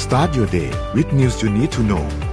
[0.05, 2.26] start your day with news you need to know